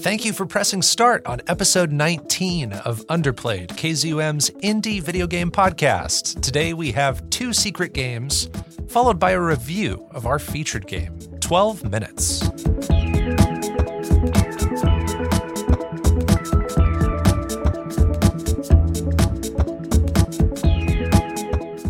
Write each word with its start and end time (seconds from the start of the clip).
Thank 0.00 0.24
you 0.24 0.32
for 0.32 0.46
pressing 0.46 0.80
start 0.80 1.26
on 1.26 1.42
episode 1.46 1.92
19 1.92 2.72
of 2.72 3.06
Underplayed, 3.08 3.68
KZUM's 3.68 4.48
indie 4.62 5.02
video 5.02 5.26
game 5.26 5.50
podcast. 5.50 6.40
Today 6.40 6.72
we 6.72 6.90
have 6.92 7.28
two 7.28 7.52
secret 7.52 7.92
games, 7.92 8.48
followed 8.88 9.18
by 9.18 9.32
a 9.32 9.40
review 9.40 10.08
of 10.12 10.24
our 10.24 10.38
featured 10.38 10.86
game, 10.86 11.18
12 11.40 11.90
Minutes. 11.90 12.40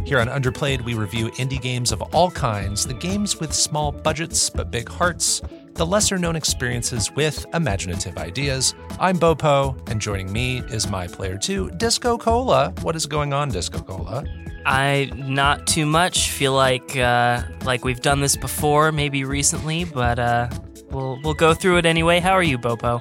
Here 0.04 0.18
on 0.18 0.26
Underplayed, 0.26 0.84
we 0.84 0.94
review 0.94 1.30
indie 1.36 1.62
games 1.62 1.92
of 1.92 2.02
all 2.12 2.32
kinds, 2.32 2.84
the 2.84 2.94
games 2.94 3.38
with 3.38 3.52
small 3.52 3.92
budgets 3.92 4.50
but 4.50 4.72
big 4.72 4.88
hearts, 4.88 5.40
the 5.80 5.86
lesser 5.86 6.18
known 6.18 6.36
experiences 6.36 7.10
with 7.12 7.46
imaginative 7.54 8.18
ideas. 8.18 8.74
I'm 8.98 9.18
Bopo, 9.18 9.74
and 9.88 9.98
joining 9.98 10.30
me 10.30 10.58
is 10.70 10.90
my 10.90 11.06
player 11.06 11.38
two, 11.38 11.70
Disco 11.70 12.18
Cola. 12.18 12.74
What 12.82 12.96
is 12.96 13.06
going 13.06 13.32
on, 13.32 13.48
Disco 13.48 13.78
Cola? 13.80 14.26
I 14.66 15.10
not 15.16 15.66
too 15.66 15.86
much. 15.86 16.32
Feel 16.32 16.52
like 16.52 16.98
uh, 16.98 17.44
like 17.64 17.82
we've 17.82 18.02
done 18.02 18.20
this 18.20 18.36
before, 18.36 18.92
maybe 18.92 19.24
recently, 19.24 19.86
but 19.86 20.18
uh, 20.18 20.50
we'll 20.90 21.18
we'll 21.24 21.32
go 21.32 21.54
through 21.54 21.78
it 21.78 21.86
anyway. 21.86 22.20
How 22.20 22.32
are 22.32 22.42
you, 22.42 22.58
Bopo? 22.58 23.00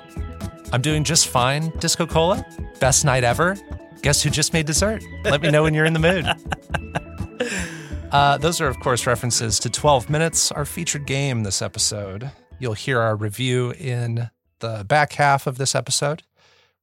I'm 0.71 0.81
doing 0.81 1.03
just 1.03 1.27
fine, 1.27 1.77
Disco 1.79 2.07
Cola. 2.07 2.45
Best 2.79 3.03
night 3.03 3.25
ever. 3.25 3.57
Guess 4.03 4.23
who 4.23 4.29
just 4.29 4.53
made 4.53 4.65
dessert? 4.65 5.03
Let 5.25 5.41
me 5.41 5.51
know 5.51 5.63
when 5.63 5.73
you're 5.73 5.83
in 5.83 5.91
the 5.91 5.99
mood. 5.99 6.25
Uh, 8.11 8.37
those 8.39 8.59
are, 8.59 8.67
of 8.67 8.79
course, 8.79 9.05
references 9.05 9.59
to 9.59 9.69
12 9.69 10.09
Minutes, 10.09 10.51
our 10.51 10.65
featured 10.65 11.05
game 11.05 11.43
this 11.43 11.61
episode. 11.61 12.31
You'll 12.59 12.73
hear 12.73 12.99
our 12.99 13.15
review 13.15 13.71
in 13.71 14.29
the 14.59 14.83
back 14.85 15.13
half 15.13 15.47
of 15.47 15.57
this 15.57 15.73
episode. 15.75 16.23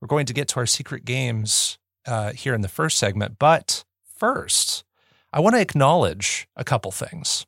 We're 0.00 0.08
going 0.08 0.26
to 0.26 0.32
get 0.32 0.48
to 0.48 0.56
our 0.56 0.66
secret 0.66 1.04
games 1.04 1.78
uh, 2.06 2.32
here 2.32 2.54
in 2.54 2.62
the 2.62 2.68
first 2.68 2.96
segment. 2.98 3.38
But 3.38 3.84
first, 4.02 4.84
I 5.32 5.40
want 5.40 5.54
to 5.54 5.60
acknowledge 5.60 6.48
a 6.56 6.64
couple 6.64 6.92
things. 6.92 7.46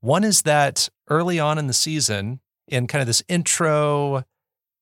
One 0.00 0.24
is 0.24 0.42
that 0.42 0.88
early 1.08 1.38
on 1.38 1.58
in 1.58 1.66
the 1.66 1.72
season, 1.74 2.40
in 2.66 2.86
kind 2.86 3.00
of 3.00 3.06
this 3.06 3.22
intro, 3.28 4.24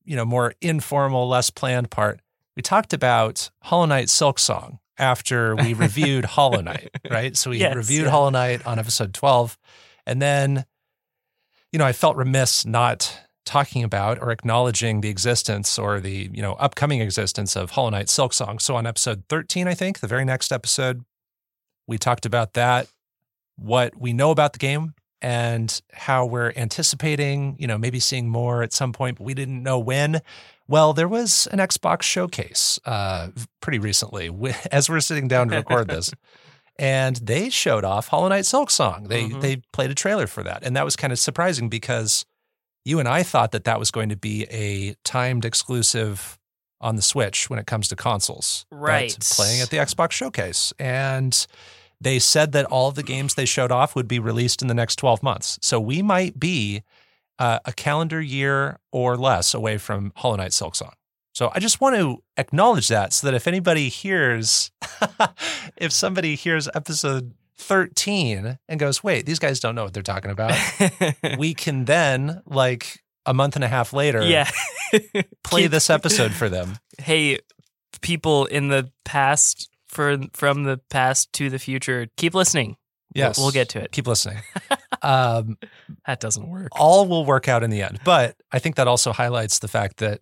you 0.05 0.15
know, 0.15 0.25
more 0.25 0.55
informal, 0.61 1.29
less 1.29 1.51
planned 1.51 1.91
part, 1.91 2.21
we 2.55 2.63
talked 2.63 2.93
about 2.93 3.51
Hollow 3.63 3.87
Knight 3.87 4.07
Silksong 4.07 4.79
after 4.99 5.57
we 5.57 5.75
reviewed 5.75 6.25
Hollow 6.25 6.61
Knight, 6.61 6.91
right? 7.11 7.37
So 7.37 7.51
we 7.51 7.59
Yes, 7.59 7.75
reviewed 7.75 8.05
yeah. 8.05 8.11
Hollow 8.11 8.31
Knight 8.31 8.65
on 8.67 8.79
episode 8.79 9.13
12. 9.15 9.59
And 10.07 10.23
then, 10.23 10.65
you 11.73 11.79
know, 11.79 11.85
I 11.85 11.93
felt 11.93 12.17
remiss 12.17 12.65
not 12.65 13.21
talking 13.45 13.85
about 13.85 14.21
or 14.21 14.31
acknowledging 14.31 15.01
the 15.01 15.09
existence 15.09 15.79
or 15.79 16.01
the, 16.01 16.29
you 16.33 16.43
know, 16.43 16.55
upcoming 16.55 17.01
existence 17.01 17.57
of 17.57 17.71
Hollow 17.71 17.91
Knight 17.91 18.07
Silksong. 18.07 18.61
So 18.61 18.75
on 18.77 18.87
episode 18.87 19.23
13, 19.29 19.69
I 19.69 19.75
think, 19.75 20.01
the 20.01 20.09
very 20.09 20.25
next 20.25 20.53
episode, 20.53 21.05
we 21.87 21.97
talked 21.97 22.27
about 22.27 22.55
that, 22.55 22.89
what 23.57 23.97
we 23.97 24.13
know 24.13 24.33
about 24.33 24.53
the 24.53 24.59
game 24.59 24.95
and 25.23 25.81
how 25.93 26.27
we're 26.27 26.53
anticipating, 26.57 27.57
you 27.59 27.67
know, 27.67 27.79
maybe 27.79 28.01
seeing 28.01 28.29
more 28.29 28.63
at 28.63 28.73
some 28.73 28.93
point, 28.93 29.19
but 29.19 29.25
we 29.25 29.35
didn't 29.35 29.63
know 29.63 29.79
when. 29.79 30.21
Well, 30.69 30.93
there 30.93 31.09
was 31.09 31.47
an 31.53 31.61
Xbox 31.61 32.03
showcase 32.03 32.81
uh, 32.85 33.29
pretty 33.61 33.79
recently 33.79 34.31
as 34.73 34.91
we're 34.91 35.01
sitting 35.01 35.29
down 35.29 35.49
to 35.49 35.57
record 35.57 35.89
this. 35.89 36.13
And 36.79 37.17
they 37.17 37.49
showed 37.51 37.85
off 37.85 38.09
Hollow 38.09 38.29
Knight 38.29 38.45
Silksong. 38.45 39.09
They 39.09 39.29
Mhm. 39.31 39.41
they 39.41 39.57
played 39.73 39.91
a 39.91 39.95
trailer 39.95 40.27
for 40.27 40.43
that, 40.43 40.63
and 40.63 40.77
that 40.77 40.85
was 40.85 40.97
kind 40.97 41.13
of 41.13 41.19
surprising 41.19 41.69
because 41.69 42.25
you 42.85 42.99
and 43.01 43.09
I 43.09 43.23
thought 43.23 43.51
that 43.53 43.65
that 43.65 43.79
was 43.79 43.91
going 43.91 44.09
to 44.11 44.17
be 44.17 44.45
a 44.45 44.95
timed 45.05 45.45
exclusive 45.45 46.39
on 46.81 46.97
the 46.97 47.03
Switch 47.03 47.49
when 47.51 47.59
it 47.59 47.67
comes 47.67 47.89
to 47.89 47.97
consoles, 47.97 48.67
Right. 48.71 49.17
playing 49.33 49.61
at 49.63 49.71
the 49.71 49.79
Xbox 49.79 50.13
showcase, 50.13 50.73
and 50.79 51.47
they 52.01 52.19
said 52.19 52.53
that 52.53 52.67
all 52.67 52.89
of 52.89 52.95
the 52.95 53.03
games 53.03 53.35
they 53.35 53.47
showed 53.47 53.73
off 53.73 53.95
would 53.97 54.07
be 54.07 54.19
released 54.19 54.61
in 54.61 54.69
the 54.69 54.75
next 54.75 54.97
twelve 54.97 55.23
months. 55.23 55.59
So 55.63 55.81
we 55.81 56.03
might 56.03 56.39
be 56.39 56.83
uh, 57.39 57.59
a 57.67 57.73
calendar 57.73 58.21
year 58.21 58.79
or 58.93 59.15
less 59.17 59.53
away 59.53 59.77
from 59.79 60.11
Hollow 60.17 60.37
Knight 60.37 60.53
Silksong. 60.53 60.93
So 61.37 61.53
I 61.55 61.61
just 61.61 61.83
want 61.83 61.97
to 61.97 62.23
acknowledge 62.39 62.89
that 62.89 63.13
so 63.13 63.27
that 63.27 63.35
if 63.35 63.47
anybody 63.47 63.91
hears, 63.91 64.71
if 65.77 65.93
somebody 65.93 66.35
hears 66.35 66.67
episode 66.75 67.35
13 67.59 68.59
and 68.67 68.81
goes, 68.81 69.05
wait, 69.05 69.27
these 69.27 69.39
guys 69.39 69.61
don't 69.61 69.75
know 69.75 69.85
what 69.85 69.93
they're 69.93 70.03
talking 70.03 70.31
about, 70.31 70.59
we 71.39 71.53
can 71.53 71.85
then, 71.85 72.41
like 72.47 73.03
a 73.27 73.35
month 73.35 73.55
and 73.55 73.63
a 73.67 73.69
half 73.69 73.93
later, 73.93 74.23
yeah. 74.23 74.49
play 75.45 75.67
this 75.67 75.91
episode 75.91 76.33
for 76.33 76.49
them. 76.49 76.79
Hey, 76.97 77.41
people 78.01 78.47
in 78.47 78.69
the 78.69 78.91
past, 79.05 79.69
for 79.89 80.17
from 80.33 80.65
the 80.65 80.81
past 80.89 81.35
to 81.35 81.51
the 81.51 81.59
future, 81.59 82.07
keep 82.17 82.33
listening. 82.33 82.69
We'll- 82.69 83.27
Yes. 83.27 83.39
we'll, 83.39 83.51
get 83.51 83.69
to 83.71 83.83
it. 83.83 83.93
Keep 83.93 84.07
listening. 84.09 84.39
um, 85.03 85.57
That 86.07 86.19
doesn't 86.21 86.49
work. 86.49 86.69
all 86.73 87.07
will 87.07 87.25
work 87.27 87.47
out 87.47 87.63
in 87.63 87.69
the 87.71 87.81
end. 87.83 88.01
But 88.05 88.37
I 88.53 88.59
think 88.59 88.77
that 88.77 88.89
also 88.89 89.13
highlights 89.13 89.59
the 89.59 89.69
fact 89.69 89.99
that 89.99 90.21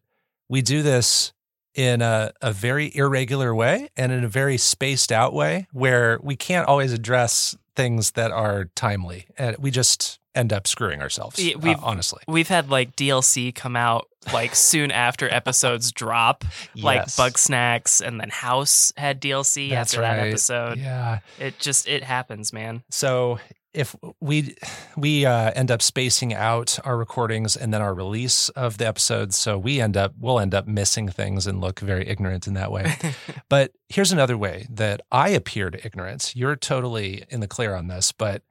we 0.49 0.63
do 0.63 0.83
this 0.83 1.33
in 1.75 2.03
a, 2.03 2.33
a 2.41 2.53
very 2.53 2.95
irregular 2.97 3.55
way 3.55 3.89
and 3.97 4.13
in 4.13 4.23
a 4.25 4.29
very 4.29 4.57
spaced 4.57 5.11
out 5.11 5.33
way 5.35 5.67
where 5.73 6.19
we 6.23 6.37
can't 6.37 6.69
always 6.69 6.93
address 6.93 7.57
things 7.75 8.13
that 8.13 8.31
are 8.31 8.67
timely. 8.77 9.27
And 9.37 9.57
we 9.59 9.71
just 9.73 10.21
end 10.37 10.53
up 10.53 10.67
screwing 10.69 11.01
ourselves, 11.01 11.39
Yeah, 11.43 11.55
uh, 11.57 11.59
we've- 11.59 11.81
honestly. 11.83 12.23
We've 12.29 12.49
had 12.49 12.71
like 12.71 12.95
DLC 12.97 13.53
come 13.55 13.75
out 13.77 14.07
like 14.33 14.55
soon 14.55 14.91
after 14.91 15.29
episodes 15.33 15.93
drop, 15.93 16.45
like 16.77 17.03
Bugsnax, 17.07 18.01
and 18.01 18.21
then 18.21 18.31
House 18.31 18.93
had 18.97 19.21
DLC 19.21 19.71
That's 19.71 19.93
after 19.95 20.01
that 20.03 20.19
episode. 20.29 20.79
Yeah. 20.79 21.19
It 21.39 21.59
just 21.59 21.89
it 21.89 22.03
happens, 22.05 22.53
man. 22.53 22.83
So 22.91 23.39
if 23.75 23.97
we 24.21 24.57
we 24.97 25.27
uh, 25.27 25.51
end 25.55 25.71
up 25.71 25.83
spacing 25.83 26.33
out 26.33 26.79
our 26.85 26.97
recordings 26.97 27.57
and 27.57 27.75
then 27.75 27.83
our 27.83 27.93
release 27.93 28.49
of 28.51 28.79
the 28.79 28.87
episodes, 28.87 29.37
so 29.37 29.59
we 29.59 29.81
end 29.81 29.97
up 29.97 30.15
we'll 30.19 30.41
end 30.41 30.55
up 30.55 30.67
missing 30.67 31.09
things 31.09 31.47
and 31.47 31.61
look 31.61 31.81
very 31.81 32.09
ignorant 32.09 32.47
in 32.47 32.55
that 32.55 32.71
way. 32.71 32.95
but 33.49 33.73
here's 33.89 34.13
another 34.13 34.39
way 34.39 34.67
that 34.71 35.01
I 35.11 35.31
appear 35.31 35.71
to 35.71 35.85
ignorance. 35.85 36.35
You're 36.37 36.57
totally 36.57 37.25
in 37.29 37.41
the 37.41 37.49
clear 37.49 37.75
on 37.75 37.89
this, 37.89 38.13
but 38.13 38.43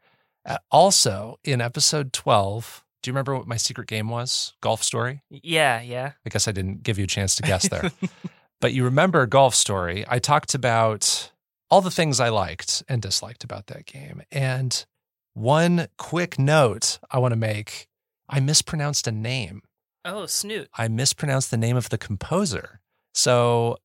uh, 0.46 0.58
also 0.70 1.40
in 1.44 1.62
episode 1.62 2.12
12, 2.12 2.84
do 3.02 3.10
you 3.10 3.14
remember 3.14 3.36
what 3.36 3.48
my 3.48 3.58
secret 3.58 3.88
game 3.88 4.10
was? 4.10 4.54
Golf 4.62 4.84
Story. 4.84 5.22
yeah, 5.30 5.82
yeah. 5.82 6.14
I 6.26 6.30
guess 6.30 6.48
I 6.48 6.52
didn't 6.52 6.84
give 6.84 6.98
you 6.98 7.06
a 7.06 7.08
chance 7.08 7.36
to 7.38 7.44
guess 7.44 7.68
there. 7.70 7.92
but 8.62 8.74
you 8.74 8.84
remember 8.84 9.26
Golf 9.26 9.56
Story. 9.56 10.06
I 10.08 10.20
talked 10.20 10.54
about 10.54 11.32
all 11.70 11.82
the 11.82 11.92
things 11.92 12.20
I 12.20 12.30
liked 12.30 12.84
and 12.88 13.02
disliked 13.02 13.44
about 13.44 13.68
that 13.68 13.86
game. 13.86 14.22
And 14.32 14.86
one 15.34 15.88
quick 15.98 16.38
note 16.40 17.00
I 17.12 17.20
want 17.20 17.32
to 17.32 17.38
make 17.38 17.88
I 18.30 18.40
mispronounced 18.40 19.08
a 19.08 19.12
name. 19.12 19.62
Oh, 20.06 20.26
Snoot. 20.26 20.68
I 20.78 20.88
mispronounced 20.88 21.52
the 21.52 21.58
name 21.58 21.78
of 21.78 21.90
the 21.90 21.98
composer. 21.98 22.80
So 23.14 23.78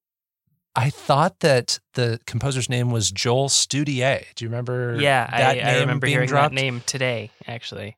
I 0.74 0.90
thought 0.90 1.40
that 1.40 1.80
the 1.94 2.20
composer's 2.26 2.68
name 2.68 2.90
was 2.90 3.10
Joel 3.10 3.48
Studier. 3.48 4.24
Do 4.34 4.44
you 4.44 4.48
remember 4.48 4.96
Yeah, 4.98 5.26
that 5.30 5.64
I, 5.66 5.76
I 5.76 5.80
remember 5.80 6.06
hearing 6.06 6.28
dropped? 6.28 6.54
that 6.54 6.60
name 6.60 6.82
today, 6.86 7.30
actually. 7.46 7.96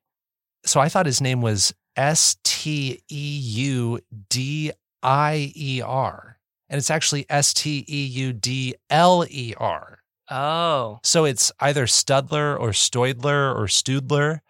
so 0.65 0.81
I 0.81 0.89
thought 0.89 1.07
his 1.07 1.21
name 1.21 1.41
was 1.43 1.75
S 1.97 2.37
T 2.45 3.01
E 3.11 3.39
U 3.39 4.01
D 4.29 4.73
I 5.03 5.53
E 5.55 5.83
R. 5.83 6.39
And 6.69 6.79
it's 6.79 6.91
actually 6.91 7.27
S 7.29 7.53
T 7.55 7.85
E 7.89 8.05
U 8.07 8.33
D 8.33 8.75
L 8.91 9.25
E 9.29 9.55
R. 9.59 10.00
Oh, 10.31 11.01
So 11.03 11.25
it's 11.25 11.53
either 11.61 11.87
Studler 11.87 12.59
or 12.59 12.71
Stoidler 12.71 13.55
or 13.55 13.67
Studler. 13.67 14.41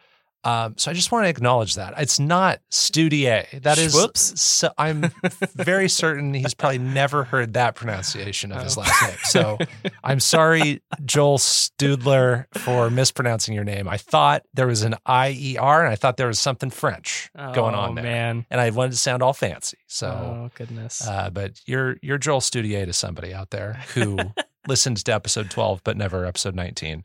Um, 0.42 0.72
so 0.78 0.90
I 0.90 0.94
just 0.94 1.12
want 1.12 1.26
to 1.26 1.28
acknowledge 1.28 1.74
that. 1.74 1.92
It's 1.98 2.18
not 2.18 2.60
Studier. 2.70 3.60
That 3.60 3.76
is 3.76 3.94
Schwoops. 3.94 4.38
So 4.38 4.70
I'm 4.78 5.10
very 5.54 5.86
certain 5.90 6.32
he's 6.32 6.54
probably 6.54 6.78
never 6.78 7.24
heard 7.24 7.52
that 7.54 7.74
pronunciation 7.74 8.50
of 8.50 8.62
his 8.62 8.78
Oh. 8.78 8.80
last 8.80 9.02
name. 9.02 9.16
So 9.24 9.58
I'm 10.02 10.18
sorry, 10.18 10.80
Joel 11.04 11.36
Steudler, 11.36 12.46
for 12.56 12.88
mispronouncing 12.88 13.54
your 13.54 13.64
name. 13.64 13.86
I 13.86 13.98
thought 13.98 14.42
there 14.54 14.66
was 14.66 14.82
an 14.82 14.94
I 15.04 15.36
E 15.38 15.58
R 15.58 15.84
and 15.84 15.92
I 15.92 15.96
thought 15.96 16.16
there 16.16 16.26
was 16.28 16.38
something 16.38 16.70
French 16.70 17.30
going 17.36 17.74
Oh, 17.74 17.78
on 17.80 17.94
there. 17.96 18.04
man. 18.04 18.46
And 18.50 18.62
I 18.62 18.70
wanted 18.70 18.92
to 18.92 18.96
sound 18.98 19.22
all 19.22 19.34
fancy. 19.34 19.76
So 19.88 20.08
oh 20.08 20.50
goodness. 20.54 21.06
uh, 21.06 21.28
but 21.28 21.60
you're 21.66 21.96
you're 22.00 22.16
Joel 22.16 22.40
Studier 22.40 22.86
to 22.86 22.94
somebody 22.94 23.34
out 23.34 23.50
there 23.50 23.74
who 23.92 24.18
listened 24.66 24.98
to 25.04 25.14
episode 25.14 25.50
12 25.50 25.82
but 25.84 25.96
never 25.96 26.24
episode 26.26 26.54
19. 26.54 27.04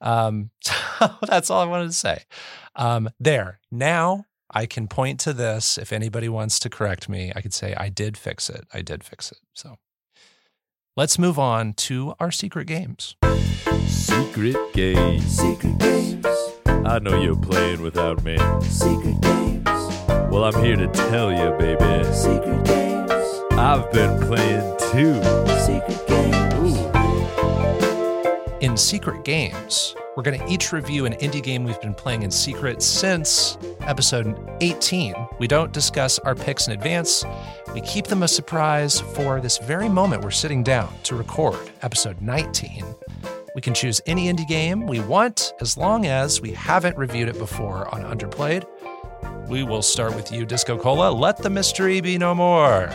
Um, 0.00 0.50
so 0.60 0.74
that's 1.26 1.50
all 1.50 1.60
I 1.60 1.66
wanted 1.66 1.86
to 1.86 1.92
say. 1.92 2.24
Um, 2.74 3.08
there. 3.18 3.60
Now 3.70 4.26
I 4.50 4.66
can 4.66 4.88
point 4.88 5.20
to 5.20 5.32
this. 5.32 5.78
If 5.78 5.92
anybody 5.92 6.28
wants 6.28 6.58
to 6.60 6.70
correct 6.70 7.08
me, 7.08 7.32
I 7.34 7.40
could 7.40 7.54
say 7.54 7.74
I 7.76 7.88
did 7.88 8.16
fix 8.16 8.48
it. 8.50 8.66
I 8.72 8.82
did 8.82 9.02
fix 9.04 9.32
it. 9.32 9.38
So 9.54 9.76
let's 10.96 11.18
move 11.18 11.38
on 11.38 11.72
to 11.74 12.14
our 12.20 12.30
secret 12.30 12.66
games. 12.66 13.16
Secret 13.86 14.56
games. 14.72 15.24
Secret 15.24 15.78
games, 15.78 16.26
I 16.66 16.98
know 17.00 17.20
you're 17.20 17.36
playing 17.36 17.82
without 17.82 18.22
me. 18.24 18.36
secret 18.62 19.20
games, 19.20 19.64
Well, 19.66 20.28
Well, 20.30 20.44
I'm 20.44 20.64
here 20.64 20.76
to 20.76 20.86
tell 20.88 21.30
you, 21.32 21.50
baby. 21.58 22.04
Secret 22.12 22.64
games, 22.64 23.10
I've 23.52 23.90
been 23.92 24.20
playing 24.26 24.76
too. 24.92 25.14
secret 25.64 26.06
games. 26.06 26.45
In 28.60 28.74
Secret 28.74 29.22
Games, 29.22 29.94
we're 30.16 30.22
going 30.22 30.40
to 30.40 30.46
each 30.50 30.72
review 30.72 31.04
an 31.04 31.12
indie 31.14 31.42
game 31.42 31.62
we've 31.62 31.80
been 31.82 31.92
playing 31.92 32.22
in 32.22 32.30
secret 32.30 32.80
since 32.80 33.58
episode 33.80 34.34
18. 34.62 35.14
We 35.38 35.46
don't 35.46 35.74
discuss 35.74 36.18
our 36.20 36.34
picks 36.34 36.66
in 36.66 36.72
advance. 36.72 37.22
We 37.74 37.82
keep 37.82 38.06
them 38.06 38.22
a 38.22 38.28
surprise 38.28 38.98
for 38.98 39.42
this 39.42 39.58
very 39.58 39.90
moment 39.90 40.24
we're 40.24 40.30
sitting 40.30 40.62
down 40.62 40.90
to 41.02 41.16
record 41.16 41.70
episode 41.82 42.22
19. 42.22 42.82
We 43.54 43.60
can 43.60 43.74
choose 43.74 44.00
any 44.06 44.32
indie 44.32 44.48
game 44.48 44.86
we 44.86 45.00
want 45.00 45.52
as 45.60 45.76
long 45.76 46.06
as 46.06 46.40
we 46.40 46.52
haven't 46.52 46.96
reviewed 46.96 47.28
it 47.28 47.38
before 47.38 47.94
on 47.94 48.04
Underplayed. 48.04 48.64
We 49.48 49.64
will 49.64 49.82
start 49.82 50.14
with 50.16 50.32
you, 50.32 50.46
Disco 50.46 50.78
Cola. 50.78 51.10
Let 51.10 51.36
the 51.36 51.50
mystery 51.50 52.00
be 52.00 52.16
no 52.16 52.34
more. 52.34 52.90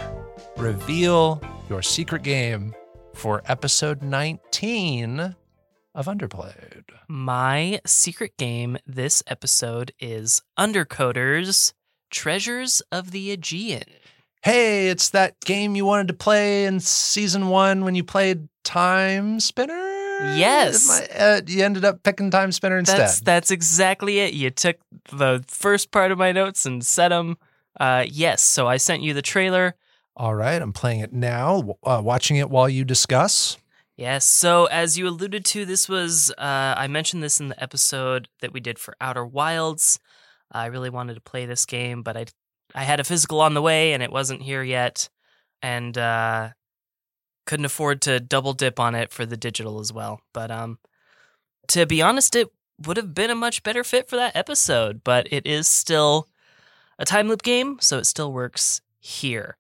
Reveal 0.58 1.40
your 1.70 1.84
secret 1.84 2.24
game 2.24 2.74
for 3.14 3.44
episode 3.46 4.02
19 4.02 5.36
of 5.94 6.06
Underplayed. 6.06 6.84
My 7.08 7.82
secret 7.86 8.38
game 8.38 8.78
this 8.86 9.22
episode 9.28 9.92
is 10.00 10.42
Undercoders 10.58 11.74
Treasures 12.10 12.82
of 12.92 13.12
the 13.12 13.32
Aegean. 13.32 13.84
Hey, 14.44 14.88
it's 14.90 15.10
that 15.10 15.40
game 15.42 15.76
you 15.76 15.86
wanted 15.86 16.08
to 16.08 16.14
play 16.14 16.66
in 16.66 16.80
season 16.80 17.48
one 17.50 17.84
when 17.84 17.94
you 17.96 18.04
played 18.04 18.48
Timespinner? 18.64 20.38
Yes. 20.38 20.88
My- 20.88 21.18
uh, 21.18 21.42
you 21.46 21.64
ended 21.64 21.86
up 21.86 22.04
picking 22.04 22.32
Timespinner 22.32 22.80
instead. 22.80 23.00
That's 23.00 23.22
that's 23.22 23.52
exactly 23.52 24.20
it. 24.20 24.34
You 24.34 24.50
took 24.50 24.78
the 25.12 25.44
first 25.48 25.92
part 25.92 26.12
of 26.12 26.18
my 26.18 26.32
notes 26.32 26.66
and 26.66 26.86
set 26.86 27.10
them. 27.10 27.38
Uh, 27.80 28.06
yes, 28.08 28.42
so 28.42 28.68
I 28.68 28.78
sent 28.78 29.02
you 29.02 29.14
the 29.14 29.22
trailer. 29.22 29.76
All 30.16 30.36
right, 30.36 30.62
I'm 30.62 30.74
playing 30.74 31.00
it 31.00 31.14
now, 31.14 31.78
uh, 31.84 32.02
watching 32.04 32.38
it 32.38 32.50
while 32.50 32.68
you 32.68 32.84
discuss. 32.84 33.58
Yes. 34.02 34.26
So 34.26 34.66
as 34.66 34.98
you 34.98 35.08
alluded 35.08 35.46
to, 35.46 35.64
this 35.64 35.88
was 35.88 36.32
uh, 36.32 36.74
I 36.76 36.88
mentioned 36.88 37.22
this 37.22 37.40
in 37.40 37.50
the 37.50 37.64
episode 37.64 38.30
that 38.42 38.52
we 38.52 38.60
did 38.60 38.80
for 38.80 38.96
Outer 39.00 39.24
Wilds. 39.24 40.00
I 40.52 40.66
really 40.66 40.90
wanted 40.90 41.14
to 41.14 41.22
play 41.22 41.46
this 41.46 41.68
game, 41.68 42.02
but 42.02 42.18
I 42.18 42.26
I 42.74 42.82
had 42.82 43.00
a 43.00 43.04
physical 43.04 43.42
on 43.42 43.54
the 43.54 43.62
way 43.62 43.94
and 43.94 44.02
it 44.02 44.12
wasn't 44.12 44.42
here 44.42 44.64
yet, 44.64 45.08
and 45.62 45.96
uh, 46.00 46.50
couldn't 47.46 47.68
afford 47.68 48.02
to 48.02 48.20
double 48.20 48.54
dip 48.54 48.80
on 48.80 48.96
it 48.96 49.12
for 49.12 49.24
the 49.24 49.38
digital 49.38 49.80
as 49.80 49.94
well. 49.94 50.22
But 50.34 50.50
um, 50.50 50.80
to 51.68 51.86
be 51.86 52.02
honest, 52.02 52.36
it 52.36 52.48
would 52.84 52.98
have 52.98 53.14
been 53.14 53.30
a 53.30 53.36
much 53.36 53.62
better 53.62 53.84
fit 53.84 54.10
for 54.10 54.16
that 54.16 54.36
episode. 54.36 55.04
But 55.04 55.32
it 55.32 55.46
is 55.46 55.68
still 55.68 56.28
a 56.98 57.06
time 57.06 57.28
loop 57.28 57.44
game, 57.44 57.78
so 57.80 58.00
it 58.00 58.06
still 58.06 58.34
works 58.34 58.82
here. 59.00 59.58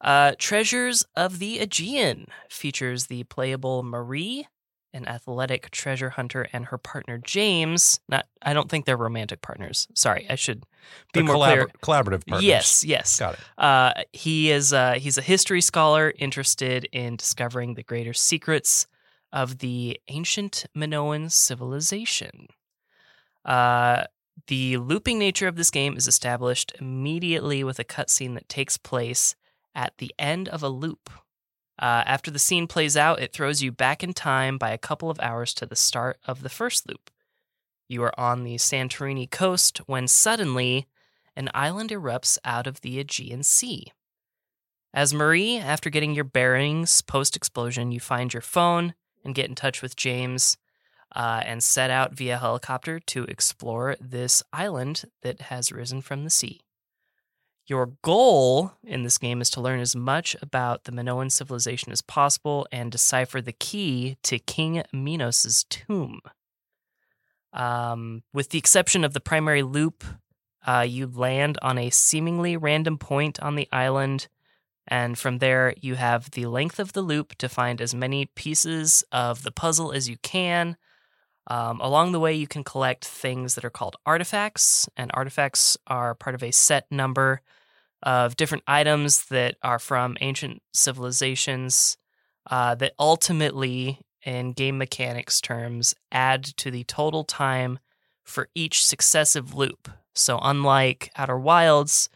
Uh, 0.00 0.32
Treasures 0.38 1.04
of 1.16 1.38
the 1.38 1.58
Aegean 1.58 2.26
features 2.48 3.06
the 3.06 3.24
playable 3.24 3.82
Marie, 3.82 4.46
an 4.94 5.06
athletic 5.06 5.70
treasure 5.70 6.10
hunter, 6.10 6.48
and 6.52 6.66
her 6.66 6.78
partner 6.78 7.18
James. 7.18 8.00
Not, 8.08 8.26
I 8.42 8.54
don't 8.54 8.68
think 8.70 8.86
they're 8.86 8.96
romantic 8.96 9.42
partners. 9.42 9.86
Sorry, 9.94 10.26
I 10.28 10.34
should 10.36 10.62
be 11.12 11.20
The 11.20 11.24
more 11.24 11.34
collabor- 11.36 11.54
clear. 11.54 11.66
Collaborative 11.82 12.26
partners. 12.26 12.44
Yes, 12.44 12.84
yes. 12.84 13.18
Got 13.18 13.34
it. 13.34 13.40
Uh, 13.58 13.92
he 14.12 14.50
is 14.50 14.72
uh, 14.72 14.94
he's 14.94 15.18
a 15.18 15.22
history 15.22 15.60
scholar 15.60 16.12
interested 16.18 16.86
in 16.92 17.16
discovering 17.16 17.74
the 17.74 17.82
greater 17.82 18.14
secrets 18.14 18.86
of 19.32 19.58
the 19.58 20.00
ancient 20.08 20.64
Minoan 20.74 21.28
civilization. 21.30 22.48
Uh, 23.44 24.04
the 24.46 24.76
looping 24.78 25.18
nature 25.18 25.46
of 25.46 25.56
this 25.56 25.70
game 25.70 25.96
is 25.96 26.08
established 26.08 26.72
immediately 26.80 27.62
with 27.62 27.78
a 27.78 27.84
cutscene 27.84 28.34
that 28.34 28.48
takes 28.48 28.76
place 28.76 29.36
at 29.74 29.98
the 29.98 30.14
end 30.18 30.48
of 30.48 30.62
a 30.62 30.68
loop. 30.68 31.10
Uh, 31.78 32.04
after 32.04 32.30
the 32.30 32.38
scene 32.38 32.66
plays 32.66 32.96
out, 32.96 33.20
it 33.20 33.32
throws 33.32 33.62
you 33.62 33.72
back 33.72 34.02
in 34.02 34.12
time 34.12 34.58
by 34.58 34.70
a 34.70 34.78
couple 34.78 35.10
of 35.10 35.18
hours 35.20 35.54
to 35.54 35.66
the 35.66 35.76
start 35.76 36.18
of 36.26 36.42
the 36.42 36.48
first 36.48 36.88
loop. 36.88 37.10
You 37.88 38.02
are 38.02 38.20
on 38.20 38.44
the 38.44 38.56
Santorini 38.56 39.30
coast 39.30 39.78
when 39.86 40.06
suddenly 40.06 40.86
an 41.34 41.48
island 41.54 41.90
erupts 41.90 42.38
out 42.44 42.66
of 42.66 42.82
the 42.82 43.00
Aegean 43.00 43.42
Sea. 43.42 43.92
As 44.92 45.14
Marie, 45.14 45.56
after 45.56 45.88
getting 45.88 46.14
your 46.14 46.24
bearings 46.24 47.00
post 47.00 47.36
explosion, 47.36 47.92
you 47.92 48.00
find 48.00 48.34
your 48.34 48.42
phone 48.42 48.94
and 49.24 49.34
get 49.34 49.48
in 49.48 49.54
touch 49.54 49.82
with 49.82 49.96
James 49.96 50.56
uh, 51.14 51.42
and 51.44 51.62
set 51.62 51.90
out 51.90 52.14
via 52.14 52.38
helicopter 52.38 53.00
to 53.00 53.24
explore 53.24 53.96
this 54.00 54.42
island 54.52 55.04
that 55.22 55.42
has 55.42 55.72
risen 55.72 56.00
from 56.00 56.24
the 56.24 56.30
sea. 56.30 56.60
Your 57.70 57.92
goal 58.02 58.72
in 58.82 59.04
this 59.04 59.16
game 59.16 59.40
is 59.40 59.48
to 59.50 59.60
learn 59.60 59.78
as 59.78 59.94
much 59.94 60.34
about 60.42 60.84
the 60.84 60.90
Minoan 60.90 61.30
civilization 61.30 61.92
as 61.92 62.02
possible 62.02 62.66
and 62.72 62.90
decipher 62.90 63.40
the 63.40 63.52
key 63.52 64.16
to 64.24 64.40
King 64.40 64.82
Minos' 64.92 65.64
tomb. 65.70 66.20
Um, 67.52 68.24
with 68.32 68.50
the 68.50 68.58
exception 68.58 69.04
of 69.04 69.14
the 69.14 69.20
primary 69.20 69.62
loop, 69.62 70.02
uh, 70.66 70.84
you 70.86 71.06
land 71.06 71.58
on 71.62 71.78
a 71.78 71.90
seemingly 71.90 72.56
random 72.56 72.98
point 72.98 73.38
on 73.38 73.54
the 73.54 73.68
island, 73.70 74.26
and 74.88 75.16
from 75.16 75.38
there, 75.38 75.72
you 75.80 75.94
have 75.94 76.32
the 76.32 76.46
length 76.46 76.80
of 76.80 76.92
the 76.92 77.02
loop 77.02 77.36
to 77.36 77.48
find 77.48 77.80
as 77.80 77.94
many 77.94 78.26
pieces 78.26 79.04
of 79.12 79.44
the 79.44 79.52
puzzle 79.52 79.92
as 79.92 80.08
you 80.08 80.16
can. 80.24 80.76
Um, 81.46 81.80
along 81.80 82.10
the 82.10 82.20
way, 82.20 82.34
you 82.34 82.48
can 82.48 82.64
collect 82.64 83.04
things 83.04 83.54
that 83.54 83.64
are 83.64 83.70
called 83.70 83.94
artifacts, 84.04 84.88
and 84.96 85.12
artifacts 85.14 85.76
are 85.86 86.16
part 86.16 86.34
of 86.34 86.42
a 86.42 86.50
set 86.50 86.90
number 86.90 87.42
of 88.02 88.36
different 88.36 88.64
items 88.66 89.26
that 89.26 89.56
are 89.62 89.78
from 89.78 90.16
ancient 90.20 90.62
civilizations 90.72 91.96
uh, 92.50 92.74
that 92.76 92.94
ultimately, 92.98 94.00
in 94.24 94.52
game 94.52 94.78
mechanics 94.78 95.40
terms, 95.40 95.94
add 96.10 96.44
to 96.44 96.70
the 96.70 96.84
total 96.84 97.24
time 97.24 97.78
for 98.24 98.48
each 98.54 98.84
successive 98.84 99.54
loop. 99.54 99.88
So, 100.14 100.38
unlike 100.42 101.10
Outer 101.16 101.38
Wilds, 101.38 102.08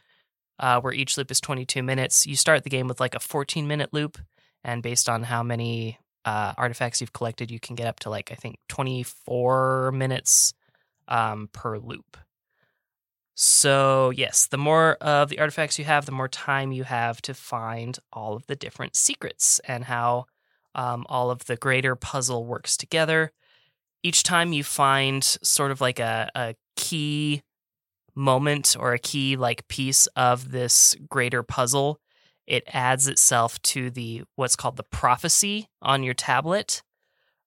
uh, 0.59 0.81
where 0.81 0.93
each 0.93 1.17
loop 1.19 1.31
is 1.31 1.41
22 1.41 1.83
minutes, 1.83 2.27
you 2.27 2.37
start 2.37 2.65
the 2.65 2.71
game 2.71 2.89
with 2.89 3.01
like 3.01 3.15
a 3.15 3.21
14 3.21 3.67
minute 3.67 3.91
loop, 3.93 4.19
and 4.63 4.83
based 4.83 5.09
on 5.09 5.25
how 5.25 5.43
many 5.43 5.99
uh, 6.25 6.55
artifacts 6.57 7.01
you've 7.01 7.13
collected, 7.13 7.51
you 7.51 7.61
can 7.61 7.77
get 7.77 7.87
up 7.87 8.01
to 8.01 8.11
like 8.11 8.33
I 8.33 8.35
think 8.35 8.57
24 8.69 9.93
minutes 9.93 10.55
um, 11.09 11.49
per 11.53 11.79
loop. 11.79 12.17
So 13.35 14.11
yes, 14.11 14.47
the 14.47 14.59
more 14.59 14.95
of 15.01 15.29
the 15.29 15.41
artifacts 15.41 15.79
you 15.79 15.85
have, 15.85 16.07
the 16.07 16.13
more 16.13 16.29
time 16.29 16.73
you 16.73 16.85
have 16.85 17.21
to 17.23 17.35
find 17.35 17.99
all 18.13 18.35
of 18.35 18.47
the 18.47 18.57
different 18.57 18.95
secrets 18.95 19.61
and 19.67 19.85
how 19.85 20.27
um, 20.75 21.05
all 21.09 21.31
of 21.31 21.47
the 21.47 21.57
greater 21.57 21.97
puzzle 21.97 22.45
works 22.45 22.77
together. 22.77 23.33
Each 24.03 24.23
time 24.23 24.53
you 24.53 24.63
find 24.63 25.25
sort 25.25 25.71
of 25.71 25.81
like 25.81 25.99
a, 25.99 26.31
a 26.35 26.55
key 26.77 27.43
moment 28.15 28.77
or 28.79 28.93
a 28.93 28.99
key 28.99 29.37
like 29.37 29.67
piece 29.67 30.07
of 30.09 30.53
this 30.53 30.95
greater 31.09 31.43
puzzle, 31.43 31.99
it 32.47 32.63
adds 32.69 33.09
itself 33.09 33.61
to 33.63 33.91
the 33.91 34.23
what's 34.37 34.57
called 34.57 34.77
the 34.77 34.85
prophecy 34.85 35.69
on 35.83 36.03
your 36.03 36.15
tablet, 36.15 36.83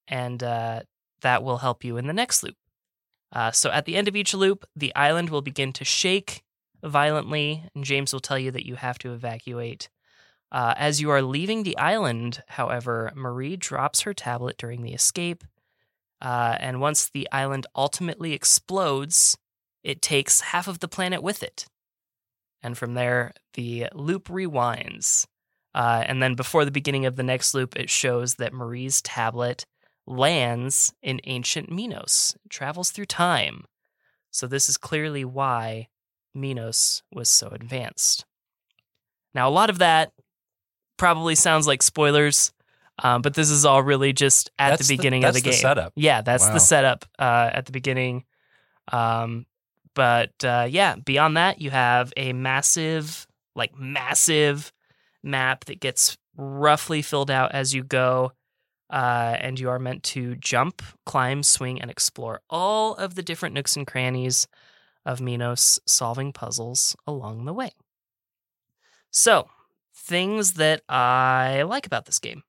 and 0.07 0.43
uh, 0.43 0.81
that 1.21 1.43
will 1.43 1.59
help 1.59 1.83
you 1.83 1.97
in 1.97 2.07
the 2.07 2.13
next 2.13 2.43
loop. 2.43 2.55
Uh, 3.31 3.51
so 3.51 3.69
at 3.71 3.85
the 3.85 3.95
end 3.95 4.07
of 4.07 4.15
each 4.15 4.33
loop, 4.33 4.65
the 4.75 4.95
island 4.95 5.29
will 5.29 5.41
begin 5.41 5.73
to 5.73 5.83
shake 5.83 6.43
violently, 6.83 7.63
and 7.75 7.83
James 7.83 8.13
will 8.13 8.19
tell 8.19 8.39
you 8.39 8.51
that 8.51 8.65
you 8.65 8.75
have 8.75 8.97
to 8.99 9.13
evacuate. 9.13 9.89
Uh, 10.51 10.73
as 10.77 11.01
you 11.01 11.09
are 11.09 11.21
leaving 11.21 11.63
the 11.63 11.77
island, 11.77 12.41
however, 12.47 13.11
Marie 13.15 13.57
drops 13.57 14.01
her 14.01 14.13
tablet 14.13 14.57
during 14.57 14.81
the 14.81 14.93
escape, 14.93 15.43
uh, 16.21 16.55
and 16.59 16.79
once 16.79 17.09
the 17.09 17.27
island 17.31 17.67
ultimately 17.75 18.33
explodes, 18.33 19.37
it 19.83 20.01
takes 20.01 20.41
half 20.41 20.67
of 20.67 20.79
the 20.79 20.87
planet 20.87 21.21
with 21.21 21.43
it. 21.43 21.65
And 22.61 22.77
from 22.77 22.95
there, 22.95 23.33
the 23.53 23.87
loop 23.93 24.29
rewinds. 24.29 25.27
Uh, 25.75 26.03
and 26.05 26.23
then 26.23 26.33
before 26.33 26.65
the 26.65 26.71
beginning 26.71 27.05
of 27.05 27.17
the 27.17 27.23
next 27.23 27.53
loop, 27.53 27.75
it 27.75 27.89
shows 27.89 28.35
that 28.35 28.53
Marie's 28.53 29.01
tablet 29.01 29.65
lands 30.07 30.93
in 31.03 31.19
ancient 31.25 31.69
Minos, 31.71 32.35
travels 32.49 32.89
through 32.91 33.05
time. 33.05 33.65
So, 34.31 34.47
this 34.47 34.69
is 34.69 34.77
clearly 34.77 35.25
why 35.25 35.89
Minos 36.33 37.03
was 37.11 37.29
so 37.29 37.49
advanced. 37.49 38.25
Now, 39.33 39.47
a 39.47 39.51
lot 39.51 39.69
of 39.69 39.79
that 39.79 40.11
probably 40.97 41.35
sounds 41.35 41.67
like 41.67 41.83
spoilers, 41.83 42.51
um, 43.03 43.21
but 43.21 43.33
this 43.35 43.49
is 43.49 43.65
all 43.65 43.83
really 43.83 44.13
just 44.13 44.49
at 44.57 44.69
That's 44.71 44.87
the 44.87 44.93
the- 44.93 44.97
beginning 44.97 45.21
that's 45.21 45.37
of 45.37 45.43
the 45.43 45.49
the 45.49 45.53
game. 45.53 45.61
setup. 45.61 45.93
Yeah, 45.95 46.21
that's 46.21 46.45
Wow. 46.45 46.53
the 46.53 46.59
setup 46.59 47.05
uh, 47.19 47.49
at 47.53 47.65
the 47.65 47.71
beginning. 47.71 48.25
Um, 48.91 49.45
but 49.93 50.31
uh, 50.43 50.67
yeah, 50.69 50.95
beyond 50.95 51.37
that, 51.37 51.59
you 51.61 51.69
have 51.71 52.13
a 52.15 52.33
massive, 52.33 53.27
like 53.55 53.75
massive 53.77 54.71
map 55.23 55.65
that 55.65 55.79
gets 55.79 56.17
roughly 56.35 57.01
filled 57.01 57.31
out 57.31 57.51
as 57.51 57.73
you 57.73 57.83
go. 57.83 58.31
Uh, 58.89 59.35
and 59.39 59.59
you 59.59 59.69
are 59.69 59.79
meant 59.79 60.01
to 60.01 60.35
jump, 60.35 60.81
climb, 61.05 61.43
swing, 61.43 61.81
and 61.81 61.91
explore 61.91 62.41
all 62.49 62.95
of 62.95 63.15
the 63.15 63.23
different 63.23 63.53
nooks 63.53 63.75
and 63.75 63.85
crannies 63.85 64.47
of 65.05 65.21
Minos 65.21 65.79
solving 65.85 66.31
puzzles 66.31 66.95
along 67.05 67.45
the 67.45 67.53
way. 67.53 67.71
So, 69.11 69.49
things 69.95 70.53
that 70.53 70.81
I 70.87 71.63
like 71.63 71.85
about 71.85 72.05
this 72.05 72.19
game 72.19 72.43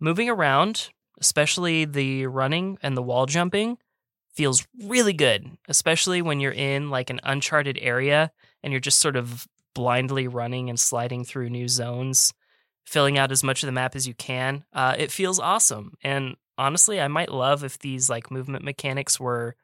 moving 0.00 0.28
around, 0.28 0.90
especially 1.20 1.84
the 1.84 2.26
running 2.26 2.76
and 2.82 2.96
the 2.96 3.02
wall 3.02 3.26
jumping, 3.26 3.78
feels 4.34 4.66
really 4.84 5.12
good, 5.12 5.46
especially 5.68 6.22
when 6.22 6.40
you're 6.40 6.52
in 6.52 6.90
like 6.90 7.10
an 7.10 7.20
uncharted 7.22 7.78
area 7.80 8.32
and 8.62 8.72
you're 8.72 8.80
just 8.80 8.98
sort 8.98 9.16
of 9.16 9.46
blindly 9.74 10.26
running 10.26 10.68
and 10.68 10.80
sliding 10.80 11.24
through 11.24 11.50
new 11.50 11.68
zones, 11.68 12.32
filling 12.84 13.18
out 13.18 13.32
as 13.32 13.42
much 13.42 13.62
of 13.62 13.66
the 13.66 13.72
map 13.72 13.94
as 13.96 14.06
you 14.06 14.14
can. 14.14 14.64
Uh, 14.72 14.94
it 14.98 15.10
feels 15.10 15.38
awesome. 15.38 15.94
And 16.02 16.36
honestly, 16.58 17.00
I 17.00 17.08
might 17.08 17.30
love 17.32 17.64
if 17.64 17.78
these 17.78 18.10
like 18.10 18.30
movement 18.30 18.64
mechanics 18.64 19.18
were 19.18 19.56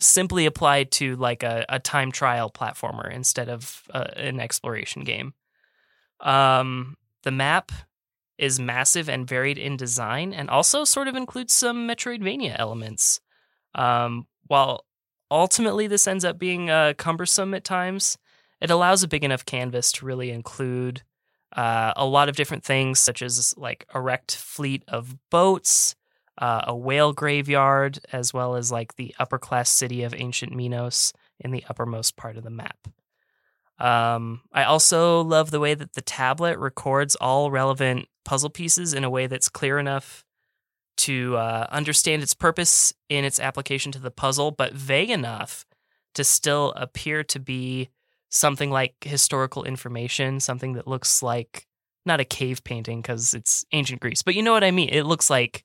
simply 0.00 0.46
applied 0.46 0.90
to 0.92 1.16
like 1.16 1.42
a, 1.42 1.64
a 1.68 1.78
time 1.78 2.12
trial 2.12 2.50
platformer 2.50 3.12
instead 3.12 3.48
of 3.48 3.82
uh, 3.92 4.06
an 4.16 4.40
exploration 4.40 5.04
game. 5.04 5.34
Um, 6.20 6.96
the 7.22 7.30
map 7.30 7.72
is 8.38 8.58
massive 8.58 9.08
and 9.08 9.28
varied 9.28 9.58
in 9.58 9.76
design 9.76 10.32
and 10.32 10.50
also 10.50 10.84
sort 10.84 11.08
of 11.08 11.14
includes 11.14 11.52
some 11.52 11.88
Metroidvania 11.88 12.56
elements. 12.58 13.20
Um, 13.74 14.26
while 14.46 14.84
ultimately 15.30 15.86
this 15.86 16.06
ends 16.06 16.24
up 16.24 16.38
being 16.38 16.70
uh, 16.70 16.94
cumbersome 16.96 17.54
at 17.54 17.64
times, 17.64 18.18
it 18.60 18.70
allows 18.70 19.02
a 19.02 19.08
big 19.08 19.24
enough 19.24 19.44
canvas 19.44 19.92
to 19.92 20.06
really 20.06 20.30
include 20.30 21.02
uh, 21.54 21.92
a 21.96 22.06
lot 22.06 22.28
of 22.28 22.36
different 22.36 22.64
things, 22.64 22.98
such 23.00 23.22
as 23.22 23.54
like 23.56 23.86
a 23.94 24.18
fleet 24.28 24.82
of 24.88 25.16
boats, 25.30 25.94
uh, 26.38 26.64
a 26.66 26.76
whale 26.76 27.12
graveyard, 27.12 28.00
as 28.12 28.34
well 28.34 28.56
as 28.56 28.72
like 28.72 28.96
the 28.96 29.14
upper 29.18 29.38
class 29.38 29.70
city 29.70 30.02
of 30.02 30.14
ancient 30.14 30.54
Minos 30.54 31.12
in 31.38 31.50
the 31.50 31.64
uppermost 31.68 32.16
part 32.16 32.36
of 32.36 32.44
the 32.44 32.50
map. 32.50 32.88
Um, 33.78 34.42
I 34.52 34.64
also 34.64 35.22
love 35.22 35.50
the 35.50 35.60
way 35.60 35.74
that 35.74 35.94
the 35.94 36.00
tablet 36.00 36.58
records 36.58 37.16
all 37.16 37.50
relevant 37.50 38.08
puzzle 38.24 38.50
pieces 38.50 38.94
in 38.94 39.04
a 39.04 39.10
way 39.10 39.26
that's 39.26 39.48
clear 39.48 39.78
enough 39.78 40.24
to 40.96 41.36
uh, 41.36 41.66
understand 41.70 42.22
its 42.22 42.34
purpose 42.34 42.94
in 43.08 43.24
its 43.24 43.40
application 43.40 43.90
to 43.92 43.98
the 43.98 44.12
puzzle, 44.12 44.52
but 44.52 44.72
vague 44.72 45.10
enough 45.10 45.66
to 46.14 46.22
still 46.22 46.72
appear 46.76 47.24
to 47.24 47.40
be 47.40 47.90
something 48.34 48.68
like 48.70 48.96
historical 49.04 49.62
information, 49.62 50.40
something 50.40 50.72
that 50.72 50.88
looks 50.88 51.22
like 51.22 51.68
not 52.04 52.18
a 52.18 52.24
cave 52.24 52.64
painting 52.64 53.00
because 53.00 53.32
it's 53.32 53.64
ancient 53.72 54.00
Greece, 54.00 54.22
but 54.22 54.34
you 54.34 54.42
know 54.42 54.52
what 54.52 54.64
I 54.64 54.72
mean. 54.72 54.88
It 54.90 55.04
looks 55.04 55.30
like 55.30 55.64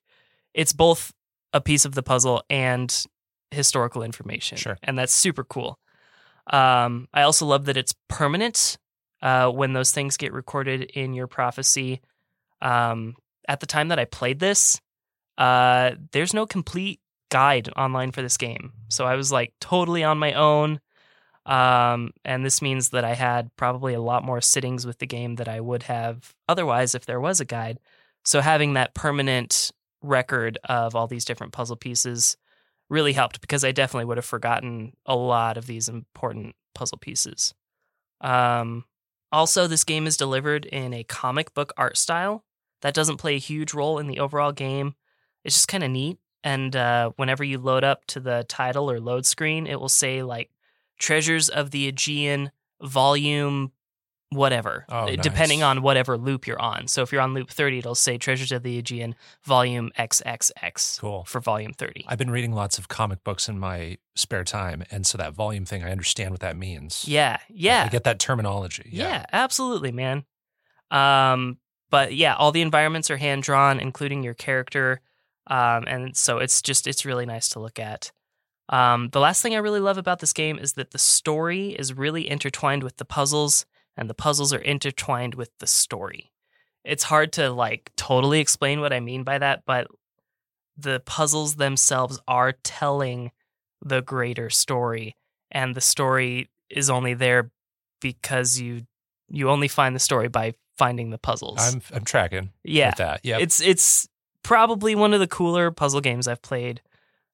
it's 0.54 0.72
both 0.72 1.12
a 1.52 1.60
piece 1.60 1.84
of 1.84 1.96
the 1.96 2.04
puzzle 2.04 2.44
and 2.48 3.06
historical 3.50 4.04
information. 4.04 4.58
Sure. 4.58 4.78
And 4.84 4.98
that's 4.98 5.12
super 5.12 5.44
cool. 5.44 5.80
Um, 6.52 7.08
I 7.12 7.24
also 7.24 7.48
love 7.48 7.66
that 7.66 7.76
it's 7.78 7.96
permanent 8.08 8.78
uh, 9.24 9.50
when 9.50 9.74
those 9.74 9.92
things 9.92 10.16
get 10.16 10.32
recorded 10.32 10.84
in 10.84 11.16
your 11.16 11.28
prophecy. 11.28 12.02
Um, 12.62 13.16
at 13.48 13.62
the 13.62 13.66
time 13.66 13.88
that 13.88 14.00
I 14.00 14.06
played 14.06 14.40
this, 14.40 14.80
uh, 15.40 15.92
there's 16.12 16.36
no 16.36 16.46
complete 16.46 17.00
guide 17.32 17.70
online 17.76 18.12
for 18.12 18.22
this 18.22 18.38
game. 18.38 18.74
So 18.90 19.06
I 19.06 19.16
was 19.16 19.32
like 19.32 19.54
totally 19.60 20.04
on 20.04 20.20
my 20.20 20.34
own. 20.34 20.80
Um, 21.50 22.12
and 22.24 22.46
this 22.46 22.62
means 22.62 22.90
that 22.90 23.04
I 23.04 23.16
had 23.16 23.50
probably 23.56 23.96
a 23.96 24.02
lot 24.02 24.24
more 24.24 24.40
sittings 24.40 24.86
with 24.86 25.00
the 25.00 25.08
game 25.08 25.38
that 25.38 25.48
I 25.48 25.60
would 25.60 25.84
have 25.84 26.36
otherwise 26.48 26.94
if 26.94 27.08
there 27.08 27.20
was 27.20 27.42
a 27.42 27.46
guide. 27.46 27.80
So 28.24 28.40
having 28.40 28.74
that 28.74 28.94
permanent 28.94 29.72
record 30.04 30.60
of 30.66 30.96
all 30.96 31.08
these 31.08 31.26
different 31.26 31.52
puzzle 31.52 31.76
pieces 31.76 32.38
really 32.88 33.14
helped 33.14 33.42
because 33.42 33.66
I 33.66 33.72
definitely 33.72 34.06
would 34.06 34.18
have 34.18 34.26
forgotten 34.26 34.94
a 35.08 35.16
lot 35.16 35.58
of 35.58 35.66
these 35.66 35.90
important 35.90 36.56
puzzle 36.76 37.00
pieces. 37.00 37.56
Um, 38.22 38.86
also, 39.32 39.66
this 39.66 39.84
game 39.84 40.06
is 40.06 40.18
delivered 40.18 40.66
in 40.66 40.94
a 40.94 41.04
comic 41.04 41.56
book 41.56 41.74
art 41.78 41.98
style 41.98 42.44
that 42.82 42.94
doesn't 42.94 43.18
play 43.18 43.36
a 43.36 43.40
huge 43.40 43.74
role 43.74 43.98
in 43.98 44.06
the 44.06 44.20
overall 44.20 44.52
game. 44.52 44.94
It's 45.44 45.56
just 45.56 45.68
kind 45.68 45.84
of 45.84 45.90
neat. 45.90 46.20
And 46.44 46.76
uh, 46.76 47.12
whenever 47.16 47.44
you 47.44 47.58
load 47.58 47.84
up 47.84 48.06
to 48.08 48.20
the 48.20 48.46
title 48.48 48.92
or 48.92 49.00
load 49.00 49.26
screen, 49.26 49.66
it 49.66 49.80
will 49.80 49.90
say 49.90 50.22
like 50.22 50.52
Treasures 51.00 51.50
of 51.50 51.72
the 51.72 51.88
Aegean, 51.88 52.52
Volume 52.82 53.72
whatever, 54.32 54.86
Oh, 54.90 55.00
uh, 55.00 55.06
nice. 55.08 55.18
depending 55.24 55.64
on 55.64 55.82
whatever 55.82 56.16
loop 56.16 56.46
you're 56.46 56.62
on. 56.62 56.88
So 56.88 57.02
if 57.02 57.12
you're 57.12 57.22
on 57.22 57.34
loop 57.34 57.50
30, 57.50 57.80
it'll 57.80 57.96
say 57.96 58.20
Treasures 58.20 58.52
of 58.52 58.62
the 58.62 58.78
Aegean, 58.78 59.16
Volume 59.44 59.92
XXX 59.98 61.00
Cool. 61.00 61.24
for 61.26 61.40
Volume 61.40 61.74
30. 61.74 62.06
I've 62.08 62.20
been 62.20 62.30
reading 62.30 62.54
lots 62.54 62.78
of 62.78 62.88
comic 62.90 63.24
books 63.24 63.50
in 63.50 63.58
my 63.58 63.98
spare 64.16 64.44
time, 64.44 64.84
and 64.92 65.08
so 65.08 65.18
that 65.18 65.34
volume 65.34 65.66
thing, 65.66 65.84
I 65.84 65.92
understand 65.92 66.30
what 66.30 66.42
that 66.42 66.56
means. 66.56 67.08
Yeah, 67.08 67.40
yeah. 67.50 67.86
I 67.86 67.90
get 67.90 68.04
that 68.04 68.20
terminology. 68.20 68.88
Yeah, 68.92 69.26
absolutely, 69.34 69.92
man. 69.92 70.26
Um, 70.92 71.58
but 71.90 72.14
yeah, 72.14 72.36
all 72.36 72.52
the 72.52 72.62
environments 72.62 73.10
are 73.10 73.18
hand 73.18 73.42
drawn, 73.42 73.80
including 73.80 74.22
your 74.22 74.36
character. 74.36 75.02
Um, 75.48 75.86
and 75.88 76.16
so 76.16 76.38
it's 76.38 76.62
just 76.62 76.86
it's 76.86 77.04
really 77.04 77.26
nice 77.26 77.50
to 77.50 77.60
look 77.60 77.80
at. 77.80 78.12
Um, 78.70 79.10
the 79.10 79.20
last 79.20 79.42
thing 79.42 79.56
I 79.56 79.60
really 79.60 79.80
love 79.80 79.98
about 79.98 80.20
this 80.20 80.34
game 80.34 80.60
is 80.60 80.74
that 80.74 80.92
the 80.92 81.00
story 81.00 81.70
is 81.70 81.94
really 81.94 82.30
intertwined 82.30 82.84
with 82.84 82.98
the 82.98 83.06
puzzles, 83.06 83.66
and 83.98 84.10
the 84.10 84.14
puzzles 84.14 84.54
are 84.54 84.60
intertwined 84.60 85.36
with 85.36 85.50
the 85.60 85.68
story. 85.68 86.32
It's 86.86 87.04
hard 87.04 87.34
to 87.34 87.50
like 87.52 87.92
totally 87.98 88.40
explain 88.40 88.80
what 88.80 88.94
I 88.94 89.00
mean 89.00 89.24
by 89.24 89.40
that, 89.40 89.64
but 89.66 89.88
the 90.78 91.02
puzzles 91.02 91.56
themselves 91.56 92.20
are 92.28 92.54
telling 92.64 93.32
the 93.84 94.02
greater 94.02 94.50
story, 94.50 95.16
and 95.52 95.76
the 95.76 95.82
story 95.82 96.50
is 96.70 96.90
only 96.90 97.16
there 97.16 97.52
because 98.00 98.60
you 98.60 98.86
you 99.30 99.50
only 99.50 99.68
find 99.68 99.96
the 99.96 100.00
story 100.00 100.28
by 100.28 100.54
finding 100.78 101.10
the 101.10 101.18
puzzles. 101.18 101.60
I'm 101.60 101.82
I'm 101.92 102.06
tracking 102.06 102.52
yeah, 102.64 102.90
with 102.90 102.98
that. 102.98 103.22
Yeah. 103.24 103.40
it's 103.40 103.60
it's 103.62 104.08
probably 104.44 104.96
one 104.96 105.14
of 105.14 105.20
the 105.20 105.28
cooler 105.28 105.72
puzzle 105.72 106.02
games 106.02 106.28
I've 106.28 106.42
played 106.42 106.82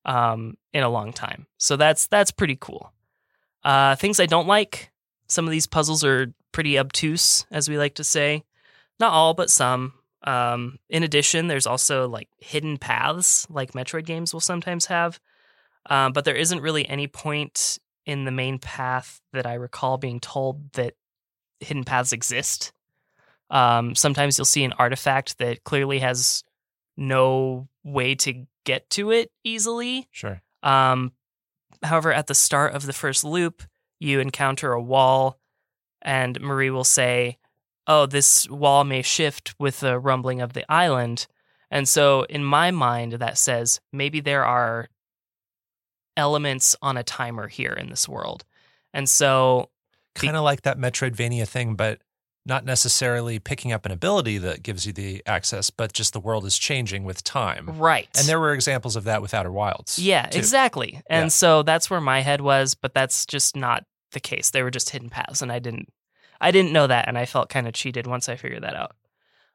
um, 0.05 0.57
in 0.73 0.83
a 0.83 0.89
long 0.89 1.11
time. 1.11 1.47
So 1.57 1.75
that's 1.75 2.07
that's 2.07 2.31
pretty 2.31 2.57
cool. 2.59 2.93
Uh, 3.63 3.95
things 3.95 4.19
I 4.19 4.25
don't 4.25 4.47
like. 4.47 4.91
Some 5.27 5.45
of 5.45 5.51
these 5.51 5.67
puzzles 5.67 6.03
are 6.03 6.33
pretty 6.51 6.77
obtuse, 6.77 7.45
as 7.51 7.67
we 7.67 7.77
like 7.77 7.95
to 7.95 8.03
say. 8.03 8.43
Not 8.99 9.11
all, 9.11 9.33
but 9.33 9.49
some. 9.49 9.93
Um, 10.23 10.79
in 10.89 11.03
addition, 11.03 11.47
there's 11.47 11.67
also 11.67 12.07
like 12.07 12.29
hidden 12.37 12.77
paths, 12.77 13.47
like 13.49 13.73
Metroid 13.73 14.05
games 14.05 14.33
will 14.33 14.39
sometimes 14.39 14.85
have. 14.87 15.19
Um, 15.87 16.13
but 16.13 16.25
there 16.25 16.35
isn't 16.35 16.61
really 16.61 16.87
any 16.87 17.07
point 17.07 17.77
in 18.05 18.25
the 18.25 18.31
main 18.31 18.59
path 18.59 19.21
that 19.33 19.45
I 19.45 19.55
recall 19.55 19.97
being 19.97 20.19
told 20.19 20.73
that 20.73 20.93
hidden 21.59 21.83
paths 21.83 22.13
exist. 22.13 22.71
Um, 23.49 23.95
sometimes 23.95 24.37
you'll 24.37 24.45
see 24.45 24.63
an 24.63 24.73
artifact 24.73 25.37
that 25.39 25.63
clearly 25.63 25.99
has 25.99 26.43
no 26.97 27.67
way 27.83 28.15
to 28.15 28.45
get 28.65 28.89
to 28.91 29.11
it 29.11 29.31
easily. 29.43 30.07
Sure. 30.11 30.41
Um, 30.61 31.13
however, 31.81 32.11
at 32.11 32.27
the 32.27 32.35
start 32.35 32.73
of 32.73 32.85
the 32.85 32.93
first 32.93 33.23
loop, 33.23 33.63
you 33.99 34.19
encounter 34.19 34.73
a 34.73 34.81
wall, 34.81 35.39
and 36.01 36.39
Marie 36.41 36.69
will 36.69 36.83
say, 36.83 37.37
Oh, 37.87 38.07
this 38.07 38.49
wall 38.49 38.83
may 38.83 39.03
shift 39.03 39.53
with 39.59 39.79
the 39.79 39.99
rumbling 39.99 40.41
of 40.41 40.53
the 40.53 40.69
island. 40.71 41.27
And 41.69 41.87
so, 41.87 42.23
in 42.23 42.43
my 42.43 42.71
mind, 42.71 43.13
that 43.13 43.37
says 43.37 43.79
maybe 43.93 44.21
there 44.21 44.43
are 44.43 44.87
elements 46.17 46.75
on 46.81 46.97
a 46.97 47.03
timer 47.03 47.47
here 47.47 47.73
in 47.73 47.89
this 47.89 48.09
world. 48.09 48.43
And 48.93 49.07
so, 49.07 49.69
Kind 50.15 50.37
of 50.37 50.43
like 50.43 50.61
that 50.61 50.79
Metroidvania 50.79 51.47
thing, 51.47 51.75
but 51.75 51.99
not 52.45 52.63
necessarily 52.65 53.39
picking 53.39 53.71
up 53.71 53.85
an 53.85 53.91
ability 53.91 54.37
that 54.37 54.61
gives 54.61 54.85
you 54.85 54.93
the 54.93 55.21
access, 55.25 55.69
but 55.71 55.93
just 55.93 56.13
the 56.13 56.19
world 56.19 56.45
is 56.45 56.57
changing 56.57 57.03
with 57.03 57.23
time. 57.23 57.69
right. 57.79 58.07
And 58.17 58.27
there 58.27 58.39
were 58.39 58.53
examples 58.53 58.95
of 58.95 59.03
that 59.05 59.21
with 59.21 59.33
Outer 59.33 59.51
Wilds. 59.51 59.97
Yeah, 59.97 60.27
too. 60.27 60.37
exactly. 60.37 61.01
And 61.09 61.25
Yeah. 61.25 61.29
so 61.29 61.63
that's 61.63 61.89
where 61.89 62.01
my 62.01 62.21
head 62.21 62.41
was, 62.41 62.75
but 62.75 62.93
that's 62.93 63.25
just 63.25 63.55
not 63.55 63.83
the 64.11 64.19
case. 64.19 64.51
They 64.51 64.61
were 64.63 64.69
just 64.71 64.91
hidden 64.91 65.09
paths 65.09 65.41
and 65.41 65.51
I 65.51 65.59
didn't 65.59 65.89
I 66.39 66.51
didn't 66.51 66.71
know 66.73 66.85
that 66.87 67.07
and 67.07 67.17
I 67.17 67.25
felt 67.25 67.49
kind 67.49 67.67
of 67.67 67.73
cheated 67.73 68.05
once 68.07 68.29
I 68.29 68.35
figured 68.35 68.63
that 68.63 68.75
out. 68.75 68.95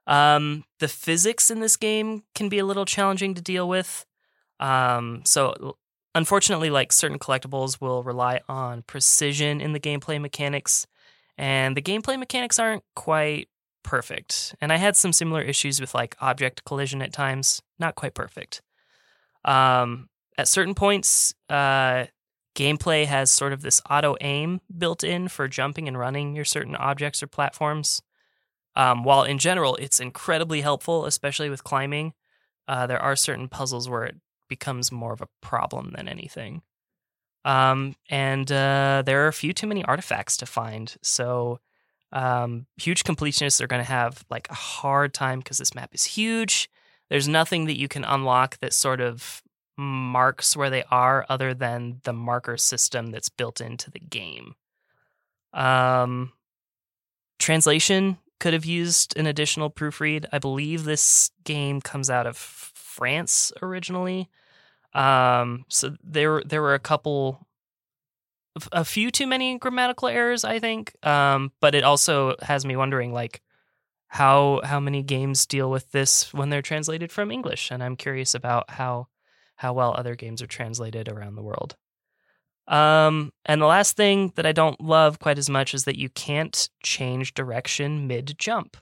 Um 0.07 0.65
the 0.81 0.89
physics 0.89 1.51
in 1.51 1.61
this 1.61 1.77
game 1.77 2.25
can 2.35 2.49
be 2.49 2.59
a 2.59 2.65
little 2.65 2.85
challenging 2.85 3.35
to 3.35 3.41
deal 3.43 3.69
with. 3.69 4.05
Um 4.59 5.23
so 5.25 5.77
unfortunately 6.15 6.71
like 6.71 6.93
certain 6.93 7.19
collectibles 7.19 7.81
will 7.81 8.03
rely 8.03 8.41
on 8.49 8.83
precision 8.83 9.61
in 9.61 9.73
the 9.73 9.81
gameplay 9.81 10.21
mechanics 10.21 10.87
and 11.41 11.75
the 11.75 11.81
gameplay 11.81 12.19
mechanics 12.19 12.59
aren't 12.59 12.85
quite 12.95 13.49
perfect. 13.83 14.55
And 14.61 14.71
I 14.71 14.77
had 14.77 14.95
some 14.95 15.11
similar 15.11 15.41
issues 15.41 15.81
with 15.81 15.95
like 15.95 16.15
object 16.21 16.65
collision 16.67 17.01
at 17.01 17.15
times, 17.15 17.63
not 17.79 17.95
quite 17.95 18.13
perfect. 18.13 18.61
Um, 19.47 20.11
at 20.37 20.49
certain 20.49 20.75
points, 20.75 21.35
uh, 21.49 22.05
gameplay 22.55 23.07
has 23.07 23.31
sort 23.31 23.55
of 23.55 23.63
this 23.63 23.81
auto 23.89 24.17
aim 24.21 24.61
built 24.77 25.03
in 25.03 25.29
for 25.29 25.49
jumping 25.49 25.89
and 25.89 25.99
running 25.99 26.37
your 26.37 26.45
certain 26.45 26.77
objects 26.77 27.23
or 27.23 27.27
platforms. 27.27 28.03
Um, 28.77 29.03
while 29.03 29.23
in 29.23 29.39
general, 29.39 29.77
it's 29.77 29.99
incredibly 29.99 30.61
helpful, 30.61 31.07
especially 31.07 31.49
with 31.49 31.65
climbing, 31.65 32.13
uh, 32.69 32.87
there 32.87 33.01
are 33.01 33.17
certain 33.17 33.49
puzzles 33.49 33.89
where 33.89 34.05
it 34.05 34.17
becomes 34.51 34.93
more 34.93 35.15
of 35.15 35.23
a 35.23 35.29
problem 35.41 35.95
than 35.97 36.07
anything. 36.07 36.61
Um, 37.45 37.95
and 38.09 38.51
uh, 38.51 39.03
there 39.05 39.25
are 39.25 39.29
a 39.29 39.33
few 39.33 39.53
too 39.53 39.67
many 39.67 39.85
artifacts 39.85 40.37
to 40.39 40.47
find. 40.47 40.95
So 41.03 41.61
um, 42.13 42.67
huge 42.77 43.05
completionists 43.05 43.61
are 43.61 43.67
going 43.67 43.83
to 43.83 43.91
have 43.91 44.25
like 44.31 44.49
a 44.51 44.55
hard 44.55 45.15
time 45.15 45.39
because 45.39 45.59
this 45.59 45.75
map 45.75 45.95
is 45.95 46.05
huge. 46.05 46.69
There's 47.09 47.29
nothing 47.29 47.67
that 47.67 47.79
you 47.79 47.89
can 47.89 48.05
unlock 48.05 48.59
that 48.59 48.73
sort 48.73 49.01
of 49.01 49.43
marks 49.77 50.57
where 50.57 50.71
they 50.71 50.85
are 50.91 51.25
other 51.29 51.55
than 51.55 52.01
the 52.05 52.13
marker 52.13 52.57
system 52.57 53.07
that's 53.07 53.29
built 53.29 53.61
into 53.61 53.91
the 53.91 53.99
game. 53.99 54.55
Um, 55.53 56.33
translation 57.39 58.19
could 58.39 58.53
have 58.53 58.65
used 58.65 59.17
an 59.17 59.27
additional 59.27 59.71
proofread. 59.71 60.27
I 60.33 60.39
believe 60.39 60.85
this 60.85 61.31
game 61.45 61.81
comes 61.81 62.11
out 62.11 62.27
of 62.27 62.37
France 62.37 63.53
originally. 63.63 64.29
Um, 64.93 65.65
so 65.69 65.97
there 66.03 66.43
there 66.45 66.63
were 66.63 66.75
a 66.75 66.81
couple 66.81 67.47
a 68.73 68.85
few 68.85 69.11
too 69.11 69.27
many 69.27 69.59
grammatical 69.59 70.09
errors, 70.09 70.45
I 70.45 70.59
think. 70.59 70.95
Um, 71.07 71.53
but 71.61 71.75
it 71.75 71.85
also 71.85 72.37
has 72.43 72.65
me 72.65 72.77
wondering 72.77 73.13
like 73.13 73.41
how 74.09 74.61
how 74.65 74.81
many 74.81 75.03
games 75.03 75.47
deal 75.47 75.71
with 75.71 75.93
this 75.93 76.35
when 76.35 76.51
they're 76.51 76.63
translated 76.63 77.13
from 77.13 77.31
English, 77.31 77.71
and 77.71 77.83
I'm 77.83 77.97
curious 77.97 78.35
about 78.35 78.71
how 78.71 79.09
how 79.57 79.73
well 79.73 79.95
other 79.97 80.17
games 80.17 80.43
are 80.43 80.47
translated 80.47 81.09
around 81.09 81.37
the 81.37 81.43
world. 81.43 81.77
Um, 82.67 83.33
and 83.45 83.61
the 83.61 83.67
last 83.67 83.97
thing 83.97 84.33
that 84.37 84.47
I 84.47 84.53
don't 84.53 84.81
love 84.81 85.19
quite 85.19 85.39
as 85.39 85.51
much 85.51 85.75
is 85.75 85.85
that 85.85 85.99
you 85.99 86.09
can't 86.09 86.69
change 86.83 87.35
direction 87.35 88.07
mid 88.07 88.35
jump, 88.39 88.77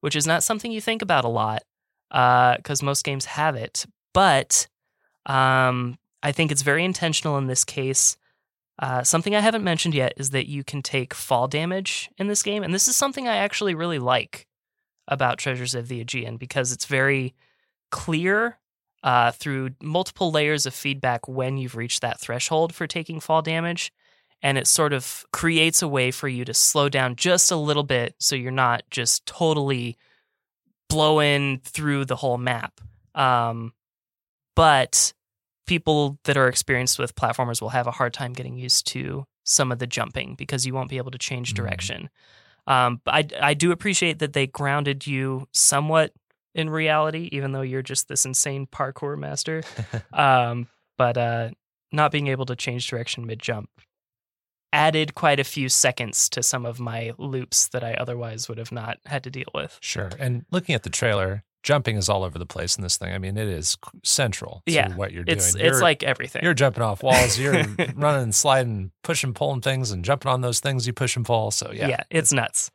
which 0.00 0.14
is 0.14 0.26
not 0.26 0.42
something 0.42 0.70
you 0.70 0.80
think 0.80 1.02
about 1.02 1.24
a 1.24 1.28
lot 1.28 1.62
because 2.10 2.82
most 2.82 3.04
games 3.04 3.24
have 3.24 3.56
it. 3.56 3.86
But 4.12 4.68
um, 5.26 5.98
I 6.22 6.32
think 6.32 6.52
it's 6.52 6.62
very 6.62 6.84
intentional 6.84 7.38
in 7.38 7.46
this 7.46 7.64
case. 7.64 8.16
Uh, 8.78 9.02
something 9.02 9.34
I 9.34 9.40
haven't 9.40 9.64
mentioned 9.64 9.94
yet 9.94 10.14
is 10.16 10.30
that 10.30 10.48
you 10.48 10.64
can 10.64 10.82
take 10.82 11.12
fall 11.12 11.48
damage 11.48 12.10
in 12.16 12.28
this 12.28 12.42
game. 12.42 12.62
And 12.62 12.72
this 12.72 12.88
is 12.88 12.96
something 12.96 13.28
I 13.28 13.36
actually 13.36 13.74
really 13.74 13.98
like 13.98 14.46
about 15.06 15.38
Treasures 15.38 15.74
of 15.74 15.88
the 15.88 16.00
Aegean 16.00 16.36
because 16.38 16.72
it's 16.72 16.86
very 16.86 17.34
clear 17.90 18.58
uh, 19.02 19.32
through 19.32 19.70
multiple 19.82 20.30
layers 20.30 20.66
of 20.66 20.74
feedback 20.74 21.28
when 21.28 21.58
you've 21.58 21.76
reached 21.76 22.00
that 22.00 22.20
threshold 22.20 22.74
for 22.74 22.86
taking 22.86 23.20
fall 23.20 23.42
damage. 23.42 23.92
And 24.42 24.56
it 24.56 24.66
sort 24.66 24.94
of 24.94 25.26
creates 25.32 25.82
a 25.82 25.88
way 25.88 26.10
for 26.10 26.28
you 26.28 26.46
to 26.46 26.54
slow 26.54 26.88
down 26.88 27.16
just 27.16 27.50
a 27.50 27.56
little 27.56 27.82
bit 27.82 28.14
so 28.18 28.36
you're 28.36 28.50
not 28.50 28.82
just 28.90 29.26
totally 29.26 29.98
blowing 30.88 31.60
through 31.64 32.06
the 32.06 32.16
whole 32.16 32.38
map. 32.38 32.80
Um, 33.14 33.74
but 34.60 35.14
people 35.66 36.18
that 36.24 36.36
are 36.36 36.46
experienced 36.48 36.98
with 36.98 37.14
platformers 37.14 37.62
will 37.62 37.70
have 37.70 37.86
a 37.86 37.90
hard 37.92 38.12
time 38.12 38.34
getting 38.34 38.58
used 38.58 38.86
to 38.88 39.24
some 39.42 39.72
of 39.72 39.78
the 39.78 39.86
jumping 39.86 40.34
because 40.34 40.66
you 40.66 40.74
won't 40.74 40.90
be 40.90 40.98
able 40.98 41.10
to 41.10 41.16
change 41.18 41.52
Mhm. 41.52 41.56
direction. 41.56 42.10
Um, 42.66 43.00
but 43.02 43.14
I, 43.14 43.50
I 43.50 43.54
do 43.54 43.72
appreciate 43.72 44.18
that 44.18 44.34
they 44.34 44.46
grounded 44.46 45.06
you 45.06 45.48
somewhat 45.52 46.12
in 46.54 46.68
reality, 46.68 47.30
even 47.32 47.52
though 47.52 47.62
you're 47.62 47.80
just 47.80 48.08
this 48.08 48.26
insane 48.26 48.66
parkour 48.66 49.16
master. 49.18 49.62
um, 50.12 50.68
but 50.98 51.16
uh, 51.16 51.50
not 51.90 52.12
being 52.12 52.26
able 52.26 52.44
to 52.44 52.54
change 52.54 52.86
direction 52.86 53.24
mid 53.26 53.40
jump 53.40 53.70
added 54.74 55.14
quite 55.14 55.40
a 55.40 55.44
few 55.44 55.68
seconds 55.70 56.28
to 56.28 56.42
some 56.42 56.66
of 56.66 56.78
my 56.78 57.12
loops 57.16 57.66
that 57.68 57.82
I 57.82 57.94
otherwise 57.94 58.46
would 58.48 58.58
have 58.58 58.72
not 58.72 58.98
had 59.06 59.24
to 59.24 59.30
deal 59.30 59.48
with. 59.54 59.78
Sure. 59.80 60.10
And 60.18 60.44
looking 60.50 60.74
at 60.74 60.82
the 60.82 60.90
trailer, 60.90 61.44
jumping 61.62 61.96
is 61.96 62.08
all 62.08 62.24
over 62.24 62.38
the 62.38 62.46
place 62.46 62.76
in 62.76 62.82
this 62.82 62.96
thing. 62.96 63.12
I 63.12 63.18
mean, 63.18 63.36
it 63.36 63.48
is 63.48 63.76
central 64.02 64.62
to 64.66 64.72
Yeah, 64.72 64.94
what 64.96 65.12
you're 65.12 65.24
It's 65.26 65.52
doing. 65.52 65.64
it's 65.66 65.74
You're- 65.74 65.82
like 65.82 66.02
everything. 66.02 66.42
you're 66.42 66.54
jumping 66.54 66.82
off 66.82 67.02
walls, 67.02 67.38
you're 67.38 67.52
running 67.94 68.22
and 68.22 68.34
sliding, 68.34 68.92
pushing, 69.02 69.34
pulling 69.34 69.60
things, 69.60 69.90
and 69.90 70.04
jumping 70.04 70.30
on 70.30 70.40
those 70.40 70.60
things 70.60 70.86
you 70.86 70.92
push 70.92 71.16
and 71.16 71.24
pull. 71.26 71.50
So 71.50 71.70
yeah, 71.72 71.88
yeah, 71.88 72.02
it's 72.10 72.32
nuts. 72.32 72.70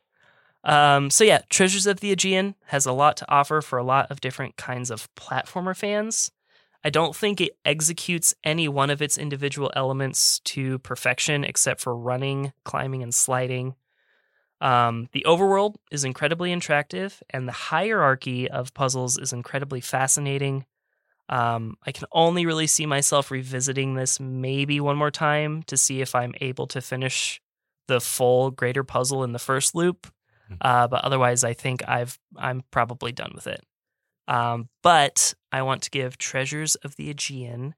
Um, 0.64 1.10
so 1.10 1.22
yeah, 1.24 1.42
Treasures 1.48 1.86
of 1.86 2.00
the 2.00 2.10
Aegean 2.10 2.54
has 2.66 2.86
a 2.86 2.92
lot 2.92 3.16
to 3.18 3.30
offer 3.30 3.60
for 3.62 3.78
a 3.78 3.84
lot 3.84 4.10
of 4.10 4.20
different 4.20 4.56
kinds 4.56 4.90
of 4.90 5.08
platformer 5.14 5.76
fans. 5.76 6.32
I 6.84 6.90
don't 6.90 7.14
think 7.16 7.40
it 7.40 7.56
executes 7.64 8.34
any 8.44 8.68
one 8.68 8.90
of 8.90 9.02
its 9.02 9.18
individual 9.18 9.72
elements 9.74 10.38
to 10.40 10.78
perfection, 10.80 11.42
except 11.44 11.80
for 11.80 11.96
running, 11.96 12.52
climbing, 12.64 13.02
and 13.02 13.12
sliding. 13.14 13.74
Um, 14.60 15.08
the 15.12 15.24
overworld 15.26 15.76
is 15.90 16.04
incredibly 16.04 16.52
attractive, 16.52 17.22
and 17.30 17.46
the 17.46 17.52
hierarchy 17.52 18.50
of 18.50 18.72
puzzles 18.74 19.18
is 19.18 19.32
incredibly 19.32 19.80
fascinating. 19.80 20.64
Um, 21.28 21.76
I 21.84 21.92
can 21.92 22.06
only 22.12 22.46
really 22.46 22.66
see 22.66 22.86
myself 22.86 23.30
revisiting 23.30 23.94
this 23.94 24.20
maybe 24.20 24.80
one 24.80 24.96
more 24.96 25.10
time 25.10 25.62
to 25.64 25.76
see 25.76 26.00
if 26.00 26.14
I'm 26.14 26.34
able 26.40 26.66
to 26.68 26.80
finish 26.80 27.40
the 27.88 28.00
full 28.00 28.50
greater 28.50 28.84
puzzle 28.84 29.24
in 29.24 29.32
the 29.32 29.38
first 29.38 29.74
loop. 29.74 30.06
Mhm. 30.50 30.56
Uh, 30.60 30.86
but 30.88 31.04
otherwise, 31.04 31.42
I 31.44 31.52
think 31.52 31.82
I've 31.88 32.18
I'm 32.36 32.62
probably 32.70 33.12
done 33.12 33.32
with 33.34 33.46
it. 33.46 33.64
Um, 34.28 34.68
but 34.82 35.34
I 35.52 35.62
want 35.62 35.82
to 35.82 35.90
give 35.90 36.16
Treasures 36.18 36.76
of 36.76 36.96
the 36.96 37.10
Aegean 37.10 37.74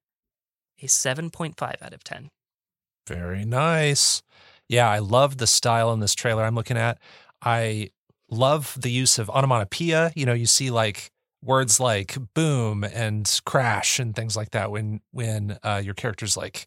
a 0.83 0.87
7.5 0.87 1.83
out 1.83 1.93
of 1.93 2.05
10. 2.05 2.31
Very 3.07 3.45
nice. 3.45 4.23
Yeah, 4.69 4.89
I 4.89 4.99
love 4.99 5.39
the 5.39 5.47
style 5.47 5.93
in 5.93 6.01
this 6.01 6.15
trailer 6.15 6.45
I'm 6.45 6.55
looking 6.55 6.77
at. 6.77 6.99
I 7.43 7.91
love 8.31 8.77
the 8.79 8.91
use 8.91 9.19
of 9.19 9.31
onomatopoeia. 9.31 10.13
You 10.15 10.27
know, 10.27 10.35
you 10.35 10.47
see 10.47 10.71
like 10.71 11.11
words 11.43 11.81
like 11.81 12.17
boom 12.35 12.85
and 12.85 13.41
crash 13.45 13.99
and 13.99 14.15
things 14.15 14.37
like 14.37 14.51
that 14.51 14.71
when 14.71 15.01
when 15.13 15.59
uh, 15.63 15.81
your 15.83 15.95
character's 15.95 16.37
like 16.37 16.67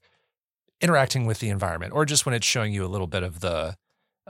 interacting 0.80 1.26
with 1.26 1.40
the 1.40 1.50
environment, 1.50 1.94
or 1.94 2.06
just 2.06 2.26
when 2.26 2.34
it's 2.34 2.48
showing 2.48 2.74
you 2.74 2.84
a 2.86 2.88
little 2.88 3.08
bit 3.08 3.24
of 3.24 3.42
the 3.42 3.76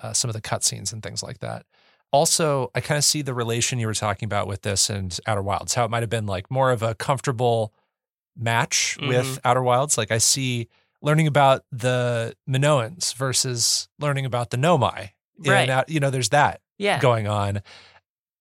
uh, 0.02 0.14
some 0.14 0.30
of 0.30 0.34
the 0.34 0.42
cutscenes 0.42 0.92
and 0.92 1.02
things 1.04 1.24
like 1.24 1.40
that. 1.40 1.66
Also, 2.12 2.72
I 2.76 2.82
kind 2.82 2.98
of 2.98 3.06
see 3.06 3.22
the 3.22 3.34
relation 3.34 3.80
you 3.80 3.88
were 3.88 3.94
talking 3.94 4.26
about 4.26 4.48
with 4.48 4.64
this 4.64 4.90
and 4.90 5.18
Outer 5.28 5.42
Wilds, 5.42 5.76
how 5.76 5.86
it 5.86 5.92
might 5.92 6.04
have 6.04 6.10
been 6.10 6.26
like 6.26 6.52
more 6.52 6.72
of 6.72 6.84
a 6.84 6.94
comfortable 6.94 7.74
match 8.36 8.98
with 9.02 9.40
Outer 9.46 9.64
Wilds. 9.64 9.98
Like 9.98 10.12
I 10.12 10.18
see 10.18 10.68
learning 11.02 11.28
about 11.28 11.64
the 11.72 12.36
Minoans 12.50 13.14
versus 13.16 13.88
learning 14.00 14.26
about 14.26 14.50
the 14.52 14.58
Nomai. 14.58 15.10
Right. 15.40 15.70
And, 15.70 15.84
you 15.88 16.00
know, 16.00 16.10
there's 16.10 16.30
that 16.30 16.62
Yeah. 16.78 17.00
going 17.00 17.28
on. 17.28 17.62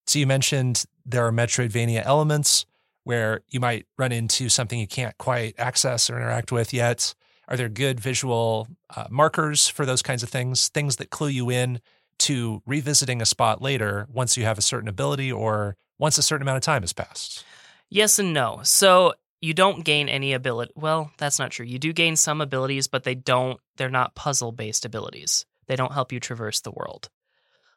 So 0.06 0.18
you 0.18 0.26
mentioned 0.26 0.84
there 1.06 1.26
are 1.26 1.32
Metroidvania 1.32 2.02
elements 2.04 2.66
where 3.04 3.40
you 3.48 3.60
might 3.60 3.86
run 3.96 4.12
into 4.12 4.48
something 4.48 4.78
you 4.78 4.86
can't 4.86 5.16
quite 5.18 5.54
access 5.58 6.10
or 6.10 6.16
interact 6.16 6.52
with 6.52 6.72
yet. 6.74 7.14
Are 7.48 7.56
there 7.56 7.68
good 7.68 7.98
visual 7.98 8.68
uh, 8.94 9.06
markers 9.10 9.66
for 9.68 9.86
those 9.86 10.02
kinds 10.02 10.22
of 10.22 10.28
things? 10.28 10.68
Things 10.68 10.96
that 10.96 11.10
clue 11.10 11.28
you 11.28 11.50
in 11.50 11.80
to 12.20 12.62
revisiting 12.66 13.22
a 13.22 13.26
spot 13.26 13.62
later 13.62 14.06
once 14.12 14.36
you 14.36 14.44
have 14.44 14.58
a 14.58 14.62
certain 14.62 14.88
ability 14.88 15.32
or 15.32 15.76
once 15.98 16.18
a 16.18 16.22
certain 16.22 16.42
amount 16.42 16.58
of 16.58 16.62
time 16.62 16.82
has 16.82 16.92
passed? 16.92 17.44
Yes 17.88 18.18
and 18.18 18.32
no. 18.34 18.60
So 18.62 19.14
you 19.40 19.54
don't 19.54 19.84
gain 19.84 20.08
any 20.08 20.32
ability. 20.32 20.72
Well, 20.76 21.10
that's 21.18 21.38
not 21.38 21.50
true. 21.50 21.66
You 21.66 21.78
do 21.78 21.92
gain 21.92 22.16
some 22.16 22.40
abilities, 22.40 22.88
but 22.88 23.04
they 23.04 23.14
don't. 23.14 23.58
They're 23.76 23.88
not 23.88 24.14
puzzle 24.14 24.52
based 24.52 24.84
abilities. 24.84 25.46
They 25.66 25.76
don't 25.76 25.92
help 25.92 26.12
you 26.12 26.20
traverse 26.20 26.60
the 26.60 26.72
world. 26.72 27.08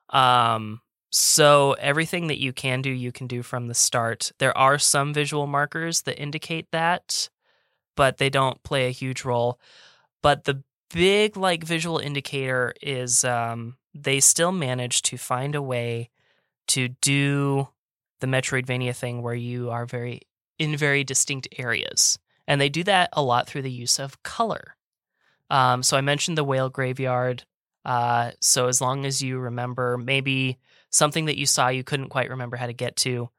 Um. 0.09 0.81
So 1.15 1.73
everything 1.73 2.27
that 2.27 2.39
you 2.39 2.53
can 2.53 2.81
do, 2.81 2.89
you 2.89 3.11
can 3.11 3.27
do 3.27 3.43
from 3.43 3.67
the 3.67 3.75
start. 3.75 4.31
There 4.39 4.57
are 4.57 4.79
some 4.79 5.13
visual 5.13 5.45
markers 5.45 6.01
that 6.01 6.19
indicate 6.19 6.65
that, 6.71 7.29
but 7.95 8.17
they 8.17 8.31
don't 8.31 8.63
play 8.63 8.87
a 8.87 8.91
huge 8.91 9.23
role. 9.23 9.59
But 10.23 10.45
the 10.45 10.63
big 10.91 11.37
like 11.37 11.63
visual 11.63 11.99
indicator 11.99 12.73
is 12.81 13.23
um, 13.23 13.77
they 13.93 14.19
still 14.19 14.51
manage 14.51 15.03
to 15.03 15.17
find 15.17 15.53
a 15.53 15.61
way 15.61 16.09
to 16.69 16.87
do 16.87 17.67
the 18.19 18.27
Metroidvania 18.27 18.95
thing 18.95 19.21
where 19.21 19.35
you 19.35 19.69
are 19.69 19.85
very 19.85 20.21
in 20.59 20.77
very 20.77 21.03
distinct 21.03 21.47
areas. 21.57 22.19
And 22.47 22.59
they 22.59 22.69
do 22.69 22.83
that 22.83 23.09
a 23.13 23.23
lot 23.23 23.47
through 23.47 23.61
the 23.63 23.71
use 23.71 23.99
of 23.99 24.21
color. 24.23 24.75
Um, 25.49 25.83
so 25.83 25.97
I 25.97 26.01
mentioned 26.01 26.37
the 26.37 26.43
whale 26.43 26.69
graveyard. 26.69 27.43
Uh, 27.85 28.31
so 28.39 28.67
as 28.67 28.81
long 28.81 29.05
as 29.05 29.21
you 29.21 29.39
remember 29.39 29.97
maybe 29.97 30.57
something 30.89 31.25
that 31.25 31.37
you 31.37 31.45
saw 31.45 31.67
you 31.67 31.83
couldn't 31.83 32.09
quite 32.09 32.29
remember 32.29 32.57
how 32.57 32.67
to 32.67 32.73
get 32.73 32.95
to, 32.97 33.29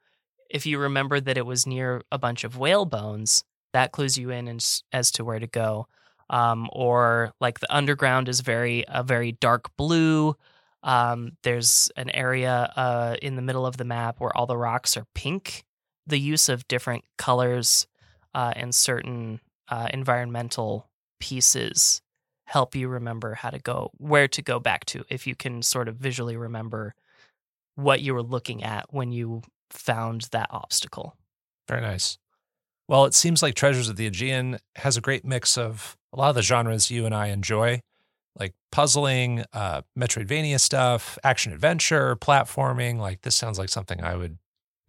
if 0.50 0.66
you 0.66 0.78
remember 0.78 1.20
that 1.20 1.38
it 1.38 1.46
was 1.46 1.66
near 1.66 2.02
a 2.12 2.18
bunch 2.18 2.44
of 2.44 2.58
whale 2.58 2.84
bones, 2.84 3.44
that 3.72 3.92
clues 3.92 4.16
you 4.16 4.30
in 4.30 4.48
as, 4.92 5.10
to 5.12 5.24
where 5.24 5.38
to 5.38 5.46
go. 5.46 5.88
Um, 6.30 6.68
or 6.72 7.32
like 7.40 7.58
the 7.60 7.74
underground 7.74 8.28
is 8.28 8.40
very 8.40 8.84
a 8.88 9.02
very 9.02 9.32
dark 9.32 9.76
blue. 9.76 10.36
Um, 10.82 11.32
there's 11.42 11.90
an 11.96 12.10
area 12.10 12.72
uh, 12.76 13.16
in 13.20 13.36
the 13.36 13.42
middle 13.42 13.66
of 13.66 13.76
the 13.76 13.84
map 13.84 14.20
where 14.20 14.34
all 14.36 14.46
the 14.46 14.56
rocks 14.56 14.96
are 14.96 15.06
pink. 15.14 15.64
The 16.06 16.18
use 16.18 16.48
of 16.48 16.68
different 16.68 17.04
colors 17.16 17.86
uh, 18.34 18.52
and 18.56 18.74
certain 18.74 19.40
uh, 19.68 19.88
environmental 19.92 20.88
pieces 21.20 22.02
help 22.46 22.74
you 22.74 22.88
remember 22.88 23.34
how 23.34 23.50
to 23.50 23.58
go, 23.58 23.90
where 23.96 24.28
to 24.28 24.42
go 24.42 24.60
back 24.60 24.84
to, 24.86 25.04
if 25.08 25.26
you 25.26 25.34
can 25.34 25.62
sort 25.62 25.88
of 25.88 25.96
visually 25.96 26.36
remember 26.36 26.94
what 27.74 28.00
you 28.00 28.14
were 28.14 28.22
looking 28.22 28.62
at 28.62 28.92
when 28.92 29.12
you 29.12 29.42
found 29.70 30.28
that 30.32 30.48
obstacle. 30.50 31.16
Very 31.68 31.80
nice. 31.80 32.18
Well, 32.86 33.06
it 33.06 33.14
seems 33.14 33.42
like 33.42 33.54
Treasures 33.54 33.88
of 33.88 33.96
the 33.96 34.06
Aegean 34.06 34.58
has 34.76 34.96
a 34.96 35.00
great 35.00 35.24
mix 35.24 35.56
of 35.56 35.96
a 36.12 36.18
lot 36.18 36.28
of 36.28 36.34
the 36.34 36.42
genres 36.42 36.90
you 36.90 37.06
and 37.06 37.14
I 37.14 37.28
enjoy, 37.28 37.80
like 38.38 38.52
puzzling, 38.70 39.44
uh, 39.54 39.82
Metroidvania 39.98 40.60
stuff, 40.60 41.18
action 41.24 41.52
adventure, 41.52 42.14
platforming. 42.16 42.98
Like 42.98 43.22
this 43.22 43.34
sounds 43.34 43.58
like 43.58 43.70
something 43.70 44.02
I 44.04 44.16
would 44.16 44.36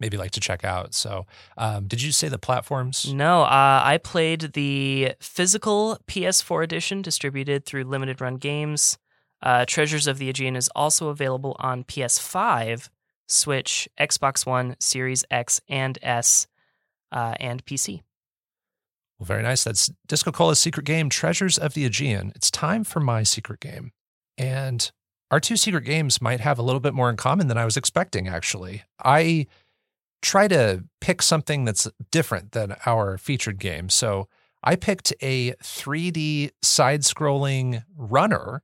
maybe 0.00 0.16
like 0.16 0.32
to 0.32 0.40
check 0.40 0.64
out. 0.64 0.94
So, 0.94 1.26
um, 1.56 1.86
did 1.86 2.02
you 2.02 2.12
say 2.12 2.28
the 2.28 2.38
platforms? 2.38 3.12
No, 3.12 3.42
uh, 3.42 3.82
I 3.84 3.98
played 4.02 4.52
the 4.52 5.12
physical 5.20 5.98
PS4 6.06 6.64
edition 6.64 7.02
distributed 7.02 7.64
through 7.64 7.84
Limited 7.84 8.20
Run 8.20 8.36
Games. 8.36 8.98
Uh, 9.42 9.64
Treasures 9.66 10.06
of 10.06 10.18
the 10.18 10.28
Aegean 10.28 10.56
is 10.56 10.70
also 10.74 11.08
available 11.08 11.56
on 11.58 11.84
PS5, 11.84 12.88
Switch, 13.28 13.88
Xbox 13.98 14.46
One, 14.46 14.76
Series 14.80 15.24
X 15.30 15.60
and 15.68 15.98
S, 16.02 16.46
uh, 17.12 17.34
and 17.38 17.64
PC. 17.64 18.02
Well, 19.18 19.26
very 19.26 19.42
nice. 19.42 19.64
That's 19.64 19.90
Disco 20.06 20.30
Cola's 20.30 20.60
secret 20.60 20.84
game, 20.84 21.08
Treasures 21.08 21.58
of 21.58 21.74
the 21.74 21.84
Aegean. 21.84 22.32
It's 22.34 22.50
time 22.50 22.84
for 22.84 23.00
my 23.00 23.22
secret 23.22 23.60
game. 23.60 23.92
And 24.36 24.90
our 25.30 25.40
two 25.40 25.56
secret 25.56 25.84
games 25.84 26.20
might 26.20 26.40
have 26.40 26.58
a 26.58 26.62
little 26.62 26.80
bit 26.80 26.94
more 26.94 27.10
in 27.10 27.16
common 27.16 27.48
than 27.48 27.58
I 27.58 27.64
was 27.64 27.76
expecting, 27.76 28.28
actually. 28.28 28.82
I 29.02 29.46
try 30.22 30.48
to 30.48 30.84
pick 31.00 31.22
something 31.22 31.64
that's 31.64 31.88
different 32.10 32.52
than 32.52 32.76
our 32.86 33.18
featured 33.18 33.58
game. 33.58 33.88
So 33.88 34.28
I 34.62 34.76
picked 34.76 35.12
a 35.22 35.52
3D 35.62 36.50
side 36.62 37.02
scrolling 37.02 37.84
runner 37.96 38.62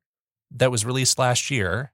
that 0.51 0.71
was 0.71 0.85
released 0.85 1.19
last 1.19 1.51
year, 1.51 1.93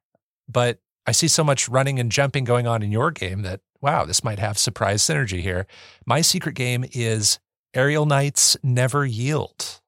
but 0.49 0.79
I 1.07 1.13
see 1.13 1.29
so 1.29 1.45
much 1.45 1.69
running 1.69 1.99
and 1.99 2.11
jumping 2.11 2.45
going 2.45 2.67
on 2.67 2.83
in 2.83 2.93
your 2.93 3.11
game 3.11 3.43
that, 3.43 3.61
wow, 3.81 4.05
this 4.05 4.25
might 4.25 4.39
have 4.39 4.59
surprise 4.59 5.03
synergy 5.03 5.41
here. 5.41 5.67
My 6.07 6.21
secret 6.21 6.55
game 6.55 6.85
is 6.93 7.39
Aerial_Knight's 7.75 8.57
Never 8.63 9.05
Yield. 9.07 9.81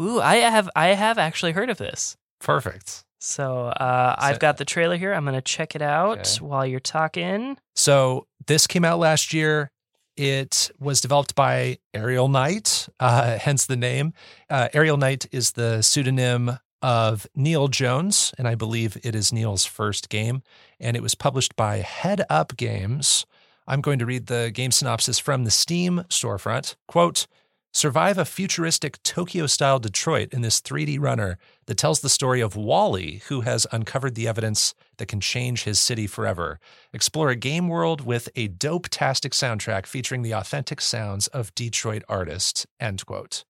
Ooh, 0.00 0.20
I 0.20 0.36
have 0.36 0.70
I 0.76 0.88
have 0.88 1.18
actually 1.18 1.52
heard 1.52 1.70
of 1.70 1.78
this. 1.78 2.16
Perfect. 2.40 3.04
So 3.18 3.66
uh, 3.66 4.14
I've 4.18 4.38
got 4.38 4.56
the 4.58 4.64
trailer 4.64 4.96
here. 4.96 5.12
I'm 5.12 5.24
going 5.24 5.34
to 5.34 5.40
check 5.42 5.74
it 5.74 5.82
out 5.82 6.18
Okay. 6.38 6.44
while 6.44 6.64
you're 6.66 6.80
talking. 6.80 7.56
So 7.74 8.26
this 8.46 8.66
came 8.66 8.84
out 8.84 8.98
last 8.98 9.32
year. 9.34 9.70
It 10.16 10.70
was 10.80 11.00
developed 11.00 11.34
by 11.34 11.78
Aerial_Knight, 11.94 12.88
uh, 13.00 13.38
hence 13.38 13.66
the 13.66 13.76
name. 13.76 14.12
Uh, 14.50 14.68
Aerial_Knight 14.74 15.26
is 15.32 15.52
the 15.52 15.82
pseudonym 15.82 16.58
of 16.80 17.26
Neil 17.34 17.68
Jones, 17.68 18.32
and 18.38 18.46
I 18.46 18.54
believe 18.54 18.96
it 19.02 19.14
is 19.14 19.32
Neil's 19.32 19.64
first 19.64 20.08
game. 20.08 20.42
And 20.80 20.96
it 20.96 21.02
was 21.02 21.14
published 21.14 21.56
by 21.56 21.78
Headup 21.78 22.56
Games. 22.56 23.26
I'm 23.66 23.80
going 23.80 23.98
to 23.98 24.06
read 24.06 24.26
the 24.26 24.50
game 24.52 24.70
synopsis 24.70 25.18
from 25.18 25.44
the 25.44 25.50
Steam 25.50 26.04
storefront. 26.08 26.76
Quote, 26.86 27.26
Survive 27.72 28.16
a 28.16 28.24
futuristic 28.24 29.00
Tokyo 29.02 29.46
style 29.46 29.78
Detroit 29.78 30.32
in 30.32 30.40
this 30.40 30.60
3D 30.60 30.98
runner 30.98 31.38
that 31.66 31.76
tells 31.76 32.00
the 32.00 32.08
story 32.08 32.40
of 32.40 32.56
Wally, 32.56 33.22
who 33.28 33.42
has 33.42 33.66
uncovered 33.70 34.14
the 34.14 34.26
evidence 34.26 34.74
that 34.96 35.06
can 35.06 35.20
change 35.20 35.64
his 35.64 35.78
city 35.78 36.06
forever. 36.06 36.58
Explore 36.92 37.28
a 37.28 37.36
game 37.36 37.68
world 37.68 38.00
with 38.00 38.30
a 38.34 38.48
dope-tastic 38.48 39.32
soundtrack 39.32 39.86
featuring 39.86 40.22
the 40.22 40.32
authentic 40.32 40.80
sounds 40.80 41.26
of 41.28 41.54
Detroit 41.54 42.02
artists. 42.08 42.66
End 42.80 43.04
quote. 43.04 43.44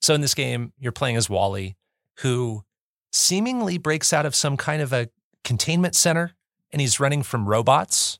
So 0.00 0.14
in 0.14 0.20
this 0.22 0.34
game, 0.34 0.72
you're 0.78 0.92
playing 0.92 1.16
as 1.16 1.30
Wally, 1.30 1.76
who 2.20 2.64
seemingly 3.12 3.78
breaks 3.78 4.12
out 4.12 4.26
of 4.26 4.34
some 4.34 4.56
kind 4.56 4.80
of 4.82 4.92
a 4.92 5.08
containment 5.44 5.94
center 5.94 6.32
and 6.72 6.80
he's 6.80 6.98
running 6.98 7.22
from 7.22 7.46
robots. 7.46 8.18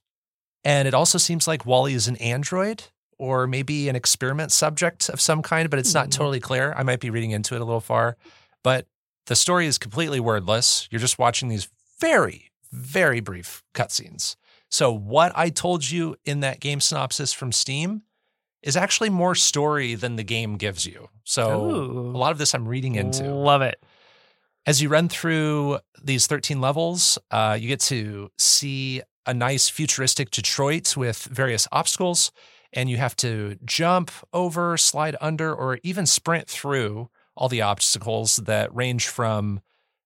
And 0.62 0.86
it 0.86 0.94
also 0.94 1.18
seems 1.18 1.48
like 1.48 1.66
Wally 1.66 1.94
is 1.94 2.08
an 2.08 2.16
android 2.16 2.84
or 3.24 3.46
maybe 3.46 3.88
an 3.88 3.96
experiment 3.96 4.52
subject 4.52 5.08
of 5.08 5.20
some 5.20 5.42
kind, 5.42 5.70
but 5.70 5.78
it's 5.78 5.94
not 5.94 6.06
Hmm. 6.06 6.10
totally 6.18 6.40
clear. 6.40 6.74
I 6.76 6.82
might 6.82 7.00
be 7.00 7.10
reading 7.10 7.30
into 7.32 7.54
it 7.54 7.60
a 7.60 7.64
little 7.64 7.80
far. 7.80 8.16
But 8.62 8.86
the 9.26 9.36
story 9.36 9.66
is 9.66 9.78
completely 9.78 10.20
wordless. 10.20 10.86
You're 10.90 11.00
just 11.00 11.18
watching 11.18 11.48
these 11.48 11.68
very, 12.00 12.50
very 12.70 13.20
brief 13.20 13.62
cutscenes. 13.74 14.36
So, 14.70 14.92
what 14.92 15.32
I 15.36 15.50
told 15.50 15.88
you 15.90 16.16
in 16.24 16.40
that 16.40 16.60
game 16.60 16.80
synopsis 16.80 17.32
from 17.32 17.52
Steam 17.52 18.02
is 18.62 18.76
actually 18.76 19.10
more 19.10 19.34
story 19.34 19.94
than 19.94 20.16
the 20.16 20.24
game 20.24 20.56
gives 20.56 20.84
you. 20.86 21.08
So, 21.24 21.64
Ooh. 21.64 22.10
a 22.14 22.18
lot 22.18 22.32
of 22.32 22.38
this 22.38 22.54
I'm 22.54 22.66
reading 22.66 22.94
into. 22.96 23.24
Love 23.32 23.62
it. 23.62 23.82
As 24.66 24.80
you 24.82 24.88
run 24.88 25.08
through 25.10 25.78
these 26.02 26.26
13 26.26 26.60
levels, 26.60 27.18
uh, 27.30 27.56
you 27.60 27.68
get 27.68 27.80
to 27.80 28.30
see 28.38 29.02
a 29.26 29.34
nice 29.34 29.68
futuristic 29.68 30.30
Detroit 30.30 30.96
with 30.96 31.22
various 31.24 31.68
obstacles, 31.70 32.32
and 32.74 32.90
you 32.90 32.98
have 32.98 33.16
to 33.16 33.56
jump 33.64 34.10
over, 34.32 34.76
slide 34.76 35.16
under, 35.20 35.54
or 35.54 35.78
even 35.82 36.04
sprint 36.04 36.48
through 36.48 37.08
all 37.36 37.48
the 37.48 37.62
obstacles 37.62 38.36
that 38.36 38.74
range 38.74 39.08
from 39.08 39.60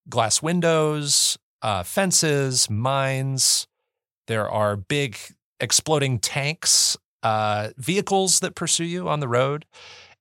glass 0.08 0.40
windows, 0.42 1.38
uh, 1.62 1.82
fences, 1.82 2.70
mines. 2.70 3.66
There 4.26 4.48
are 4.48 4.76
big 4.76 5.18
exploding 5.58 6.18
tanks, 6.18 6.96
uh, 7.22 7.70
vehicles 7.76 8.40
that 8.40 8.54
pursue 8.54 8.84
you 8.84 9.08
on 9.08 9.20
the 9.20 9.28
road, 9.28 9.64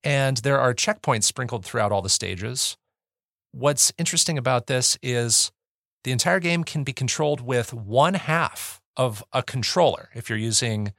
and 0.03 0.38
there 0.38 0.60
are 0.60 0.73
checkpoints 0.73 1.23
sprinkled 1.23 1.63
throughout 1.63 1.91
all 1.91 2.01
the 2.01 2.10
stages. 2.10 2.77
What's 3.51 3.93
interesting 3.97 4.38
about 4.38 4.67
this 4.67 4.97
is 5.03 5.51
the 6.03 6.12
entire 6.12 6.39
game 6.39 6.63
can 6.63 6.83
be 6.83 6.93
controlled 6.93 7.41
with 7.41 7.73
one 7.73 8.13
half 8.13 8.81
of 8.95 9.23
a 9.33 9.43
controller. 9.43 10.10
If 10.15 10.29
you're 10.29 10.39
using, 10.39 10.93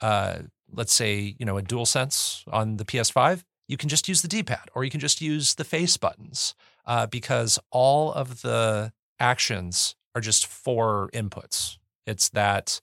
uh, 0.00 0.38
let's 0.76 0.94
say, 0.94 1.36
you 1.38 1.46
know, 1.46 1.56
a 1.56 1.62
dual 1.62 1.86
sense 1.86 2.44
on 2.50 2.76
the 2.76 2.84
PS5, 2.84 3.44
you 3.68 3.76
can 3.76 3.88
just 3.88 4.08
use 4.08 4.22
the 4.22 4.28
D-pad 4.28 4.68
or 4.74 4.84
you 4.84 4.90
can 4.90 5.00
just 5.00 5.20
use 5.20 5.54
the 5.54 5.64
face 5.64 5.96
buttons 5.96 6.54
uh, 6.86 7.06
because 7.06 7.58
all 7.70 8.12
of 8.12 8.42
the 8.42 8.92
actions 9.18 9.96
are 10.14 10.20
just 10.20 10.46
four 10.46 11.10
inputs. 11.14 11.78
It's 12.06 12.28
that 12.30 12.80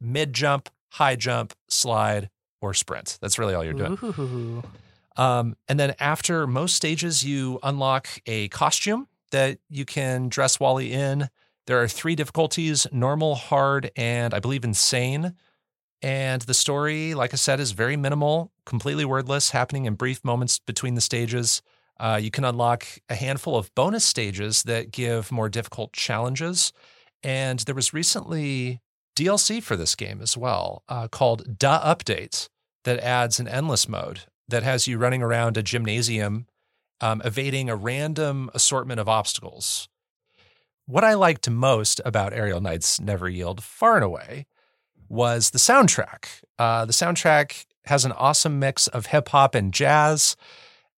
mid 0.00 0.32
jump, 0.32 0.68
high 0.92 1.16
jump, 1.16 1.54
slide, 1.68 2.30
or 2.60 2.74
sprint. 2.74 3.18
That's 3.20 3.38
really 3.38 3.54
all 3.54 3.64
you're 3.64 3.74
doing. 3.74 4.62
Um, 5.16 5.56
and 5.68 5.78
then 5.78 5.94
after 6.00 6.46
most 6.46 6.74
stages, 6.74 7.22
you 7.22 7.58
unlock 7.62 8.08
a 8.26 8.48
costume 8.48 9.08
that 9.30 9.58
you 9.68 9.84
can 9.84 10.28
dress 10.28 10.58
Wally 10.58 10.92
in. 10.92 11.28
There 11.66 11.82
are 11.82 11.88
three 11.88 12.14
difficulties 12.14 12.86
normal, 12.92 13.34
hard, 13.34 13.90
and 13.96 14.32
I 14.32 14.40
believe 14.40 14.64
insane. 14.64 15.34
And 16.02 16.42
the 16.42 16.54
story, 16.54 17.14
like 17.14 17.32
I 17.32 17.36
said, 17.36 17.60
is 17.60 17.72
very 17.72 17.96
minimal, 17.96 18.50
completely 18.66 19.04
wordless, 19.04 19.50
happening 19.50 19.84
in 19.84 19.94
brief 19.94 20.24
moments 20.24 20.58
between 20.58 20.94
the 20.94 21.00
stages. 21.00 21.62
Uh, 22.00 22.18
you 22.20 22.30
can 22.30 22.44
unlock 22.44 22.84
a 23.08 23.14
handful 23.14 23.56
of 23.56 23.72
bonus 23.76 24.04
stages 24.04 24.64
that 24.64 24.90
give 24.90 25.30
more 25.30 25.48
difficult 25.48 25.92
challenges. 25.92 26.72
And 27.22 27.60
there 27.60 27.74
was 27.74 27.92
recently 27.92 28.80
DLC 29.16 29.62
for 29.62 29.76
this 29.76 29.94
game 29.94 30.20
as 30.20 30.36
well 30.36 30.82
uh, 30.88 31.06
called 31.06 31.58
Da 31.58 31.80
Update 31.94 32.48
that 32.84 32.98
adds 32.98 33.38
an 33.38 33.46
endless 33.46 33.88
mode 33.88 34.22
that 34.48 34.64
has 34.64 34.88
you 34.88 34.98
running 34.98 35.22
around 35.22 35.56
a 35.56 35.62
gymnasium, 35.62 36.46
um, 37.00 37.22
evading 37.24 37.70
a 37.70 37.76
random 37.76 38.50
assortment 38.54 38.98
of 38.98 39.08
obstacles. 39.08 39.88
What 40.86 41.04
I 41.04 41.14
liked 41.14 41.48
most 41.48 42.00
about 42.04 42.32
Aerial_Knight's 42.32 43.00
Never 43.00 43.28
Yield, 43.28 43.62
far 43.62 43.94
and 43.94 44.04
away, 44.04 44.46
was 45.12 45.50
the 45.50 45.58
soundtrack. 45.58 46.40
Uh, 46.58 46.86
the 46.86 46.92
soundtrack 46.92 47.66
has 47.84 48.04
an 48.04 48.12
awesome 48.12 48.58
mix 48.58 48.88
of 48.88 49.06
hip 49.06 49.28
hop 49.28 49.54
and 49.54 49.72
jazz. 49.72 50.36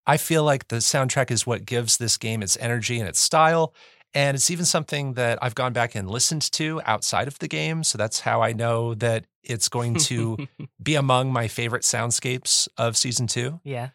I 0.07 0.19
feel 0.19 0.45
like 0.45 0.69
the 0.69 0.77
soundtrack 0.77 1.31
is 1.31 1.47
what 1.47 1.67
gives 1.67 1.97
this 1.97 2.17
game 2.17 2.43
its 2.43 2.57
energy 2.59 3.01
and 3.01 3.09
its 3.09 3.19
style. 3.19 3.75
And 4.15 4.37
it's 4.37 4.51
even 4.51 4.65
something 4.65 5.15
that 5.15 5.41
I've 5.43 5.57
gone 5.57 5.73
back 5.73 5.97
and 5.97 6.09
listened 6.09 6.43
to 6.53 6.81
outside 6.87 7.27
of 7.27 7.41
the 7.41 7.49
game. 7.49 7.83
So 7.83 7.99
that's 7.99 8.21
how 8.21 8.41
I 8.41 8.53
know 8.53 8.95
that 8.95 9.25
it's 9.43 9.69
going 9.69 9.97
to 9.97 10.47
be 10.83 10.95
among 10.95 11.33
my 11.33 11.49
favorite 11.49 11.83
soundscapes 11.83 12.69
of 12.79 12.97
season 12.97 13.27
two. 13.27 13.61
yeah. 13.65 13.91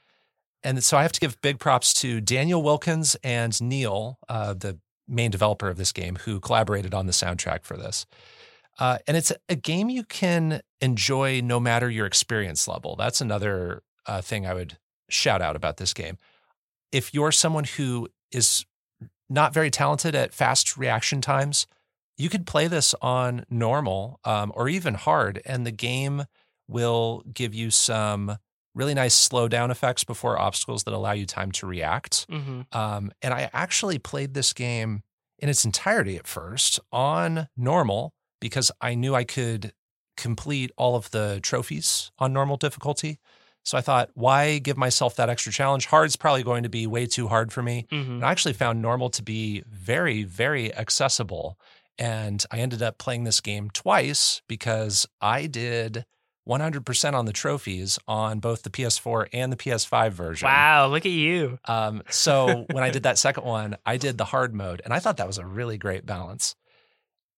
And 0.62 0.84
so 0.84 0.98
I 0.98 1.04
have 1.04 1.14
to 1.14 1.22
give 1.22 1.40
big 1.40 1.58
props 1.58 1.94
to 2.02 2.20
Daniel 2.20 2.62
Wilkins 2.62 3.16
and 3.24 3.60
Neil, 3.62 4.20
uh, 4.28 4.54
the 4.54 4.78
main 5.08 5.32
developer 5.32 5.70
of 5.70 5.78
this 5.78 5.94
game, 5.94 6.18
who 6.18 6.42
collaborated 6.42 6.94
on 6.94 7.06
the 7.06 7.14
soundtrack 7.14 7.64
for 7.64 7.78
this. 7.78 8.06
Uh, 8.80 8.98
and 9.08 9.18
it's 9.18 9.32
a 9.50 9.56
game 9.56 9.90
you 9.90 10.04
can 10.04 10.62
enjoy 10.80 11.42
no 11.42 11.60
matter 11.60 11.90
your 11.90 12.06
experience 12.06 12.68
level. 12.68 12.96
That's 12.96 13.20
another 13.22 13.84
uh, 14.06 14.22
thing 14.22 14.48
I 14.48 14.54
would 14.54 14.78
shout 15.10 15.42
out 15.42 15.56
about 15.56 15.78
this 15.78 15.94
game. 15.94 16.18
If 16.92 17.14
you're 17.14 17.34
someone 17.34 17.66
who 17.66 18.08
is 18.32 18.66
not 19.30 19.54
very 19.54 19.70
talented 19.70 20.16
at 20.16 20.34
fast 20.34 20.78
reaction 20.78 21.22
times, 21.22 21.68
you 22.18 22.30
could 22.30 22.48
play 22.48 22.68
this 22.68 22.96
on 23.02 23.46
normal 23.50 24.20
um, 24.24 24.52
or 24.56 24.68
even 24.70 24.96
hard, 24.96 25.42
and 25.46 25.66
the 25.66 25.72
game 25.72 26.24
will 26.68 27.24
give 27.34 27.54
you 27.54 27.72
some 27.72 28.38
really 28.76 28.94
nice 28.94 29.16
slow 29.16 29.48
down 29.48 29.72
effects 29.72 30.04
before 30.04 30.40
obstacles 30.40 30.84
that 30.84 30.94
allow 30.94 31.12
you 31.12 31.26
time 31.26 31.52
to 31.52 31.68
react. 31.68 32.26
hmm 32.30 32.62
Um, 32.72 33.12
and 33.22 33.34
I 33.34 33.50
actually 33.52 34.00
played 34.00 34.34
this 34.34 34.54
game 34.54 35.02
in 35.38 35.50
its 35.50 35.66
entirety 35.66 36.18
at 36.18 36.28
first 36.28 36.80
on 36.92 37.48
normal 37.58 38.14
because 38.40 38.72
I 38.82 38.96
knew 38.96 39.16
I 39.16 39.24
could 39.24 39.74
complete 40.18 40.72
all 40.78 40.96
of 40.96 41.10
the 41.12 41.40
trophies 41.42 42.12
on 42.20 42.34
normal 42.34 42.58
difficulty. 42.58 43.20
So 43.64 43.78
I 43.78 43.82
thought, 43.82 44.10
why 44.16 44.58
give 44.58 44.78
myself 44.78 45.16
that 45.18 45.30
extra 45.30 45.52
challenge? 45.52 45.86
Hard's 45.88 46.16
probably 46.16 46.44
going 46.44 46.64
to 46.64 46.70
be 46.70 46.88
way 46.88 47.06
too 47.06 47.28
hard 47.28 47.52
for 47.54 47.62
me. 47.62 47.88
Mhm. 47.92 48.08
And 48.08 48.26
I 48.26 48.32
actually 48.32 48.54
found 48.54 48.82
normal 48.82 49.10
to 49.12 49.22
be 49.24 49.64
very, 49.68 50.24
very 50.24 50.74
accessible. 50.76 51.58
And 51.98 52.44
I 52.52 52.60
ended 52.60 52.82
up 52.82 52.98
playing 52.98 53.26
this 53.26 53.42
game 53.42 53.70
twice 53.72 54.42
because 54.48 55.06
I 55.22 55.48
did 55.48 56.06
100% 56.48 57.14
on 57.14 57.26
the 57.26 57.34
trophies 57.34 58.00
on 58.08 58.40
both 58.40 58.64
the 58.64 58.70
PS4 58.70 59.28
and 59.34 59.52
the 59.52 59.58
PS5 59.58 60.12
version. 60.14 60.48
Wow, 60.48 60.88
look 60.88 61.06
at 61.06 61.12
you. 61.12 61.60
Um, 61.66 62.02
so 62.10 62.66
when 62.72 62.84
I 62.84 62.90
did 62.90 63.04
that 63.04 63.18
second 63.20 63.44
one, 63.44 63.78
I 63.86 63.98
did 63.98 64.18
the 64.18 64.26
hard 64.26 64.56
mode, 64.56 64.82
and 64.84 64.94
I 64.94 65.00
thought 65.00 65.18
that 65.18 65.28
was 65.28 65.38
a 65.38 65.46
really 65.46 65.78
great 65.78 66.06
balance. 66.06 66.56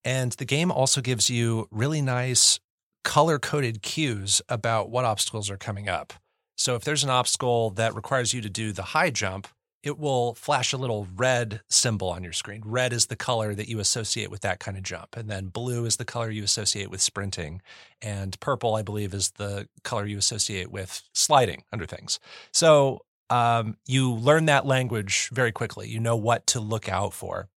And 0.03 0.31
the 0.33 0.45
game 0.45 0.71
also 0.71 1.01
gives 1.01 1.29
you 1.29 1.67
really 1.71 2.01
nice 2.01 2.59
color 3.03 3.39
coded 3.39 3.81
cues 3.81 4.41
about 4.49 4.89
what 4.89 5.05
obstacles 5.05 5.49
are 5.49 5.57
coming 5.57 5.89
up. 5.89 6.13
So 6.57 6.75
if 6.75 6.83
there's 6.83 7.03
an 7.03 7.09
obstacle 7.09 7.71
that 7.71 7.95
requires 7.95 8.33
you 8.33 8.41
to 8.41 8.49
do 8.49 8.71
the 8.71 8.83
high 8.83 9.09
jump, 9.09 9.47
it 9.83 9.97
will 9.97 10.35
flash 10.35 10.73
a 10.73 10.77
little 10.77 11.07
red 11.15 11.61
symbol 11.67 12.09
on 12.09 12.23
your 12.23 12.33
screen. 12.33 12.61
Red 12.63 12.93
is 12.93 13.07
the 13.07 13.15
color 13.15 13.55
that 13.55 13.67
you 13.67 13.79
associate 13.79 14.29
with 14.29 14.41
that 14.41 14.59
kind 14.59 14.77
of 14.77 14.83
jump. 14.83 15.17
And 15.17 15.27
then 15.27 15.47
blue 15.47 15.85
is 15.85 15.95
the 15.95 16.05
color 16.05 16.29
you 16.29 16.43
associate 16.43 16.91
with 16.91 17.01
sprinting. 17.01 17.61
And 18.01 18.39
purple, 18.39 18.75
I 18.75 18.83
believe, 18.83 19.13
is 19.13 19.31
the 19.31 19.67
color 19.83 20.05
you 20.05 20.19
associate 20.19 20.71
with 20.71 21.01
sliding 21.13 21.63
under 21.73 21.87
things. 21.87 22.19
So 22.53 23.01
um, 23.31 23.77
you 23.87 24.11
learn 24.11 24.45
that 24.45 24.67
language 24.67 25.29
very 25.31 25.51
quickly. 25.51 25.89
You 25.89 25.99
know 25.99 26.15
what 26.15 26.45
to 26.47 26.59
look 26.59 26.87
out 26.87 27.13
for. 27.13 27.47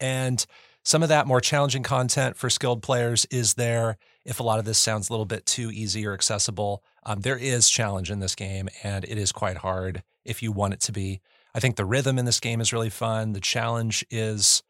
And 0.00 0.44
some 0.84 1.02
of 1.02 1.08
that 1.08 1.26
more 1.26 1.40
challenging 1.40 1.82
content 1.82 2.36
for 2.36 2.50
skilled 2.50 2.82
players 2.82 3.24
is 3.30 3.54
there. 3.54 3.96
If 4.24 4.38
a 4.38 4.42
lot 4.42 4.58
of 4.58 4.66
this 4.66 4.78
sounds 4.78 5.08
a 5.08 5.12
little 5.12 5.26
bit 5.26 5.46
too 5.46 5.70
easy 5.70 6.06
or 6.06 6.12
accessible, 6.12 6.82
um, 7.04 7.20
there 7.20 7.38
is 7.38 7.68
challenge 7.68 8.10
in 8.10 8.20
this 8.20 8.34
game, 8.34 8.68
and 8.82 9.04
it 9.04 9.18
is 9.18 9.32
quite 9.32 9.58
hard 9.58 10.02
if 10.24 10.42
you 10.42 10.52
want 10.52 10.74
it 10.74 10.80
to 10.80 10.92
be. 10.92 11.20
I 11.54 11.60
think 11.60 11.76
the 11.76 11.84
rhythm 11.84 12.18
in 12.18 12.26
this 12.26 12.40
game 12.40 12.60
is 12.60 12.72
really 12.72 12.90
fun. 12.90 13.32
The 13.32 13.40
challenge 13.40 14.04
is 14.10 14.62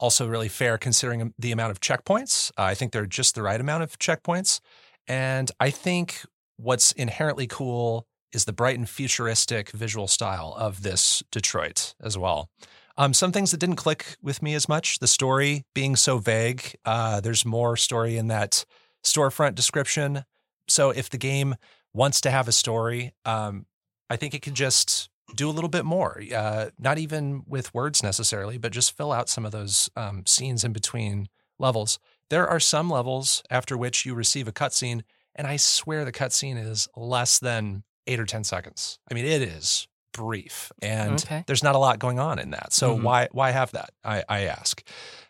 also 0.00 0.26
really 0.26 0.48
fair 0.48 0.78
considering 0.78 1.34
the 1.38 1.52
amount 1.52 1.70
of 1.70 1.80
checkpoints. 1.80 2.50
Uh, 2.58 2.62
I 2.62 2.74
think 2.74 2.92
they're 2.92 3.06
just 3.06 3.34
the 3.34 3.42
right 3.42 3.60
amount 3.60 3.82
of 3.82 3.98
checkpoints. 3.98 4.60
And 5.06 5.50
I 5.60 5.70
think 5.70 6.22
what's 6.56 6.92
inherently 6.92 7.46
cool 7.46 8.06
is 8.32 8.44
the 8.44 8.52
bright 8.52 8.78
and 8.78 8.88
futuristic 8.88 9.70
visual 9.70 10.08
style 10.08 10.54
of 10.56 10.82
this 10.82 11.22
Detroit 11.30 11.94
as 12.00 12.16
well. 12.16 12.48
Um, 12.96 13.14
some 13.14 13.32
things 13.32 13.50
that 13.50 13.60
didn't 13.60 13.76
click 13.76 14.16
with 14.22 14.42
me 14.42 14.54
as 14.54 14.68
much. 14.68 14.98
The 14.98 15.06
story 15.06 15.64
being 15.74 15.96
so 15.96 16.18
vague. 16.18 16.76
Uh, 16.84 17.20
there's 17.20 17.44
more 17.44 17.76
story 17.76 18.16
in 18.16 18.28
that 18.28 18.64
storefront 19.04 19.54
description. 19.54 20.24
So 20.68 20.90
if 20.90 21.10
the 21.10 21.18
game 21.18 21.56
wants 21.92 22.20
to 22.22 22.30
have 22.30 22.48
a 22.48 22.52
story, 22.52 23.12
um, 23.24 23.66
I 24.08 24.16
think 24.16 24.34
it 24.34 24.42
can 24.42 24.54
just 24.54 25.08
do 25.34 25.48
a 25.48 25.52
little 25.52 25.70
bit 25.70 25.84
more. 25.84 26.22
Uh, 26.34 26.70
not 26.78 26.98
even 26.98 27.42
with 27.46 27.72
words 27.72 28.02
necessarily, 28.02 28.58
but 28.58 28.72
just 28.72 28.96
fill 28.96 29.12
out 29.12 29.28
some 29.28 29.46
of 29.46 29.52
those 29.52 29.88
um, 29.96 30.24
scenes 30.26 30.64
in 30.64 30.72
between 30.72 31.28
levels. 31.58 31.98
There 32.28 32.46
are 32.46 32.60
some 32.60 32.90
levels 32.90 33.42
after 33.50 33.76
which 33.76 34.04
you 34.04 34.14
receive 34.14 34.48
a 34.48 34.52
cutscene, 34.52 35.02
and 35.34 35.46
I 35.46 35.56
swear 35.56 36.04
the 36.04 36.12
cutscene 36.12 36.62
is 36.62 36.88
less 36.96 37.38
than 37.38 37.84
eight 38.06 38.20
or 38.20 38.26
10 38.26 38.44
seconds. 38.44 38.98
I 39.10 39.14
mean, 39.14 39.24
it 39.24 39.42
is 39.42 39.86
brief 40.12 40.72
and 40.82 41.14
Okay. 41.14 41.44
there's 41.46 41.62
not 41.62 41.74
a 41.74 41.78
lot 41.78 41.98
going 41.98 42.18
on 42.18 42.38
in 42.38 42.50
that. 42.50 42.72
So 42.72 42.96
Mhm. 42.96 43.02
why 43.02 43.28
why 43.32 43.50
have 43.50 43.70
that? 43.72 43.90
I, 44.04 44.24
I 44.28 44.40
ask. 44.46 44.82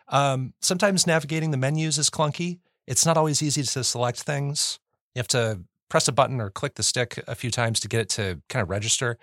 Um, 0.07 0.53
sometimes 0.61 1.05
navigating 1.07 1.51
the 1.51 1.57
menus 1.57 1.97
is 1.97 2.09
clunky. 2.09 2.59
It's 2.87 3.05
not 3.05 3.15
always 3.17 3.41
easy 3.41 3.63
to 3.63 3.83
select 3.83 4.21
things. 4.23 4.79
You 5.15 5.19
have 5.19 5.27
to 5.29 5.61
press 5.89 6.07
a 6.07 6.11
button 6.11 6.41
or 6.41 6.49
click 6.49 6.75
the 6.75 6.83
stick 6.83 7.23
a 7.27 7.35
few 7.35 7.51
times 7.51 7.79
to 7.81 7.87
get 7.87 7.99
it 8.01 8.09
to 8.09 8.41
kind 8.49 8.63
of 8.63 8.69
register. 8.69 9.17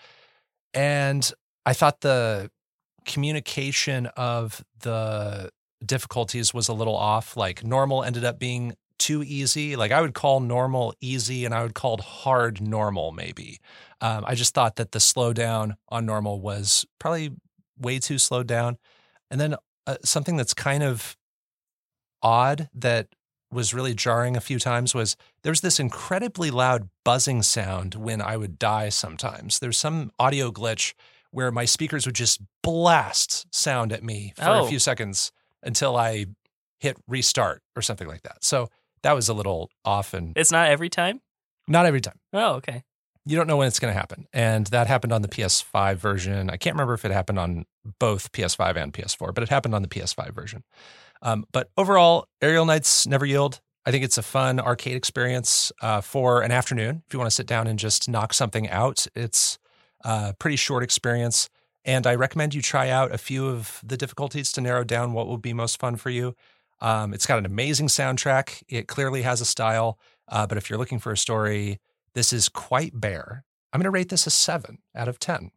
And 0.74 1.30
I 1.66 1.72
thought 1.72 2.00
the 2.02 2.50
communication 3.04 4.06
of 4.16 4.64
the 4.80 5.50
difficulties 5.84 6.52
was 6.52 6.68
a 6.68 6.72
little 6.72 6.96
off. 6.96 7.36
Like 7.36 7.64
normal 7.64 8.04
ended 8.04 8.24
up 8.24 8.38
being 8.38 8.74
too 8.98 9.22
easy. 9.22 9.76
Like 9.76 9.92
I 9.92 10.00
would 10.00 10.14
call 10.14 10.40
normal 10.40 10.94
easy 11.00 11.44
and 11.44 11.54
I 11.54 11.62
would 11.62 11.74
call 11.74 11.98
hard 11.98 12.60
normal, 12.60 13.12
maybe. 13.12 13.60
Um, 14.00 14.24
I 14.26 14.34
just 14.34 14.54
thought 14.54 14.76
that 14.76 14.92
the 14.92 14.98
slowdown 14.98 15.76
on 15.88 16.06
normal 16.06 16.40
was 16.40 16.84
probably 16.98 17.32
way 17.78 17.98
too 17.98 18.18
slowed 18.18 18.46
down. 18.46 18.76
And 19.30 19.40
then 19.40 19.54
uh, 19.86 19.96
something 20.04 20.36
that's 20.36 20.54
kind 20.54 20.82
of 20.82 21.16
odd 22.22 22.68
that 22.74 23.08
was 23.50 23.72
really 23.72 23.94
jarring 23.94 24.36
a 24.36 24.40
few 24.40 24.58
times 24.58 24.94
was 24.94 25.16
there 25.42 25.52
was 25.52 25.62
this 25.62 25.80
incredibly 25.80 26.50
loud 26.50 26.88
buzzing 27.04 27.42
sound 27.42 27.94
when 27.94 28.20
I 28.20 28.36
would 28.36 28.58
die 28.58 28.90
sometimes. 28.90 29.58
There's 29.58 29.78
some 29.78 30.10
audio 30.18 30.50
glitch 30.50 30.92
where 31.30 31.50
my 31.50 31.64
speakers 31.64 32.04
would 32.06 32.14
just 32.14 32.40
blast 32.62 33.46
sound 33.54 33.92
at 33.92 34.02
me 34.02 34.32
for 34.36 34.44
Oh. 34.44 34.64
a 34.64 34.68
few 34.68 34.78
seconds 34.78 35.32
until 35.62 35.96
I 35.96 36.26
hit 36.80 36.96
restart 37.06 37.62
or 37.74 37.82
something 37.82 38.06
like 38.06 38.22
that. 38.22 38.44
So 38.44 38.68
that 39.08 39.14
was 39.14 39.30
a 39.30 39.32
little 39.34 39.70
off 39.86 40.12
and 40.12 40.36
It's 40.36 40.52
not 40.52 40.68
every 40.68 40.90
time? 40.90 41.22
not 41.66 41.86
every 41.86 42.00
time. 42.02 42.18
Oh, 42.34 42.56
okay. 42.56 42.82
You 43.24 43.36
don't 43.36 43.46
know 43.46 43.56
when 43.56 43.66
it's 43.68 43.78
going 43.78 43.92
to 43.92 43.98
happen. 43.98 44.26
And 44.34 44.66
that 44.68 44.86
happened 44.86 45.14
on 45.14 45.22
the 45.22 45.28
PS5 45.28 45.96
version. 45.96 46.50
I 46.50 46.58
can't 46.58 46.74
remember 46.74 46.92
if 46.92 47.04
it 47.06 47.10
happened 47.10 47.38
on 47.38 47.64
both 47.98 48.32
PS5 48.32 48.76
and 48.76 48.92
PS4, 48.92 49.34
but 49.34 49.42
it 49.42 49.48
happened 49.48 49.74
on 49.74 49.80
the 49.80 49.88
PS5 49.88 50.34
version. 50.34 50.62
Um, 51.22 51.46
but 51.52 51.70
overall, 51.78 52.26
Aerial_Knight's 52.42 53.06
Never 53.06 53.24
Yield. 53.24 53.60
I 53.86 53.90
think 53.90 54.04
it's 54.04 54.18
a 54.18 54.22
fun 54.22 54.60
arcade 54.60 54.96
experience 54.96 55.72
uh, 55.80 56.00
for 56.02 56.42
an 56.42 56.50
afternoon. 56.52 57.02
If 57.06 57.14
you 57.14 57.18
want 57.18 57.30
to 57.30 57.34
sit 57.34 57.46
down 57.46 57.66
and 57.66 57.78
just 57.78 58.08
knock 58.10 58.34
something 58.34 58.68
out, 58.68 59.06
it's 59.14 59.58
a 60.04 60.34
pretty 60.38 60.56
short 60.56 60.82
experience. 60.82 61.48
And 61.84 62.06
I 62.06 62.14
recommend 62.14 62.54
you 62.54 62.60
try 62.62 62.90
out 62.90 63.12
a 63.14 63.18
few 63.18 63.46
of 63.48 63.80
the 63.82 63.96
difficulties 63.96 64.52
to 64.52 64.60
narrow 64.60 64.84
down 64.84 65.12
what 65.14 65.26
will 65.26 65.38
be 65.38 65.54
most 65.54 65.78
fun 65.80 65.96
for 65.96 66.10
you. 66.10 66.34
Um, 66.80 67.12
it's 67.14 67.26
got 67.26 67.38
an 67.38 67.46
amazing 67.46 67.88
soundtrack. 67.88 68.62
It 68.68 68.88
clearly 68.88 69.22
has 69.22 69.40
a 69.40 69.44
style. 69.44 69.98
Uh, 70.28 70.46
but 70.46 70.58
if 70.58 70.68
you're 70.68 70.78
looking 70.78 70.98
for 70.98 71.12
a 71.12 71.16
story, 71.16 71.80
this 72.14 72.32
is 72.32 72.48
quite 72.48 72.98
bare. 73.00 73.44
I'm 73.72 73.78
going 73.80 73.84
to 73.84 73.90
rate 73.90 74.08
this 74.10 74.26
a 74.26 74.30
seven 74.30 74.78
out 74.94 75.08
of 75.08 75.18
10. 75.18 75.50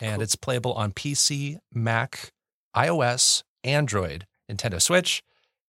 And 0.00 0.14
Cool. 0.16 0.22
it's 0.22 0.36
playable 0.36 0.72
on 0.74 0.92
PC, 0.92 1.58
Mac, 1.72 2.32
iOS, 2.76 3.42
Android, 3.64 4.26
Nintendo 4.50 4.80
Switch, 4.80 5.22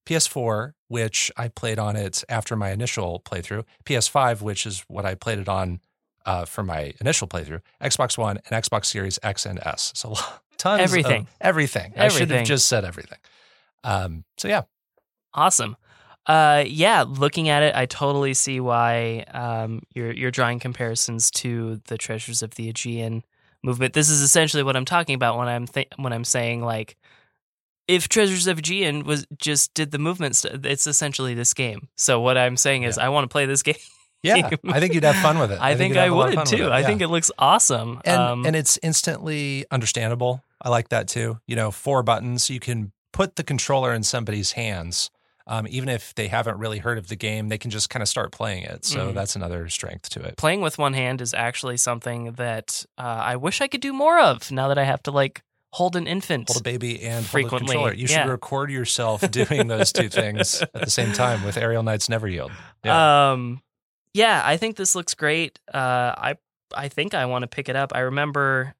PS4, 0.05 0.73
which 0.87 1.31
I 1.37 1.47
played 1.47 1.79
on 1.79 1.95
it 1.95 2.23
after 2.29 2.55
my 2.55 2.71
initial 2.71 3.21
playthrough, 3.25 3.63
PS5, 3.85 4.41
which 4.41 4.65
is 4.65 4.83
what 4.87 5.05
I 5.05 5.15
played 5.15 5.39
it 5.39 5.47
on 5.49 5.79
uh, 6.25 6.45
for 6.45 6.63
my 6.63 6.93
initial 7.01 7.27
playthrough, 7.27 7.61
Xbox 7.81 8.17
One, 8.17 8.39
and 8.49 8.63
Xbox 8.63 8.85
Series 8.85 9.19
X 9.23 9.45
and 9.45 9.59
S. 9.59 9.91
So 9.95 10.15
tons 10.57 10.81
Everything. 10.81 11.21
of 11.23 11.27
everything. 11.41 11.93
Everything. 11.95 12.01
I 12.01 12.07
should 12.09 12.31
have 12.31 12.45
just 12.45 12.65
said 12.67 12.85
everything. 12.85 13.19
Um, 13.83 14.23
so 14.37 14.47
yeah, 14.47 14.63
Awesome. 15.33 15.75
Uh, 16.25 16.63
yeah, 16.65 17.03
looking 17.07 17.49
at 17.49 17.63
it, 17.63 17.75
I 17.75 17.85
totally 17.85 18.33
see 18.33 18.59
why 18.59 19.25
um, 19.33 19.81
you're 19.93 20.13
you're 20.13 20.31
drawing 20.31 20.59
comparisons 20.59 21.29
to 21.31 21.81
the 21.87 21.97
Treasures 21.97 22.41
of 22.41 22.55
the 22.55 22.69
Aegean 22.69 23.23
movement. 23.61 23.93
This 23.93 24.09
is 24.09 24.21
essentially 24.21 24.63
what 24.63 24.75
I'm 24.77 24.85
talking 24.85 25.15
about 25.15 25.37
when 25.37 25.47
I'm 25.49 25.67
th- 25.67 25.89
when 25.97 26.13
I'm 26.13 26.23
saying 26.23 26.61
like, 26.63 26.95
if 27.89 28.07
Treasures 28.07 28.47
of 28.47 28.59
Aegean 28.59 29.03
was 29.03 29.27
just 29.37 29.73
did 29.73 29.91
the 29.91 29.99
movement, 29.99 30.37
st- 30.37 30.65
it's 30.65 30.87
essentially 30.87 31.33
this 31.33 31.53
game. 31.53 31.89
So 31.97 32.21
what 32.21 32.37
I'm 32.37 32.55
saying 32.55 32.83
is, 32.83 32.95
Yeah. 32.97 33.05
I 33.05 33.09
want 33.09 33.25
to 33.25 33.27
play 33.29 33.45
this 33.45 33.61
game. 33.69 33.75
yeah, 34.21 34.49
I 34.65 34.79
think 34.79 34.93
you'd 34.93 35.03
have 35.03 35.17
fun 35.17 35.39
with 35.39 35.51
it. 35.51 35.59
I, 35.59 35.75
think, 35.75 35.97
I 35.97 36.05
a 36.05 36.15
lot 36.15 36.29
of 36.29 36.35
would 36.37 36.45
too. 36.45 36.67
it. 36.67 36.71
I 36.71 36.83
think 36.83 37.01
it 37.01 37.09
looks 37.09 37.31
awesome. 37.37 37.99
and 38.05 38.21
um, 38.21 38.45
and 38.45 38.55
it's 38.55 38.79
instantly 38.81 39.65
understandable. 39.71 40.41
I 40.61 40.69
like 40.69 40.87
that 40.89 41.09
too. 41.09 41.39
You 41.47 41.57
know, 41.57 41.69
four 41.71 42.01
buttons. 42.03 42.49
You 42.49 42.61
can 42.61 42.93
put 43.11 43.35
the 43.35 43.43
controller 43.43 43.93
in 43.93 44.03
somebody's 44.03 44.53
hands, 44.53 45.11
um, 45.47 45.67
even 45.69 45.89
if 45.89 46.15
they 46.15 46.27
haven't 46.27 46.57
really 46.57 46.79
heard 46.79 46.97
of 46.97 47.07
the 47.07 47.15
game. 47.15 47.49
They 47.49 47.57
can 47.57 47.69
just 47.71 47.89
kind 47.89 48.01
of 48.01 48.07
start 48.07 48.31
playing 48.31 48.63
it. 48.63 48.85
So 48.85 49.09
Mhm. 49.09 49.13
that's 49.13 49.35
another 49.35 49.67
strength 49.69 50.09
to 50.11 50.21
it. 50.21 50.37
playing 50.37 50.61
with 50.61 50.77
one 50.77 50.93
hand 50.93 51.19
is 51.21 51.33
actually 51.33 51.77
something 51.77 52.33
that 52.33 52.85
uh, 52.97 53.01
I 53.01 53.35
wish 53.35 53.59
I 53.61 53.67
could 53.67 53.81
do 53.81 53.91
more 53.93 54.19
of. 54.19 54.51
Now 54.51 54.69
that 54.69 54.77
I 54.77 54.83
have 54.85 55.03
to 55.03 55.11
like 55.11 55.41
hold 55.73 55.95
an 55.95 56.05
infant. 56.07 56.47
Hold 56.49 56.61
a 56.61 56.63
baby 56.63 57.01
and 57.01 57.25
hold 57.25 57.45
a 57.45 57.49
controller. 57.49 57.93
You 57.93 58.07
should 58.07 58.17
yeah. 58.17 58.27
record 58.29 58.69
yourself 58.71 59.29
doing 59.31 59.67
those 59.67 59.91
two 59.91 60.07
things 60.21 60.61
at 60.61 60.73
the 60.73 60.89
same 60.91 61.11
time 61.13 61.43
with 61.43 61.55
Aerial_Knight's 61.55 62.09
Never 62.09 62.27
Yield. 62.27 62.51
Yeah. 62.85 63.31
Um, 63.31 63.61
yeah, 64.13 64.43
I 64.45 64.57
think 64.57 64.75
this 64.77 64.93
looks 64.95 65.13
great. 65.15 65.59
Uh, 65.73 66.13
I 66.15 66.35
I 66.75 66.87
think 66.87 67.13
I 67.15 67.25
want 67.25 67.41
to 67.43 67.47
pick 67.47 67.69
it 67.69 67.75
up. 67.75 67.91
I 67.95 67.99
remember 68.01 68.75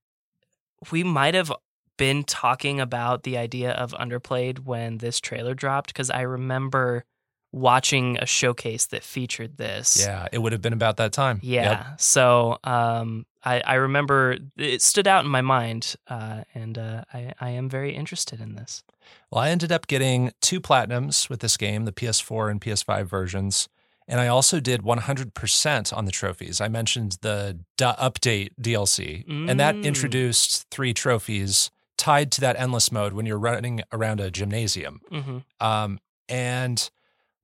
we 0.91 1.04
might 1.04 1.34
have 1.34 1.52
been 1.97 2.23
talking 2.23 2.79
about 2.79 3.23
the 3.23 3.38
idea 3.38 3.71
of 3.71 3.91
underplayed 3.93 4.60
when 4.60 4.97
this 4.97 5.19
trailer 5.19 5.53
dropped 5.53 5.88
because 5.93 6.10
I 6.10 6.21
remember 6.21 7.06
watching 7.51 8.17
a 8.17 8.25
showcase 8.25 8.88
that 8.88 9.03
featured 9.03 9.58
this. 9.58 9.97
yeah, 9.99 10.27
it 10.32 10.39
would 10.39 10.51
have 10.53 10.62
been 10.62 10.73
about 10.73 10.97
that 10.97 11.13
time. 11.13 11.39
Yeah. 11.43 11.63
Yep. 11.89 12.01
So 12.01 12.58
um, 12.63 13.27
I, 13.45 13.62
I 13.62 13.75
remember 13.75 14.38
it 14.58 14.82
stood 14.82 15.08
out 15.08 15.23
in 15.23 15.29
my 15.29 15.41
mind, 15.41 15.95
uh, 16.08 16.45
and 16.56 16.77
uh, 16.79 17.03
I, 17.13 17.34
I 17.39 17.49
am 17.51 17.69
very 17.69 17.95
interested 17.95 18.41
in 18.41 18.56
this. 18.56 18.84
Well, 19.29 19.43
I 19.43 19.49
ended 19.49 19.71
up 19.71 19.86
getting 19.86 20.32
two 20.41 20.60
platinums 20.60 21.29
with 21.29 21.41
this 21.41 21.56
game, 21.58 21.86
the 21.86 21.91
PS4 21.91 22.49
and 22.49 22.60
PS5 22.60 23.06
versions. 23.06 23.69
And 24.08 24.19
I 24.19 24.27
also 24.27 24.60
did 24.60 24.82
100% 24.82 25.95
on 25.95 26.06
the 26.06 26.12
trophies. 26.12 26.60
I 26.60 26.67
mentioned 26.67 27.17
the 27.21 27.60
update 27.79 28.49
DLC, 28.60 29.23
and 29.27 29.60
that 29.60 29.75
Mm. 29.75 29.84
introduced 29.84 30.65
three 30.71 30.93
trophies 30.93 31.69
tied 32.04 32.32
to 32.34 32.42
that 32.42 32.56
endless 32.60 32.92
mode 32.92 33.13
when 33.13 33.26
you're 33.26 33.39
running 33.39 33.82
around 33.92 34.20
a 34.20 34.30
gymnasium. 34.30 35.00
hmm 35.10 35.38
Um, 35.60 36.00
and 36.28 36.89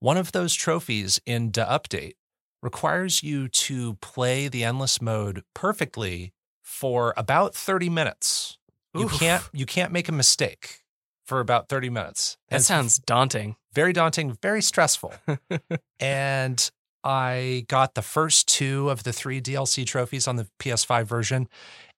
one 0.00 0.16
of 0.18 0.32
those 0.32 0.54
trophies 0.54 1.20
in 1.26 1.52
the 1.52 1.64
update 1.64 2.14
requires 2.62 3.22
you 3.22 3.48
to 3.48 3.94
play 4.02 4.48
the 4.48 4.62
endless 4.64 5.00
mode 5.00 5.42
perfectly 5.54 6.32
for 6.62 7.14
about 7.16 7.54
30 7.54 7.88
minutes. 7.88 8.58
You 8.94 9.08
can't 9.08 9.42
you 9.52 9.66
can't 9.66 9.92
make 9.92 10.08
a 10.08 10.12
mistake 10.12 10.80
for 11.26 11.40
about 11.40 11.68
30 11.68 11.90
minutes. 11.90 12.36
That 12.48 12.56
And 12.56 12.64
sounds 12.64 12.98
daunting. 12.98 13.56
very 13.72 13.92
daunting, 13.92 14.36
very 14.42 14.60
stressful. 14.62 15.12
and 16.00 16.70
I 17.04 17.64
got 17.68 17.94
the 17.94 18.02
first 18.02 18.48
two 18.48 18.90
of 18.90 19.04
the 19.04 19.12
three 19.12 19.40
DLC 19.40 19.86
trophies 19.86 20.26
on 20.28 20.36
the 20.36 20.48
PS5 20.58 21.06
version. 21.06 21.48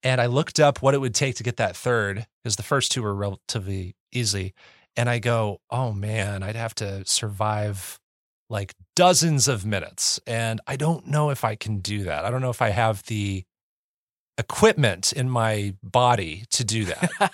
And 0.03 0.21
I 0.21 0.27
looked 0.27 0.59
up 0.59 0.83
what 0.83 0.95
it 0.95 1.01
would 1.01 1.15
take 1.15 1.37
to 1.37 1.43
get 1.43 1.57
that 1.59 1.77
third 1.77 2.27
because 2.43 2.57
the 2.57 2.63
first 2.63 2.93
two 2.93 3.03
were 3.03 3.15
relatively 3.15 3.95
easy. 4.13 4.53
And 4.97 5.09
I 5.09 5.19
go, 5.19 5.61
oh 5.71 5.93
man, 5.93 6.43
I'd 6.43 6.57
have 6.57 6.75
to 6.77 7.05
survive 7.07 7.99
like 8.51 8.75
dozens 8.95 9.49
of 9.49 9.65
minutes. 9.65 10.21
And 10.27 10.61
I 10.67 10.77
don't 10.77 11.07
know 11.07 11.31
if 11.31 11.45
I 11.45 11.55
can 11.55 11.79
do 11.79 12.05
that. 12.05 12.25
I 12.25 12.31
don't 12.31 12.43
know 12.43 12.51
if 12.51 12.61
I 12.61 12.71
have 12.71 13.05
the 13.05 13.45
equipment 14.39 15.13
in 15.13 15.31
my 15.31 15.75
body 15.83 16.45
to 16.51 16.65
do 16.65 16.85
that. 16.87 17.11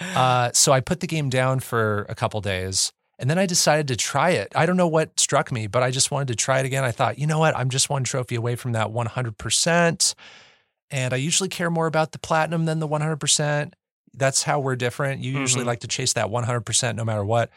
Uh, 0.00 0.50
so 0.52 0.72
I 0.72 0.80
put 0.80 1.00
the 1.00 1.06
game 1.06 1.30
down 1.30 1.60
for 1.60 2.04
a 2.08 2.14
couple 2.14 2.40
days 2.40 2.92
and 3.18 3.30
then 3.30 3.38
I 3.38 3.46
decided 3.46 3.88
to 3.88 3.96
try 3.96 4.30
it. 4.30 4.52
I 4.54 4.66
don't 4.66 4.76
know 4.76 4.88
what 4.88 5.18
struck 5.18 5.52
me, 5.52 5.66
but 5.66 5.82
I 5.82 5.90
just 5.90 6.10
wanted 6.10 6.28
to 6.28 6.34
try 6.34 6.60
it 6.60 6.66
again. 6.66 6.84
I 6.84 6.90
thought, 6.90 7.18
you 7.18 7.26
know 7.26 7.38
what? 7.38 7.56
I'm 7.56 7.70
just 7.70 7.88
one 7.88 8.04
trophy 8.04 8.34
away 8.34 8.56
from 8.56 8.72
that 8.72 8.88
100%. 8.88 10.14
And 10.94 11.12
I 11.12 11.16
usually 11.16 11.48
care 11.48 11.70
more 11.70 11.88
about 11.88 12.12
the 12.12 12.20
platinum 12.20 12.66
than 12.66 12.78
the 12.78 12.86
100%. 12.86 13.74
That's 14.16 14.44
how 14.44 14.60
we're 14.60 14.76
different. 14.76 15.22
You 15.22 15.32
usually 15.40 15.64
Mhm. 15.64 15.66
like 15.66 15.80
to 15.80 15.88
chase 15.88 16.12
that 16.12 16.30
100% 16.30 16.96
no 16.96 17.04
matter 17.04 17.24
what. 17.24 17.50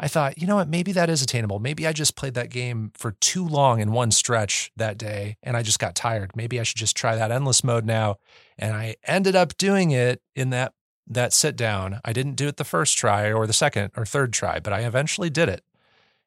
I 0.00 0.08
thought, 0.08 0.38
you 0.38 0.46
know 0.48 0.56
what? 0.56 0.66
Maybe 0.66 0.90
that 0.92 1.08
is 1.08 1.22
attainable. 1.22 1.60
Maybe 1.60 1.86
I 1.86 1.92
just 1.92 2.16
played 2.16 2.34
that 2.34 2.50
game 2.50 2.90
for 2.96 3.12
too 3.20 3.46
long 3.46 3.78
in 3.78 3.92
one 3.92 4.10
stretch 4.10 4.72
that 4.76 4.98
day 4.98 5.36
and 5.40 5.56
I 5.56 5.62
just 5.62 5.78
got 5.78 5.94
tired. 5.94 6.34
Maybe 6.34 6.58
I 6.58 6.64
should 6.64 6.78
just 6.78 6.96
try 6.96 7.14
that 7.14 7.30
endless 7.30 7.62
mode 7.62 7.84
now. 7.84 8.16
And 8.58 8.74
I 8.74 8.96
ended 9.04 9.36
up 9.36 9.56
doing 9.56 9.92
it 9.92 10.20
in 10.34 10.50
that 10.50 10.72
that 11.06 11.32
sit 11.32 11.54
down. 11.54 12.00
I 12.04 12.12
didn't 12.12 12.34
do 12.34 12.48
it 12.48 12.56
the 12.56 12.64
first 12.64 12.98
try 12.98 13.32
or 13.32 13.46
the 13.46 13.52
second 13.52 13.92
or 13.96 14.04
third 14.04 14.32
try, 14.32 14.58
but 14.58 14.72
I 14.72 14.80
eventually 14.80 15.30
did 15.30 15.48
it. 15.48 15.62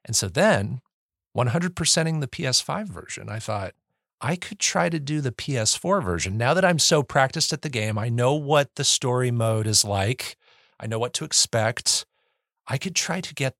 And 0.05 0.15
so 0.15 0.29
then 0.29 0.79
100%ing 1.35 2.19
the 2.21 2.27
PS5 2.27 2.87
version, 2.87 3.27
I 3.27 3.39
thought 3.39 3.73
I 4.23 4.37
could 4.37 4.57
try 4.57 4.87
to 4.87 4.99
do 5.01 5.19
the 5.19 5.33
PS4 5.33 6.01
version. 6.01 6.37
Now 6.37 6.53
that 6.53 6.63
I'm 6.63 6.79
so 6.79 7.03
practiced 7.03 7.51
at 7.51 7.61
the 7.61 7.69
game, 7.69 7.97
I 7.97 8.07
know 8.07 8.33
what 8.33 8.75
the 8.75 8.85
story 8.85 9.31
mode 9.31 9.67
is 9.67 9.83
like. 9.83 10.37
I 10.79 10.87
know 10.87 10.97
what 10.97 11.13
to 11.15 11.25
expect. 11.25 12.05
I 12.65 12.77
could 12.77 12.95
try 12.95 13.19
to 13.19 13.33
get 13.33 13.55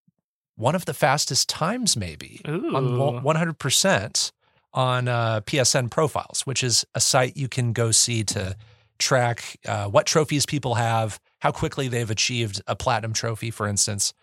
one 0.56 0.74
of 0.74 0.86
the 0.86 0.94
fastest 0.94 1.50
times 1.50 1.98
maybe 1.98 2.40
on 2.46 2.94
Ooh. 2.94 3.20
one- 3.22 3.36
100% 3.36 4.32
on 4.74 5.08
uh, 5.10 5.42
PSN 5.42 5.92
profiles, 5.92 6.42
which 6.46 6.64
is 6.64 6.86
a 6.96 7.02
site 7.02 7.36
you 7.36 7.50
can 7.50 7.74
go 7.74 7.92
see 7.92 8.24
to 8.24 8.56
track 9.00 9.58
uh, 9.68 9.88
what 9.88 10.06
trophies 10.06 10.46
people 10.46 10.76
have, 10.76 11.20
how 11.40 11.52
quickly 11.52 11.90
they've 11.90 12.10
achieved 12.10 12.62
a 12.68 12.76
platinum 12.76 13.12
trophy, 13.12 13.52
for 13.52 13.68
instance. 13.68 14.14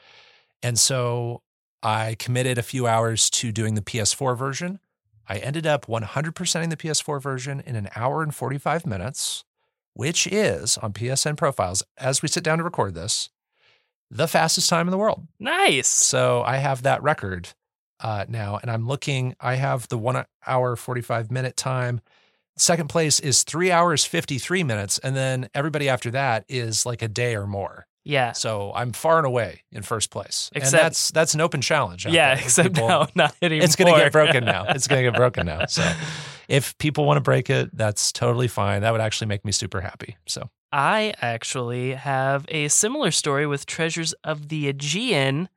And 0.63 0.79
so 0.79 1.43
I 1.83 2.17
committed 2.19 2.57
a 2.57 2.63
few 2.63 2.87
hours 2.87 3.29
to 3.31 3.53
doing 3.53 3.75
the 3.75 3.83
PS4 3.83 4.37
version. 4.39 4.81
I 5.31 5.37
ended 5.37 5.65
up 5.65 5.87
100%ing 5.87 6.71
the 6.71 6.77
PS4 6.77 7.23
version 7.23 7.63
in 7.65 7.77
an 7.77 7.89
hour 7.95 8.21
and 8.21 8.35
45 8.35 8.85
minutes, 8.85 9.45
which 9.95 10.27
is 10.27 10.77
on 10.79 10.93
PSN 10.93 11.37
profiles, 11.37 11.85
as 11.97 12.21
we 12.21 12.27
sit 12.27 12.43
down 12.43 12.59
to 12.59 12.65
record 12.65 12.97
this, 12.97 13.29
the 14.11 14.27
fastest 14.27 14.69
time 14.69 14.89
in 14.89 14.91
the 14.91 14.99
world. 14.99 15.29
Nice. 15.39 15.87
So 15.87 16.43
I 16.43 16.57
have 16.57 16.83
that 16.83 17.01
record 17.05 17.51
uh, 18.01 18.25
now, 18.29 18.59
and 18.61 18.69
I'm 18.69 18.89
looking. 18.89 19.37
I 19.39 19.55
have 19.55 19.87
the 19.87 19.99
one 19.99 20.25
hour, 20.49 20.75
45 20.75 21.31
minute 21.31 21.57
time. 21.57 22.01
Second 22.57 22.89
place 22.89 23.21
is 23.21 23.45
three 23.45 23.71
hours, 23.71 24.05
53 24.05 24.65
minutes. 24.65 24.99
And 24.99 25.15
then 25.15 25.49
everybody 25.55 25.89
after 25.89 26.11
that 26.11 26.45
is 26.49 26.85
like 26.85 27.03
a 27.03 27.09
day 27.09 27.37
or 27.37 27.47
more. 27.47 27.87
Yeah. 28.05 28.33
So 28.33 28.73
I'm 28.75 28.93
far 28.93 29.19
and 29.19 29.27
away 29.27 29.63
in 29.73 29.83
first 29.83 30.11
place. 30.11 30.51
Except- 30.55 30.75
and 30.75 30.83
that's 30.87 31.11
that's 31.11 31.35
an 31.35 31.41
open 31.41 31.61
challenge. 31.61 32.07
Yeah, 32.07 32.35
there. 32.35 32.45
except 32.45 32.75
People- 32.75 32.89
now, 32.89 33.09
not 33.15 33.35
anymore. 33.43 33.65
It's 33.65 33.77
going 33.77 33.93
to 33.95 34.01
get 34.01 34.13
broken 34.13 34.45
now. 34.45 34.65
It's 34.69 34.87
going 34.89 35.05
to 35.05 35.11
get 35.11 35.17
broken 35.17 35.47
now. 35.47 35.67
So 35.67 35.83
if 36.49 36.77
people 36.79 37.05
want 37.05 37.19
to 37.19 37.21
break 37.23 37.51
it, 37.51 37.71
that's 37.77 38.11
totally 38.13 38.49
fine. 38.49 38.83
That 38.83 38.93
would 38.93 39.01
actually 39.01 39.27
make 39.29 39.45
me 39.45 39.53
super 39.53 39.81
happy. 39.81 40.17
So 40.27 40.49
I 40.73 41.15
actually 41.21 41.93
have 41.95 42.45
a 42.49 42.69
similar 42.69 43.11
story 43.11 43.47
with 43.47 43.67
Treasures 43.67 44.13
of 44.25 44.49
the 44.49 44.69
Aegean. 44.69 45.49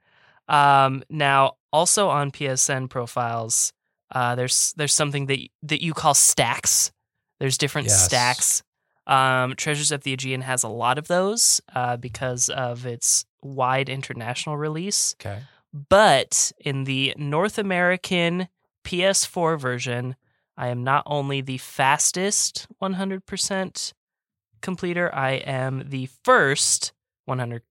Um, 0.50 1.04
now, 1.10 1.54
also 1.72 2.10
on 2.10 2.32
PSN 2.32 2.90
profiles, 2.90 3.72
uh, 4.14 4.36
there's 4.36 4.74
there's 4.76 4.94
something 4.94 5.28
that 5.28 5.40
that 5.64 5.82
you 5.82 5.94
call 5.94 6.14
stacks. 6.14 6.92
There's 7.40 7.58
different 7.58 7.88
Yes. 7.88 8.04
stacks. 8.06 8.64
Um, 9.08 9.56
Treasures 9.56 9.92
of 9.92 10.04
the 10.04 10.14
Aegean 10.14 10.42
has 10.42 10.64
a 10.64 10.68
lot 10.70 10.98
of 10.98 11.08
those 11.08 11.60
uh, 11.76 11.98
because 11.98 12.50
of 12.50 12.86
its 12.86 13.26
wide 13.42 13.90
international 13.90 14.58
release. 14.58 15.16
okay. 15.20 15.42
But 15.90 16.52
in 16.60 16.84
the 16.84 17.14
North 17.18 17.58
American 17.58 18.48
PS4 18.86 19.60
version, 19.60 20.16
I 20.56 20.68
am 20.68 20.84
not 20.84 21.04
only 21.08 21.42
the 21.42 21.58
fastest 21.58 22.68
100% 22.82 23.94
completer, 24.62 25.14
I 25.14 25.32
am 25.32 25.84
the 25.90 26.08
first 26.24 26.94
100% 27.28 27.62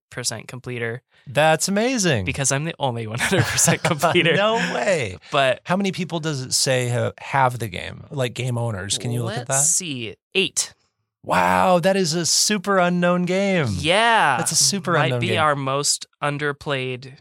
completer 0.48 1.02
That's 1.26 1.68
amazing. 1.68 2.24
because 2.24 2.50
I'm 2.52 2.64
the 2.64 2.74
only 2.78 3.06
100% 3.08 3.82
completer. 3.82 4.34
no 4.34 4.54
way. 4.74 5.16
But 5.30 5.60
How 5.64 5.76
many 5.76 5.92
people 5.92 6.20
does 6.20 6.40
it 6.40 6.52
say 6.54 6.88
ha- 6.88 7.12
have 7.18 7.58
the 7.58 7.68
game? 7.68 8.04
Like 8.10 8.34
game 8.34 8.58
owners? 8.58 8.98
Can 8.98 9.12
you 9.12 9.22
look 9.22 9.32
at 9.34 9.48
let's 9.48 9.48
that? 9.48 9.64
see. 9.64 10.16
Eight. 10.34 10.74
Wow, 11.24 11.78
that 11.78 11.96
is 11.96 12.14
a 12.14 12.26
super 12.26 12.78
unknown 12.78 13.22
game. 13.24 13.66
Yeah. 13.78 14.36
That's 14.38 14.52
a 14.52 14.56
super 14.56 14.94
unknown 14.96 14.96
game. 14.96 15.04
It 15.06 15.10
Might 15.10 15.16
unknown 15.16 15.20
be 15.20 15.26
game. 15.28 15.40
our 15.40 15.56
most 15.56 16.06
underplayed 16.22 17.02
game. 17.02 17.18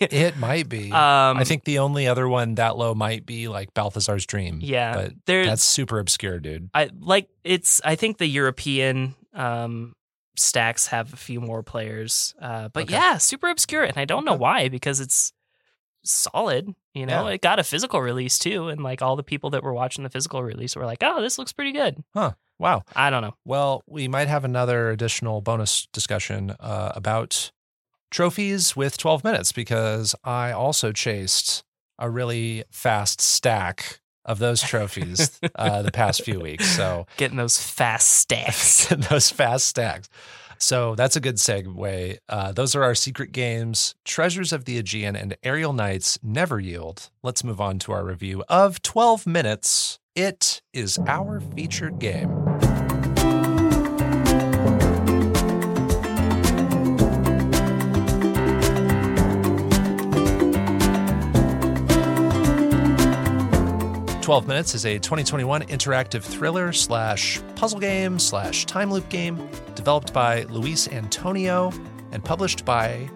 It 0.00 0.38
might 0.38 0.68
be. 0.70 0.90
um, 0.92 1.36
I 1.36 1.44
think 1.44 1.64
the 1.64 1.78
only 1.80 2.06
other 2.08 2.26
one 2.26 2.54
that 2.54 2.76
low 2.78 2.94
might 2.94 3.26
be 3.26 3.48
like 3.48 3.74
Balthazar's 3.74 4.24
Dream. 4.24 4.60
Yeah. 4.62 4.94
But 4.94 5.12
that's 5.26 5.62
super 5.62 5.98
obscure, 5.98 6.40
dude. 6.40 6.70
I 6.72 6.88
like 6.98 7.28
it's 7.44 7.80
I 7.84 7.94
think 7.96 8.16
the 8.16 8.26
European 8.26 9.14
um 9.34 9.94
stacks 10.36 10.86
have 10.86 11.12
a 11.12 11.16
few 11.16 11.38
more 11.40 11.62
players. 11.62 12.34
Uh 12.40 12.68
but 12.68 12.84
Okay. 12.84 12.94
yeah, 12.94 13.18
super 13.18 13.50
obscure 13.50 13.82
and 13.84 13.98
I 13.98 14.06
don't 14.06 14.24
know 14.24 14.34
why 14.34 14.68
because 14.70 15.00
it's 15.00 15.34
solid, 16.04 16.74
you 16.94 17.04
know. 17.06 17.26
Yeah. 17.28 17.34
It 17.34 17.42
got 17.42 17.58
a 17.58 17.64
physical 17.64 18.00
release 18.00 18.38
too 18.38 18.68
and 18.68 18.82
like 18.82 19.02
all 19.02 19.16
the 19.16 19.22
people 19.22 19.50
that 19.50 19.62
were 19.62 19.74
watching 19.74 20.02
the 20.02 20.10
physical 20.10 20.42
release 20.42 20.74
were 20.74 20.86
like, 20.86 21.02
"Oh, 21.02 21.20
this 21.20 21.38
looks 21.38 21.52
pretty 21.52 21.72
good." 21.72 22.02
Wow. 22.62 22.82
I 22.94 23.10
don't 23.10 23.22
know. 23.22 23.34
Well, 23.44 23.82
we 23.88 24.06
might 24.06 24.28
have 24.28 24.44
another 24.44 24.90
additional 24.90 25.40
bonus 25.40 25.88
discussion 25.92 26.54
uh, 26.60 26.92
about 26.94 27.50
trophies 28.12 28.76
with 28.76 28.96
12 28.98 29.24
minutes 29.24 29.50
because 29.50 30.14
I 30.22 30.52
also 30.52 30.92
chased 30.92 31.64
a 31.98 32.08
really 32.08 32.62
fast 32.70 33.20
stack 33.20 34.00
of 34.24 34.38
those 34.38 34.62
trophies 34.72 35.40
uh, 35.56 35.82
the 35.82 35.90
past 35.90 36.22
few 36.22 36.38
weeks. 36.38 36.64
So 36.76 37.06
Getting 37.16 37.36
those 37.36 37.60
fast 37.60 38.08
stacks. 38.08 38.86
those 39.10 39.28
fast 39.28 39.66
stacks. 39.66 40.08
So 40.58 40.94
that's 40.94 41.16
a 41.16 41.20
good 41.20 41.38
segue. 41.38 42.18
Uh, 42.28 42.52
those 42.52 42.76
are 42.76 42.84
our 42.84 42.94
secret 42.94 43.32
games 43.32 43.96
Treasures 44.04 44.52
of 44.52 44.66
the 44.66 44.78
Aegean 44.78 45.16
and 45.16 45.36
Aerial_Knight's 45.42 46.20
Never 46.22 46.60
Yield. 46.60 47.10
Let's 47.24 47.42
move 47.42 47.60
on 47.60 47.80
to 47.80 47.90
our 47.90 48.04
review 48.04 48.44
of 48.48 48.80
12 48.82 49.26
Minutes. 49.26 49.98
It 50.14 50.60
is 50.74 50.98
our 51.08 51.40
featured 51.40 51.98
game. 51.98 52.28
Twelve 64.20 64.46
Minutes 64.46 64.74
is 64.74 64.84
a 64.84 64.98
2021 64.98 65.62
interactive 65.62 66.22
thriller 66.22 66.74
slash 66.74 67.40
puzzle 67.56 67.80
game 67.80 68.18
slash 68.18 68.66
time 68.66 68.90
loop 68.90 69.08
game 69.08 69.48
developed 69.74 70.12
by 70.12 70.42
Luis 70.42 70.88
Antonio 70.88 71.72
and 72.10 72.22
published 72.22 72.66
by 72.66 73.08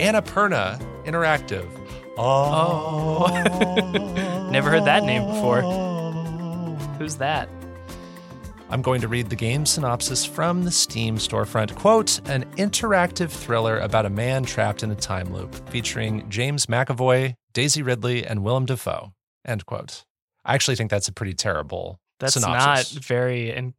Annapurna 0.00 0.80
Interactive. 1.04 1.68
Oh. 2.16 3.26
oh. 3.28 4.48
Never 4.50 4.70
heard 4.70 4.86
that 4.86 5.04
name 5.04 5.26
before. 5.26 5.87
Who's 6.98 7.16
that? 7.16 7.48
I'm 8.70 8.82
going 8.82 9.00
to 9.00 9.08
read 9.08 9.30
the 9.30 9.36
game 9.36 9.64
synopsis 9.64 10.24
from 10.26 10.64
the 10.64 10.70
Steam 10.70 11.16
storefront. 11.16 11.74
Quote, 11.74 12.20
an 12.28 12.44
interactive 12.56 13.30
thriller 13.30 13.78
about 13.78 14.04
a 14.04 14.10
man 14.10 14.44
trapped 14.44 14.82
in 14.82 14.90
a 14.90 14.94
time 14.94 15.32
loop 15.32 15.54
featuring 15.70 16.28
James 16.28 16.66
McAvoy, 16.66 17.34
Daisy 17.54 17.82
Ridley, 17.82 18.26
and 18.26 18.44
Willem 18.44 18.66
Dafoe. 18.66 19.12
End 19.46 19.64
quote. 19.64 20.04
I 20.44 20.54
actually 20.54 20.76
think 20.76 20.90
that's 20.90 21.08
a 21.08 21.12
pretty 21.12 21.34
terrible 21.34 21.98
That's 22.20 22.34
synopsis. 22.34 22.94
not 22.94 23.04
very 23.04 23.52
and 23.52 23.74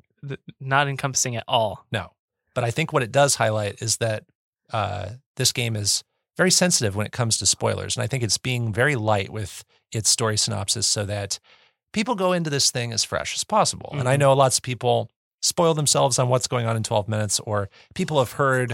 not 0.60 0.88
encompassing 0.88 1.36
at 1.36 1.44
all. 1.48 1.86
No. 1.92 2.14
But 2.56 2.64
I 2.64 2.72
think 2.72 2.92
what 2.92 3.04
it 3.04 3.12
does 3.12 3.36
highlight 3.36 3.82
is 3.82 3.98
that 3.98 4.24
uh, 4.74 5.10
this 5.36 5.52
game 5.52 5.76
is 5.76 6.04
very 6.36 6.52
sensitive 6.52 6.96
when 6.96 7.06
it 7.06 7.12
comes 7.12 7.38
to 7.38 7.46
spoilers. 7.46 7.96
And 7.96 8.04
I 8.04 8.08
think 8.08 8.24
it's 8.24 8.38
being 8.38 8.74
very 8.74 8.96
light 8.96 9.30
with 9.30 9.64
its 9.92 10.10
story 10.10 10.38
synopsis 10.38 10.88
so 10.88 11.06
that 11.06 11.38
people 11.94 12.16
go 12.16 12.34
into 12.34 12.50
this 12.50 12.72
thing 12.72 12.92
as 12.94 13.04
fresh 13.04 13.36
as 13.36 13.44
possible. 13.44 13.90
And 13.94 14.08
I 14.08 14.16
Mhm. 14.16 14.20
know 14.20 14.34
lots 14.34 14.58
of 14.58 14.64
people 14.64 15.10
spoil 15.42 15.74
themselves 15.74 16.20
on 16.20 16.30
what's 16.30 16.48
going 16.48 16.66
on 16.66 16.76
in 16.76 16.84
12 16.84 17.08
minutes, 17.08 17.40
or 17.42 17.70
people 17.96 18.20
have 18.20 18.34
heard 18.34 18.74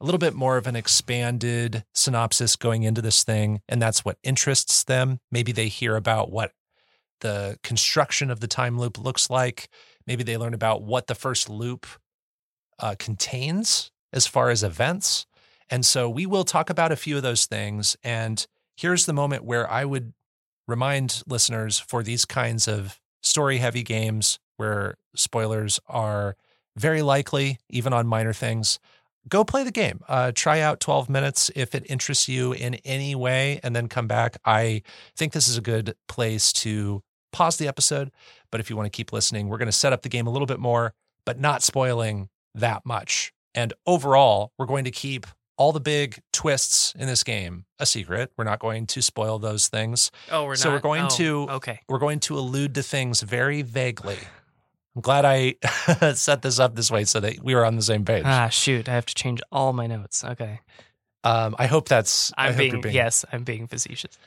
a 0.00 0.04
little 0.04 0.18
bit 0.18 0.34
more 0.34 0.56
of 0.56 0.66
an 0.66 0.74
expanded 0.74 1.84
synopsis 1.94 2.56
going 2.56 2.82
into 2.82 3.00
this 3.00 3.22
thing. 3.22 3.60
And 3.68 3.80
that's 3.80 4.04
what 4.04 4.18
interests 4.22 4.82
them. 4.84 5.20
Maybe 5.30 5.52
they 5.52 5.68
hear 5.68 5.94
about 5.96 6.30
what 6.30 6.52
the 7.20 7.58
construction 7.62 8.30
of 8.30 8.40
the 8.40 8.48
time 8.48 8.78
loop 8.80 8.98
looks 8.98 9.30
like. 9.30 9.68
Maybe 10.06 10.24
they 10.24 10.36
learn 10.36 10.54
about 10.54 10.82
what 10.82 11.06
the 11.06 11.14
first 11.14 11.48
loop 11.48 11.86
uh, 12.80 12.96
contains 12.98 13.92
as 14.12 14.26
far 14.26 14.50
as 14.50 14.64
events. 14.64 15.24
And 15.70 15.86
so 15.86 16.10
we 16.10 16.26
will 16.26 16.44
talk 16.44 16.68
about 16.68 16.90
a 16.90 16.96
few 16.96 17.16
of 17.16 17.22
those 17.22 17.46
things. 17.46 17.96
And 18.02 18.44
here's 18.76 19.06
the 19.06 19.12
moment 19.12 19.44
where 19.44 19.70
I 19.70 19.84
would 19.84 20.12
remind 20.72 21.22
listeners 21.26 21.78
for 21.78 22.02
these 22.02 22.24
kinds 22.24 22.66
of 22.66 22.98
story 23.20 23.58
heavy 23.58 23.82
games 23.82 24.38
where 24.56 24.94
spoilers 25.14 25.78
are 25.86 26.34
very 26.76 27.02
likely, 27.02 27.58
even 27.68 27.92
on 27.92 28.06
minor 28.06 28.32
things. 28.32 28.78
Go 29.28 29.44
play 29.44 29.64
the 29.64 29.70
game. 29.70 30.00
Uh, 30.08 30.32
try 30.34 30.60
out 30.60 30.80
12 30.80 31.10
minutes 31.10 31.50
if 31.54 31.74
it 31.74 31.84
interests 31.90 32.26
you 32.26 32.54
in 32.54 32.76
any 32.86 33.14
way, 33.14 33.60
and 33.62 33.76
then 33.76 33.86
come 33.86 34.06
back. 34.06 34.38
I 34.46 34.82
think 35.14 35.34
this 35.34 35.46
is 35.46 35.58
a 35.58 35.60
good 35.60 35.94
place 36.08 36.54
to 36.54 37.02
pause 37.32 37.58
the 37.58 37.68
episode. 37.68 38.10
But 38.50 38.60
if 38.60 38.70
you 38.70 38.76
want 38.76 38.90
to 38.90 38.96
keep 38.96 39.12
listening, 39.12 39.48
we're 39.48 39.58
going 39.58 39.66
to 39.66 39.72
set 39.72 39.92
up 39.92 40.02
the 40.02 40.08
game 40.08 40.26
a 40.26 40.30
little 40.30 40.46
bit 40.46 40.58
more, 40.58 40.94
but 41.26 41.38
not 41.38 41.62
spoiling 41.62 42.30
that 42.54 42.86
much. 42.86 43.32
And 43.54 43.74
overall, 43.86 44.52
we're 44.58 44.66
going 44.66 44.84
to 44.84 44.90
keep 44.90 45.26
all 45.56 45.72
the 45.72 45.80
big 45.80 46.20
twists 46.32 46.94
in 46.98 47.06
this 47.06 47.22
game 47.22 47.64
a 47.78 47.86
secret. 47.86 48.32
We're 48.36 48.44
not 48.44 48.58
going 48.58 48.86
to 48.88 49.02
spoil 49.02 49.38
those 49.38 49.68
things. 49.68 50.10
Oh, 50.30 50.44
we're 50.44 50.50
not. 50.50 50.58
So 50.58 50.70
we're 50.70 50.80
going 50.80 51.04
oh, 51.04 51.08
to- 51.08 51.46
Okay. 51.50 51.80
We're 51.88 51.98
going 51.98 52.20
to 52.20 52.38
allude 52.38 52.74
to 52.76 52.82
things 52.82 53.22
very 53.22 53.62
vaguely. 53.62 54.18
I'm 54.94 55.02
glad 55.02 55.24
I 55.24 55.54
set 56.14 56.42
this 56.42 56.58
up 56.58 56.74
this 56.74 56.90
way 56.90 57.04
so 57.04 57.20
that 57.20 57.42
we 57.42 57.54
were 57.54 57.64
on 57.64 57.76
the 57.76 57.82
same 57.82 58.04
page. 58.04 58.24
Ah, 58.26 58.48
shoot! 58.48 58.88
I 58.90 58.92
have 58.92 59.06
to 59.06 59.14
change 59.14 59.40
all 59.50 59.72
my 59.72 59.86
notes. 59.86 60.22
Okay. 60.22 60.60
Um, 61.24 61.56
I 61.58 61.66
hope 61.66 61.88
that's. 61.88 62.30
I 62.36 62.48
I'm 62.48 62.52
hope 62.52 62.58
being, 62.58 62.80
being 62.82 62.94
yes, 62.94 63.24
I'm 63.32 63.44
being 63.44 63.66
facetious. 63.66 64.18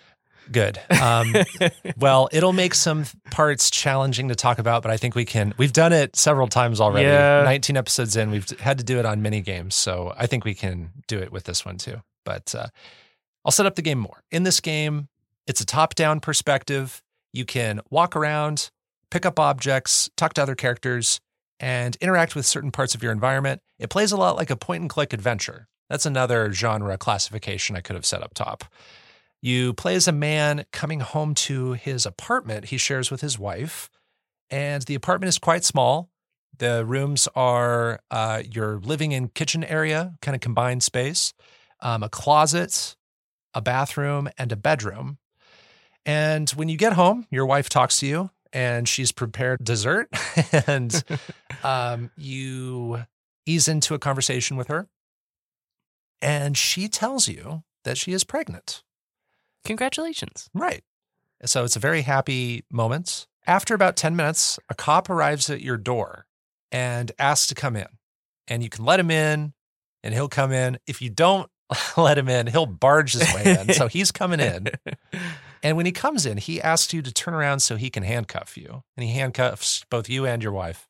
Good. 0.51 0.79
Um, 1.01 1.33
well, 1.97 2.29
it'll 2.31 2.53
make 2.53 2.73
some 2.73 3.05
parts 3.31 3.69
challenging 3.69 4.29
to 4.29 4.35
talk 4.35 4.59
about, 4.59 4.81
but 4.81 4.91
I 4.91 4.97
think 4.97 5.15
we 5.15 5.25
can. 5.25 5.53
We've 5.57 5.73
done 5.73 5.93
it 5.93 6.15
several 6.15 6.47
times 6.47 6.79
already. 6.81 7.07
Yeah. 7.07 7.43
19 7.43 7.77
episodes 7.77 8.15
in, 8.15 8.31
we've 8.31 8.49
had 8.59 8.77
to 8.77 8.83
do 8.83 8.99
it 8.99 9.05
on 9.05 9.21
mini 9.21 9.41
games, 9.41 9.75
so 9.75 10.13
I 10.17 10.27
think 10.27 10.45
we 10.45 10.53
can 10.53 10.91
do 11.07 11.19
it 11.19 11.31
with 11.31 11.43
this 11.45 11.65
one 11.65 11.77
too. 11.77 12.01
But 12.23 12.53
uh, 12.55 12.67
I'll 13.43 13.51
set 13.51 13.65
up 13.65 13.75
the 13.75 13.81
game 13.81 13.99
more. 13.99 14.23
In 14.31 14.43
this 14.43 14.59
game, 14.59 15.07
it's 15.47 15.61
a 15.61 15.65
top-down 15.65 16.19
perspective. 16.19 17.03
You 17.33 17.45
can 17.45 17.81
walk 17.89 18.15
around, 18.15 18.71
pick 19.11 19.25
up 19.25 19.39
objects, 19.39 20.09
talk 20.17 20.33
to 20.33 20.41
other 20.41 20.55
characters, 20.55 21.19
and 21.59 21.95
interact 21.97 22.35
with 22.35 22.45
certain 22.45 22.71
parts 22.71 22.95
of 22.95 23.03
your 23.03 23.11
environment. 23.11 23.61
It 23.79 23.89
plays 23.89 24.11
a 24.11 24.17
lot 24.17 24.35
like 24.35 24.49
a 24.49 24.55
point-and-click 24.55 25.13
adventure. 25.13 25.67
That's 25.89 26.05
another 26.05 26.51
genre 26.51 26.97
classification 26.97 27.75
I 27.75 27.81
could 27.81 27.95
have 27.95 28.05
set 28.05 28.23
up 28.23 28.33
top. 28.33 28.65
You 29.45 29.75
play 29.75 29.93
as 29.93 30.07
a 30.07 30.11
man 30.11 30.65
coming 30.71 31.01
home 31.01 31.35
to 31.35 31.73
his 31.73 32.07
apartment 32.07 32.65
he 32.65 32.79
shares 32.79 33.11
with 33.11 33.21
his 33.21 33.37
wife, 33.37 33.91
and 34.49 34.81
the 34.81 34.95
apartment 34.95 35.27
is 35.27 35.37
quite 35.37 35.63
small. 35.63 36.09
The 36.57 36.83
rooms 36.83 37.27
are 37.35 37.99
uh, 38.09 38.41
your 38.51 38.79
living 38.79 39.13
and 39.13 39.31
kitchen 39.31 39.63
area, 39.63 40.15
kind 40.23 40.33
of 40.33 40.41
combined 40.41 40.81
space, 40.81 41.31
um, 41.79 42.01
a 42.01 42.09
closet, 42.09 42.95
a 43.53 43.61
bathroom, 43.61 44.29
and 44.35 44.51
a 44.51 44.55
bedroom. 44.55 45.19
And 46.07 46.49
when 46.49 46.67
you 46.67 46.75
get 46.75 46.93
home, 46.93 47.27
your 47.29 47.45
wife 47.45 47.69
talks 47.69 47.97
to 47.97 48.07
you, 48.07 48.31
and 48.51 48.89
she's 48.89 49.11
prepared 49.11 49.63
dessert, 49.63 50.09
and 50.65 51.03
um, 51.63 52.09
you 52.17 53.05
ease 53.45 53.67
into 53.67 53.93
a 53.93 53.99
conversation 53.99 54.57
with 54.57 54.69
her, 54.69 54.87
and 56.19 56.57
she 56.57 56.87
tells 56.87 57.27
you 57.27 57.61
that 57.83 57.99
she 57.99 58.11
is 58.11 58.23
pregnant. 58.23 58.81
Congratulations. 59.65 60.49
Right. 60.53 60.83
So 61.43 61.63
it's 61.63 61.75
a 61.75 61.79
very 61.79 62.01
happy 62.01 62.63
moment. 62.71 63.27
After 63.45 63.73
about 63.73 63.95
10 63.95 64.15
minutes, 64.15 64.57
a 64.69 64.75
cop 64.75 65.09
arrives 65.09 65.49
at 65.49 65.61
your 65.61 65.77
door 65.77 66.25
and 66.71 67.11
asks 67.19 67.47
to 67.47 67.55
come 67.55 67.75
in. 67.75 67.87
And 68.47 68.63
you 68.63 68.69
can 68.69 68.85
let 68.85 68.99
him 68.99 69.11
in 69.11 69.53
and 70.03 70.13
he'll 70.13 70.29
come 70.29 70.51
in. 70.51 70.77
If 70.87 71.01
you 71.01 71.09
don't 71.09 71.49
let 71.97 72.17
him 72.17 72.29
in, 72.29 72.47
he'll 72.47 72.65
barge 72.65 73.13
his 73.13 73.33
way 73.33 73.57
in. 73.59 73.73
So 73.73 73.87
he's 73.87 74.11
coming 74.11 74.39
in. 74.39 74.69
And 75.63 75.77
when 75.77 75.87
he 75.87 75.91
comes 75.91 76.27
in, 76.27 76.37
he 76.37 76.61
asks 76.61 76.93
you 76.93 77.01
to 77.01 77.11
turn 77.11 77.33
around 77.33 77.59
so 77.61 77.75
he 77.75 77.89
can 77.89 78.03
handcuff 78.03 78.55
you. 78.55 78.83
And 78.95 79.03
he 79.03 79.13
handcuffs 79.13 79.83
both 79.89 80.07
you 80.07 80.23
and 80.23 80.43
your 80.43 80.51
wife. 80.51 80.87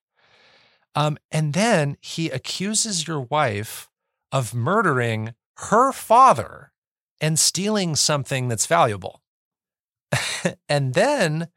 Um, 0.95 1.17
and 1.31 1.53
then 1.53 1.95
he 2.01 2.29
accuses 2.29 3.07
your 3.07 3.21
wife 3.21 3.87
of 4.33 4.53
murdering 4.53 5.33
her 5.59 5.93
father 5.93 6.73
and 7.21 7.39
stealing 7.39 7.95
something 7.95 8.47
that's 8.47 8.65
valuable. 8.65 9.21
and 10.69 10.93
then 10.93 11.47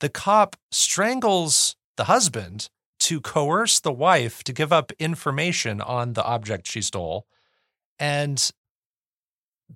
the 0.00 0.08
cop 0.08 0.56
strangles 0.70 1.76
the 1.96 2.04
husband 2.04 2.68
to 2.98 3.20
coerce 3.20 3.80
the 3.80 3.92
wife 3.92 4.42
to 4.44 4.52
give 4.52 4.72
up 4.72 4.92
information 4.98 5.80
on 5.80 6.14
the 6.14 6.24
object 6.24 6.66
she 6.66 6.82
stole. 6.82 7.26
And 7.98 8.50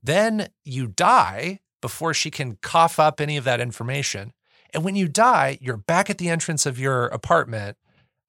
then 0.03 0.49
you 0.65 0.87
die 0.87 1.61
before 1.81 2.15
she 2.15 2.31
can 2.31 2.59
cough 2.63 2.99
up 2.99 3.21
any 3.21 3.37
of 3.37 3.45
that 3.45 3.61
information. 3.61 4.33
And 4.73 4.85
when 4.85 4.97
you 4.97 5.09
die, 5.09 5.59
you're 5.61 5.77
back 5.77 6.11
at 6.11 6.19
the 6.19 6.29
entrance 6.29 6.67
of 6.67 6.79
your 6.79 7.07
apartment 7.07 7.77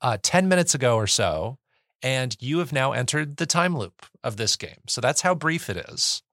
uh, 0.01 0.17
10 0.21 0.47
minutes 0.47 0.73
ago 0.73 0.95
or 0.95 1.07
so, 1.07 1.59
and 2.01 2.35
you 2.39 2.59
have 2.59 2.73
now 2.73 2.93
entered 2.93 3.37
the 3.37 3.45
time 3.45 3.77
loop 3.77 4.05
of 4.23 4.37
this 4.37 4.55
game. 4.55 4.81
So 4.87 5.01
that's 5.01 5.21
how 5.21 5.35
brief 5.35 5.69
it 5.69 5.77
is. 5.77 6.23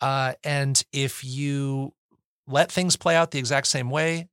Uh, 0.00 0.34
and 0.44 0.82
if 0.92 1.24
you 1.24 1.92
let 2.46 2.70
things 2.70 2.96
play 2.96 3.16
out 3.16 3.30
the 3.30 3.38
exact 3.38 3.66
same 3.66 3.90
way, 3.90 4.28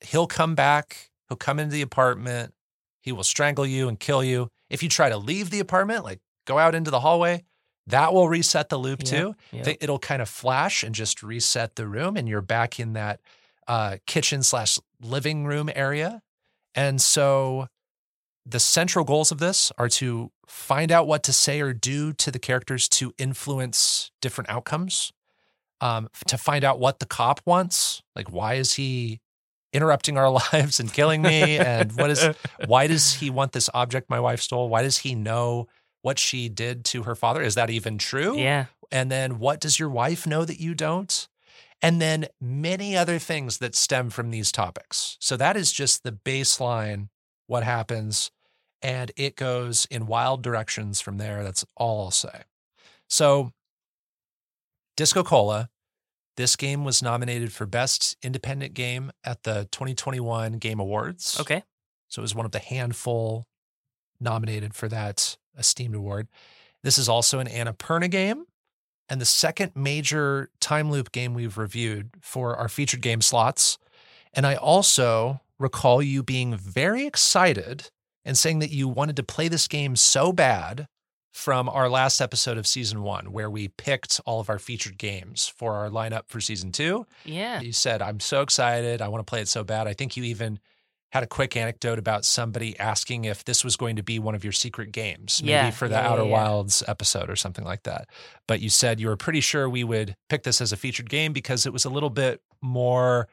he'll 0.00 0.26
come 0.26 0.54
back, 0.54 1.10
he'll 1.28 1.36
come 1.36 1.58
into 1.58 1.72
the 1.72 1.82
apartment, 1.82 2.54
he 3.00 3.12
will 3.12 3.24
strangle 3.24 3.66
you 3.66 3.88
and 3.88 4.00
kill 4.00 4.24
you. 4.24 4.48
If 4.68 4.82
you 4.82 4.88
try 4.88 5.08
to 5.08 5.16
leave 5.16 5.50
the 5.50 5.60
apartment, 5.60 6.04
like 6.04 6.20
go 6.46 6.58
out 6.58 6.74
into 6.74 6.90
the 6.90 7.00
hallway, 7.00 7.44
that 7.88 8.12
will 8.12 8.28
reset 8.28 8.68
the 8.68 8.78
loop 8.78 9.00
Yep, 9.00 9.08
too. 9.08 9.36
yep. 9.52 9.64
Th- 9.64 9.78
It'll 9.80 9.98
kind 10.00 10.20
of 10.20 10.28
flash 10.28 10.82
and 10.82 10.94
just 10.94 11.22
reset 11.22 11.76
the 11.76 11.86
room, 11.86 12.16
and 12.16 12.28
you're 12.28 12.40
back 12.42 12.80
in 12.80 12.94
that 12.94 13.20
uh, 13.68 13.98
kitchen 14.06 14.42
slash 14.42 14.78
living 15.00 15.44
room 15.46 15.70
area. 15.74 16.20
And 16.74 17.00
so 17.00 17.68
the 18.46 18.60
central 18.60 19.04
goals 19.04 19.32
of 19.32 19.38
this 19.38 19.72
are 19.76 19.88
to 19.88 20.30
find 20.46 20.92
out 20.92 21.06
what 21.06 21.22
to 21.24 21.32
say 21.32 21.60
or 21.60 21.72
do 21.72 22.12
to 22.12 22.30
the 22.30 22.38
characters 22.38 22.88
to 22.88 23.12
influence 23.18 24.12
different 24.22 24.48
outcomes, 24.48 25.12
um, 25.80 26.08
to 26.28 26.38
find 26.38 26.64
out 26.64 26.78
what 26.78 27.00
the 27.00 27.06
cop 27.06 27.40
wants. 27.44 28.02
Like, 28.14 28.30
why 28.30 28.54
is 28.54 28.74
he 28.74 29.20
interrupting 29.72 30.16
our 30.16 30.30
lives 30.52 30.78
and 30.78 30.92
killing 30.92 31.22
me? 31.22 31.58
And 31.58 31.92
what 31.92 32.10
is, 32.10 32.24
why 32.66 32.86
does 32.86 33.14
he 33.14 33.30
want 33.30 33.52
this 33.52 33.68
object 33.74 34.08
my 34.08 34.20
wife 34.20 34.40
stole? 34.40 34.68
Why 34.68 34.82
does 34.82 34.98
he 34.98 35.14
know 35.14 35.66
what 36.02 36.18
she 36.18 36.48
did 36.48 36.84
to 36.86 37.02
her 37.02 37.16
father? 37.16 37.42
Is 37.42 37.56
that 37.56 37.68
even 37.68 37.98
true? 37.98 38.38
Yeah. 38.38 38.66
And 38.92 39.10
then 39.10 39.40
what 39.40 39.60
does 39.60 39.80
your 39.80 39.88
wife 39.90 40.24
know 40.24 40.44
that 40.44 40.60
you 40.60 40.74
don't? 40.74 41.26
And 41.82 42.00
then 42.00 42.26
many 42.40 42.96
other 42.96 43.18
things 43.18 43.58
that 43.58 43.74
stem 43.74 44.10
from 44.10 44.30
these 44.30 44.52
topics. 44.52 45.16
So 45.20 45.36
that 45.36 45.56
is 45.56 45.72
just 45.72 46.04
the 46.04 46.12
baseline, 46.12 47.08
what 47.48 47.64
happens. 47.64 48.30
And 48.82 49.10
it 49.16 49.36
goes 49.36 49.86
in 49.90 50.06
wild 50.06 50.42
directions 50.42 51.00
from 51.00 51.18
there. 51.18 51.42
That's 51.42 51.64
all 51.76 52.04
I'll 52.04 52.10
say. 52.10 52.42
So, 53.08 53.52
DiscoCola, 54.96 55.68
this 56.36 56.56
game 56.56 56.84
was 56.84 57.02
nominated 57.02 57.52
for 57.52 57.66
Best 57.66 58.16
Independent 58.22 58.74
Game 58.74 59.10
at 59.24 59.42
the 59.42 59.68
2021 59.72 60.54
Game 60.54 60.80
Awards. 60.80 61.40
Okay. 61.40 61.62
So 62.08 62.20
it 62.20 62.24
was 62.24 62.34
one 62.34 62.46
of 62.46 62.52
the 62.52 62.58
handful 62.58 63.46
nominated 64.20 64.74
for 64.74 64.88
that 64.88 65.36
esteemed 65.58 65.94
award. 65.94 66.28
This 66.82 66.98
is 66.98 67.08
also 67.08 67.38
an 67.38 67.48
Annapurna 67.48 68.10
game 68.10 68.44
and 69.08 69.20
the 69.20 69.26
second 69.26 69.72
major 69.74 70.50
time 70.60 70.90
loop 70.90 71.12
game 71.12 71.34
we've 71.34 71.58
reviewed 71.58 72.10
for 72.20 72.56
our 72.56 72.68
featured 72.68 73.00
game 73.00 73.20
slots. 73.20 73.78
And 74.32 74.46
I 74.46 74.56
also 74.56 75.40
recall 75.58 76.02
you 76.02 76.22
being 76.22 76.54
very 76.54 77.06
excited 77.06 77.90
and 78.26 78.36
saying 78.36 78.58
that 78.58 78.70
you 78.70 78.88
wanted 78.88 79.16
to 79.16 79.22
play 79.22 79.48
this 79.48 79.66
game 79.68 79.96
so 79.96 80.32
bad 80.32 80.88
from 81.32 81.68
our 81.68 81.88
last 81.88 82.20
episode 82.20 82.58
of 82.58 82.66
season 82.66 83.02
one, 83.02 83.30
where 83.30 83.50
we 83.50 83.68
picked 83.68 84.20
all 84.26 84.40
of 84.40 84.50
our 84.50 84.58
featured 84.58 84.98
games 84.98 85.46
for 85.56 85.74
our 85.74 85.88
lineup 85.90 86.22
for 86.28 86.40
season 86.40 86.72
two. 86.72 87.06
Yeah. 87.24 87.60
You 87.60 87.72
said, 87.72 88.02
I'm 88.02 88.20
so 88.20 88.40
excited. 88.42 89.00
I 89.00 89.08
want 89.08 89.26
to 89.26 89.30
play 89.30 89.40
it 89.42 89.48
so 89.48 89.62
bad. 89.62 89.86
I 89.86 89.92
think 89.92 90.16
you 90.16 90.24
even 90.24 90.58
had 91.12 91.22
a 91.22 91.26
quick 91.26 91.56
anecdote 91.56 91.98
about 91.98 92.24
somebody 92.24 92.76
asking 92.78 93.26
if 93.26 93.44
this 93.44 93.62
was 93.64 93.76
going 93.76 93.96
to 93.96 94.02
be 94.02 94.18
one 94.18 94.34
of 94.34 94.44
your 94.44 94.52
secret 94.52 94.92
games, 94.92 95.40
maybe 95.42 95.52
Yeah, 95.52 95.70
for 95.70 95.88
the 95.88 95.94
yeah, 95.94 96.10
Outer 96.10 96.24
yeah. 96.24 96.32
Wilds 96.32 96.82
episode 96.88 97.30
or 97.30 97.36
something 97.36 97.64
like 97.64 97.84
that. 97.84 98.08
But 98.48 98.60
you 98.60 98.68
said 98.70 98.98
you 98.98 99.08
were 99.08 99.16
pretty 99.16 99.40
sure 99.40 99.68
we 99.68 99.84
would 99.84 100.16
pick 100.28 100.42
this 100.42 100.60
as 100.60 100.72
a 100.72 100.76
featured 100.76 101.08
game 101.08 101.32
because 101.32 101.64
it 101.64 101.72
was 101.72 101.84
a 101.84 101.90
little 101.90 102.10
bit 102.10 102.40
more 102.60 103.28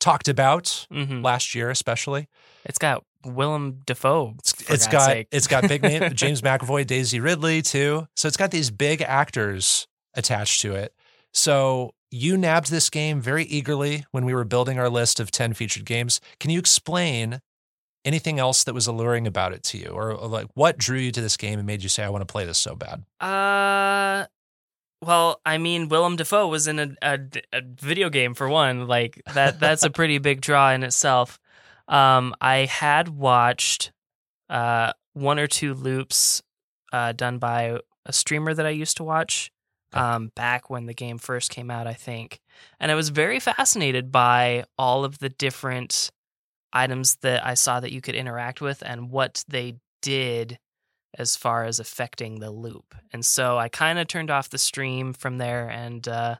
talked 0.00 0.28
about 0.28 0.86
hmm 0.90 1.22
last 1.22 1.54
year, 1.54 1.70
especially. 1.70 2.28
It's 2.64 2.78
got 2.78 3.04
Willem 3.24 3.80
Dafoe. 3.86 4.34
It's, 4.38 4.52
for 4.52 4.74
it's 4.74 4.86
God's 4.86 4.92
got 4.92 5.06
sake. 5.06 5.28
it's 5.30 5.46
got 5.46 5.68
big 5.68 5.82
name 5.82 6.10
James 6.14 6.42
McAvoy, 6.42 6.86
Daisy 6.86 7.20
Ridley 7.20 7.62
too. 7.62 8.06
So 8.16 8.28
it's 8.28 8.36
got 8.36 8.50
these 8.50 8.70
big 8.70 9.02
actors 9.02 9.86
attached 10.14 10.60
to 10.62 10.74
it. 10.74 10.94
So 11.32 11.94
you 12.10 12.36
nabbed 12.36 12.70
this 12.70 12.90
game 12.90 13.20
very 13.20 13.44
eagerly 13.44 14.04
when 14.10 14.24
we 14.24 14.34
were 14.34 14.44
building 14.44 14.78
our 14.78 14.90
list 14.90 15.18
of 15.18 15.30
10 15.30 15.54
featured 15.54 15.84
games. 15.84 16.20
Can 16.38 16.50
you 16.50 16.58
explain 16.58 17.40
anything 18.04 18.38
else 18.38 18.64
that 18.64 18.74
was 18.74 18.86
alluring 18.86 19.26
about 19.26 19.52
it 19.52 19.62
to 19.62 19.78
you 19.78 19.88
or, 19.88 20.12
or 20.12 20.28
like 20.28 20.46
what 20.54 20.76
drew 20.76 20.98
you 20.98 21.12
to 21.12 21.20
this 21.20 21.36
game 21.36 21.58
and 21.58 21.66
made 21.66 21.82
you 21.82 21.88
say 21.88 22.04
I 22.04 22.10
want 22.10 22.22
to 22.22 22.30
play 22.30 22.44
this 22.44 22.58
so 22.58 22.74
bad? 22.74 23.04
Uh, 23.20 24.26
well, 25.02 25.40
I 25.44 25.58
mean, 25.58 25.88
Willem 25.88 26.16
Dafoe 26.16 26.48
was 26.48 26.68
in 26.68 26.78
a, 26.78 26.94
a, 27.02 27.18
a 27.52 27.62
video 27.62 28.10
game 28.10 28.34
for 28.34 28.48
one. 28.48 28.86
Like 28.86 29.22
that, 29.34 29.58
that's 29.58 29.82
a 29.82 29.90
pretty 29.90 30.18
big 30.18 30.40
draw 30.40 30.70
in 30.72 30.82
itself. 30.82 31.38
Um, 31.88 32.34
I 32.40 32.66
had 32.66 33.08
watched 33.08 33.92
uh 34.48 34.92
one 35.14 35.38
or 35.38 35.46
two 35.46 35.74
loops 35.74 36.42
uh 36.92 37.12
done 37.12 37.38
by 37.38 37.78
a 38.04 38.12
streamer 38.12 38.52
that 38.54 38.66
I 38.66 38.70
used 38.70 38.96
to 38.98 39.04
watch 39.04 39.50
um 39.92 40.30
back 40.34 40.68
when 40.68 40.86
the 40.86 40.94
game 40.94 41.18
first 41.18 41.50
came 41.50 41.70
out, 41.70 41.86
I 41.86 41.94
think, 41.94 42.40
and 42.80 42.90
I 42.90 42.94
was 42.94 43.10
very 43.10 43.40
fascinated 43.40 44.10
by 44.10 44.64
all 44.76 45.04
of 45.04 45.18
the 45.18 45.28
different 45.28 46.10
items 46.72 47.16
that 47.22 47.44
I 47.46 47.54
saw 47.54 47.80
that 47.80 47.92
you 47.92 48.00
could 48.00 48.14
interact 48.14 48.60
with 48.60 48.82
and 48.84 49.10
what 49.10 49.44
they 49.48 49.76
did 50.00 50.58
as 51.18 51.36
far 51.36 51.64
as 51.64 51.78
affecting 51.78 52.40
the 52.40 52.50
loop. 52.50 52.94
And 53.12 53.24
so 53.24 53.58
I 53.58 53.68
kind 53.68 53.98
of 53.98 54.08
turned 54.08 54.30
off 54.30 54.48
the 54.48 54.58
stream 54.58 55.12
from 55.12 55.36
there 55.38 55.68
and 55.68 56.08
uh, 56.08 56.36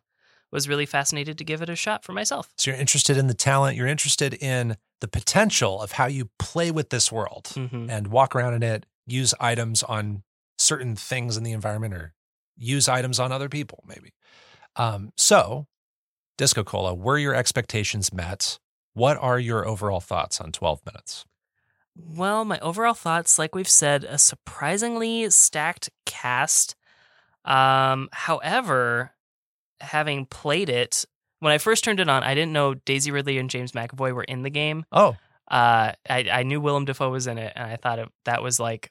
was 0.51 0.69
really 0.69 0.87
fascinated 0.87 1.37
to 1.39 1.45
give 1.45 1.61
it 1.61 1.69
a 1.69 1.77
shot 1.77 2.05
for 2.05 2.13
myself. 2.13 2.51
So 2.57 2.71
you're 2.71 2.81
interested 2.81 3.19
in 3.19 3.27
the 3.27 3.35
talent, 3.35 3.77
you're 3.77 3.87
interested 3.87 4.35
in 4.35 4.77
the 5.03 5.09
potential 5.09 5.83
of 5.83 5.93
how 5.93 6.07
you 6.07 6.31
play 6.39 6.71
with 6.71 6.89
this 6.89 7.13
world 7.13 7.51
hmm 7.55 7.91
and 7.91 8.07
walk 8.07 8.35
around 8.35 8.55
in 8.55 8.63
it, 8.63 8.87
use 9.07 9.35
items 9.41 9.83
on 9.83 10.23
certain 10.57 10.95
things 10.95 11.37
in 11.37 11.43
the 11.43 11.53
environment 11.53 11.93
or 11.93 12.15
use 12.57 12.89
items 12.89 13.19
on 13.19 13.33
other 13.33 13.49
people, 13.49 13.83
maybe. 13.87 14.15
Um, 14.77 15.13
so, 15.17 15.67
DiscoCola, 16.39 16.97
were 16.97 17.19
your 17.19 17.35
expectations 17.35 18.13
met? 18.13 18.61
What 18.95 19.19
are 19.19 19.39
your 19.39 19.67
overall 19.67 20.01
thoughts 20.01 20.41
on 20.41 20.53
12 20.53 20.81
minutes? 20.87 21.25
Well, 21.97 22.45
my 22.45 22.61
overall 22.61 22.95
thoughts, 22.95 23.39
like 23.39 23.55
we've 23.55 23.69
said, 23.69 24.05
a 24.05 24.17
surprisingly 24.17 25.29
stacked 25.31 25.91
cast. 26.07 26.77
Um, 27.45 28.09
however, 28.13 29.11
having 29.81 30.27
played 30.27 30.69
it, 30.71 31.05
when 31.43 31.53
I 31.53 31.59
first 31.59 31.83
turned 31.83 31.99
it 31.99 32.09
on, 32.09 32.23
I 32.23 32.37
didn't 32.37 32.53
know 32.53 32.75
Daisy 32.75 33.11
Ridley 33.11 33.37
and 33.37 33.51
James 33.51 33.73
McAvoy 33.73 34.15
were 34.15 34.23
in 34.23 34.43
the 34.43 34.51
game. 34.51 34.87
Oh, 34.93 35.17
uh, 35.51 35.91
I, 36.09 36.29
I 36.33 36.43
knew 36.45 36.61
Willem 36.61 36.85
Dafoe 36.85 37.11
was 37.11 37.27
in 37.27 37.37
it, 37.37 37.53
and 37.57 37.69
I 37.69 37.75
thought 37.75 37.99
it, 37.99 38.09
that 38.27 38.45
was 38.45 38.61
like, 38.61 38.91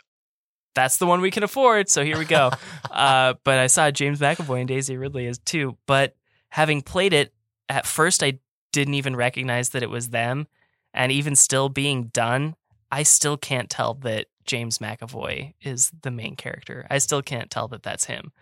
that's 0.75 0.97
the 0.97 1.07
one 1.07 1.21
we 1.21 1.31
can 1.31 1.43
afford. 1.43 1.87
So 1.87 2.03
here 2.03 2.17
we 2.17 2.25
go. 2.25 2.51
uh, 2.91 3.35
but 3.45 3.57
I 3.57 3.67
saw 3.67 3.89
James 3.89 4.19
McAvoy 4.19 4.59
and 4.59 4.67
Daisy 4.67 4.97
Ridley 4.97 5.27
as 5.27 5.39
too. 5.39 5.77
But 5.85 6.17
having 6.49 6.81
played 6.81 7.13
it 7.13 7.33
at 7.69 7.85
first, 7.85 8.21
I 8.21 8.39
didn't 8.73 8.95
even 8.95 9.15
recognize 9.15 9.69
that 9.69 9.81
it 9.81 9.89
was 9.89 10.09
them, 10.09 10.45
and 10.93 11.09
even 11.09 11.37
still 11.37 11.69
being 11.69 12.07
done, 12.07 12.55
I 12.91 13.03
still 13.03 13.37
can't 13.37 13.69
tell 13.69 13.93
that 14.01 14.27
James 14.43 14.79
McAvoy 14.79 15.53
is 15.61 15.93
the 16.01 16.11
main 16.11 16.35
character. 16.35 16.85
I 16.89 16.97
still 16.97 17.21
can't 17.21 17.49
tell 17.49 17.69
that 17.69 17.83
that's 17.83 18.05
him. 18.05 18.33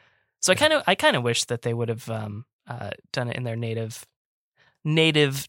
So 0.41 0.51
I 0.51 0.55
kind 0.55 0.73
of 0.73 0.81
I 0.87 0.95
kind 0.95 1.15
of 1.15 1.21
wish 1.21 1.45
that 1.45 1.61
they 1.61 1.75
would 1.75 1.89
have 1.89 2.09
um, 2.09 2.45
uh, 2.69 2.91
done 3.11 3.29
it 3.29 3.35
in 3.35 3.43
their 3.43 3.55
native 3.55 4.05
native 4.85 5.47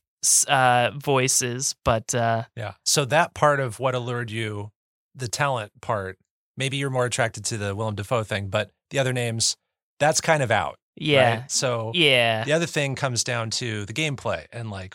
uh, 0.49 0.91
voices, 0.97 1.75
but 1.85 2.15
uh, 2.15 2.45
yeah. 2.57 2.73
So 2.85 3.05
that 3.07 3.35
part 3.35 3.61
of 3.61 3.79
what 3.79 3.95
allured 3.95 4.31
you, 4.31 4.71
the 5.15 5.29
talent 5.29 5.73
part, 5.81 6.19
maybe 6.57 6.77
you're 6.77 6.91
more 6.91 7.07
attracted 7.07 7.45
to 7.47 7.59
the 7.59 7.75
Willem 7.75 7.95
Dafoe 7.95 8.25
thing, 8.25 8.49
but 8.49 8.71
the 8.91 8.99
other 8.99 9.13
names, 9.13 9.57
that's 9.99 10.21
kind 10.21 10.43
of 10.43 10.51
out. 10.51 10.79
yeah, 10.97 11.41
right? 11.41 11.51
So 11.51 11.93
yeah, 11.95 12.45
the 12.45 12.53
other 12.53 12.67
thing 12.67 12.95
comes 12.95 13.23
down 13.23 13.51
to 13.51 13.85
the 13.87 13.93
gameplay 13.93 14.47
and 14.53 14.71
like 14.71 14.95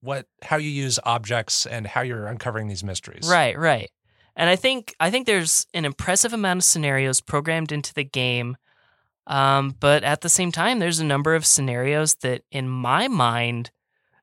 what 0.00 0.26
how 0.42 0.56
you 0.56 0.70
use 0.70 0.98
objects 1.04 1.66
and 1.66 1.86
how 1.86 2.00
you're 2.00 2.26
uncovering 2.26 2.68
these 2.68 2.82
mysteries. 2.82 3.28
Right, 3.30 3.58
right. 3.58 3.90
And 4.34 4.50
I 4.50 4.56
think 4.56 4.94
I 5.00 5.10
think 5.10 5.26
there's 5.26 5.66
an 5.72 5.84
impressive 5.84 6.32
amount 6.32 6.58
of 6.58 6.64
scenarios 6.64 7.20
programmed 7.20 7.72
into 7.72 7.94
the 7.94 8.04
game. 8.04 8.56
Um, 9.26 9.74
but 9.80 10.04
at 10.04 10.20
the 10.20 10.28
same 10.28 10.52
time, 10.52 10.78
there's 10.78 11.00
a 11.00 11.04
number 11.04 11.34
of 11.34 11.46
scenarios 11.46 12.14
that, 12.16 12.42
in 12.50 12.68
my 12.68 13.08
mind, 13.08 13.70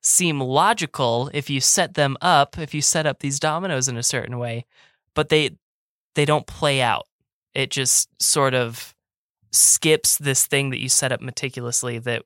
seem 0.02 0.40
logical 0.40 1.30
if 1.34 1.50
you 1.50 1.62
set 1.62 1.94
them 1.96 2.18
up, 2.22 2.58
if 2.58 2.74
you 2.74 2.82
set 2.82 3.06
up 3.06 3.20
these 3.20 3.40
dominoes 3.40 3.88
in 3.88 3.98
a 3.98 4.04
certain 4.04 4.38
way, 4.38 4.66
but 5.14 5.30
they 5.30 5.52
they 6.16 6.26
don't 6.26 6.48
play 6.48 6.82
out. 6.82 7.08
It 7.54 7.72
just 7.72 8.10
sort 8.22 8.54
of 8.54 8.94
skips 9.52 10.18
this 10.18 10.46
thing 10.46 10.70
that 10.72 10.80
you 10.80 10.90
set 10.90 11.12
up 11.12 11.22
meticulously 11.22 12.00
that 12.00 12.24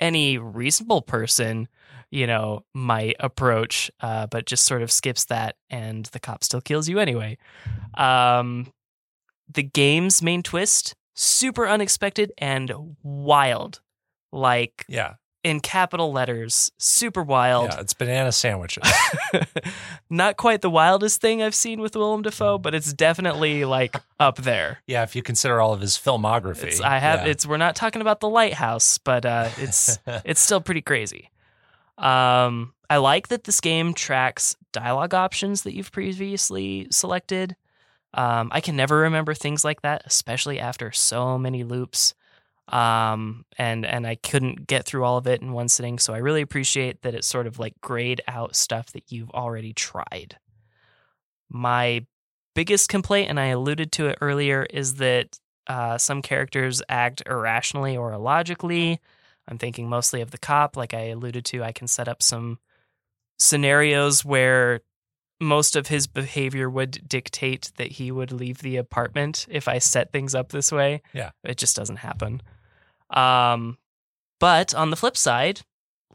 any 0.00 0.38
reasonable 0.38 1.02
person 1.02 1.68
you 2.14 2.28
know, 2.28 2.64
might 2.72 3.16
approach, 3.18 3.90
uh, 4.00 4.28
but 4.28 4.46
just 4.46 4.64
sort 4.64 4.82
of 4.82 4.92
skips 4.92 5.24
that, 5.24 5.56
and 5.68 6.06
the 6.06 6.20
cop 6.20 6.44
still 6.44 6.60
kills 6.60 6.88
you 6.88 7.00
anyway. 7.00 7.36
Um, 7.94 8.72
the 9.52 9.64
game's 9.64 10.22
main 10.22 10.44
twist 10.44 10.94
super 11.14 11.66
unexpected 11.68 12.32
and 12.38 12.72
wild, 13.02 13.80
like 14.32 14.84
Yeah. 14.88 15.14
in 15.42 15.60
capital 15.60 16.12
letters, 16.12 16.72
super 16.78 17.22
wild. 17.22 17.70
Yeah. 17.72 17.80
It's 17.80 17.94
banana 17.94 18.32
sandwiches. 18.32 18.82
Not 20.10 20.36
quite 20.36 20.60
the 20.60 20.70
wildest 20.70 21.20
thing 21.20 21.42
I've 21.42 21.54
seen 21.54 21.80
with 21.80 21.96
Willem 21.96 22.22
Dafoe, 22.22 22.58
but 22.58 22.74
it's 22.74 22.92
definitely 22.92 23.64
like 23.64 23.96
up 24.20 24.36
there. 24.36 24.78
yeah. 24.86 25.02
If 25.02 25.14
you 25.16 25.22
consider 25.22 25.60
all 25.60 25.72
of 25.72 25.80
his 25.80 25.96
filmography. 25.96 26.64
It's, 26.64 26.80
I 26.80 26.98
have 26.98 27.20
yeah. 27.20 27.32
it's 27.32 27.46
we're 27.46 27.56
not 27.56 27.76
talking 27.76 28.02
about 28.02 28.20
the 28.20 28.28
lighthouse, 28.28 28.98
but 28.98 29.24
uh, 29.26 29.48
it's 29.58 29.98
it's 30.24 30.40
still 30.40 30.60
pretty 30.60 30.82
crazy. 30.82 31.30
Um, 31.98 32.74
I 32.90 32.96
like 32.98 33.28
that 33.28 33.44
this 33.44 33.60
game 33.60 33.94
tracks 33.94 34.56
dialogue 34.72 35.14
options 35.14 35.62
that 35.62 35.74
you've 35.74 35.92
previously 35.92 36.86
selected. 36.90 37.54
Um, 38.14 38.48
I 38.52 38.60
can 38.60 38.76
never 38.76 38.98
remember 38.98 39.34
things 39.34 39.64
like 39.64 39.82
that, 39.82 40.02
especially 40.06 40.60
after 40.60 40.92
so 40.92 41.36
many 41.36 41.64
loops. 41.64 42.14
Um, 42.68 43.44
and 43.58 43.84
and 43.84 44.06
I 44.06 44.14
couldn't 44.14 44.66
get 44.66 44.86
through 44.86 45.04
all 45.04 45.18
of 45.18 45.26
it 45.26 45.42
in 45.42 45.52
one 45.52 45.68
sitting, 45.68 45.98
so 45.98 46.14
I 46.14 46.18
really 46.18 46.40
appreciate 46.40 47.02
that 47.02 47.14
it 47.14 47.24
sort 47.24 47.46
of 47.46 47.58
like 47.58 47.74
grayed 47.82 48.22
out 48.26 48.56
stuff 48.56 48.92
that 48.92 49.12
you've 49.12 49.30
already 49.30 49.74
tried. 49.74 50.38
My 51.50 52.06
biggest 52.54 52.88
complaint, 52.88 53.28
and 53.28 53.38
I 53.38 53.46
alluded 53.46 53.92
to 53.92 54.06
it 54.06 54.18
earlier, 54.22 54.62
is 54.62 54.94
that 54.94 55.38
uh, 55.66 55.98
some 55.98 56.22
characters 56.22 56.82
act 56.88 57.22
irrationally 57.26 57.96
or 57.96 58.12
illogically. 58.12 59.00
I'm 59.46 59.58
thinking 59.58 59.88
mostly 59.88 60.22
of 60.22 60.30
the 60.30 60.38
cop. 60.38 60.76
Like 60.76 60.94
I 60.94 61.08
alluded 61.08 61.44
to, 61.46 61.62
I 61.62 61.72
can 61.72 61.86
set 61.86 62.08
up 62.08 62.22
some 62.22 62.58
scenarios 63.38 64.24
where 64.24 64.80
most 65.40 65.76
of 65.76 65.88
his 65.88 66.06
behavior 66.06 66.70
would 66.70 67.08
dictate 67.08 67.72
that 67.76 67.92
he 67.92 68.10
would 68.10 68.32
leave 68.32 68.58
the 68.58 68.76
apartment 68.76 69.46
if 69.48 69.68
I 69.68 69.78
set 69.78 70.12
things 70.12 70.34
up 70.34 70.50
this 70.50 70.70
way. 70.70 71.02
Yeah. 71.12 71.30
It 71.42 71.58
just 71.58 71.76
doesn't 71.76 71.96
happen. 71.96 72.42
Um, 73.10 73.78
but 74.40 74.74
on 74.74 74.90
the 74.90 74.96
flip 74.96 75.16
side, 75.16 75.62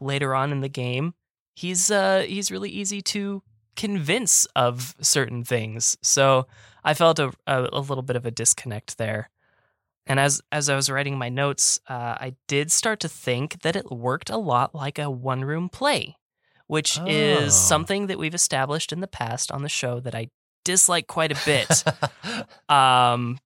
later 0.00 0.34
on 0.34 0.52
in 0.52 0.60
the 0.60 0.68
game, 0.68 1.14
he's 1.54 1.90
uh, 1.90 2.24
he's 2.26 2.50
really 2.50 2.70
easy 2.70 3.02
to 3.02 3.42
convince 3.76 4.46
of 4.56 4.94
certain 5.00 5.44
things. 5.44 5.96
So 6.02 6.46
I 6.84 6.94
felt 6.94 7.18
a, 7.18 7.32
a, 7.46 7.68
a 7.72 7.80
little 7.80 8.02
bit 8.02 8.16
of 8.16 8.26
a 8.26 8.30
disconnect 8.30 8.98
there. 8.98 9.30
And 10.06 10.18
as 10.18 10.40
as 10.50 10.68
I 10.68 10.76
was 10.76 10.90
writing 10.90 11.18
my 11.18 11.28
notes, 11.28 11.80
uh, 11.88 12.16
I 12.18 12.34
did 12.48 12.72
start 12.72 13.00
to 13.00 13.08
think 13.08 13.62
that 13.62 13.76
it 13.76 13.90
worked 13.90 14.30
a 14.30 14.38
lot 14.38 14.74
like 14.74 14.98
a 14.98 15.10
one 15.10 15.44
room 15.44 15.68
play, 15.68 16.16
which 16.70 17.00
Oh. 17.00 17.04
is 17.08 17.52
something 17.52 18.06
that 18.06 18.16
we've 18.16 18.34
established 18.34 18.92
in 18.92 19.00
the 19.00 19.08
past 19.08 19.50
on 19.50 19.62
the 19.62 19.68
show 19.68 19.98
that 19.98 20.14
I 20.14 20.28
dislike 20.64 21.08
quite 21.08 21.32
a 21.32 21.40
bit. 21.44 21.82
um, 22.68 23.38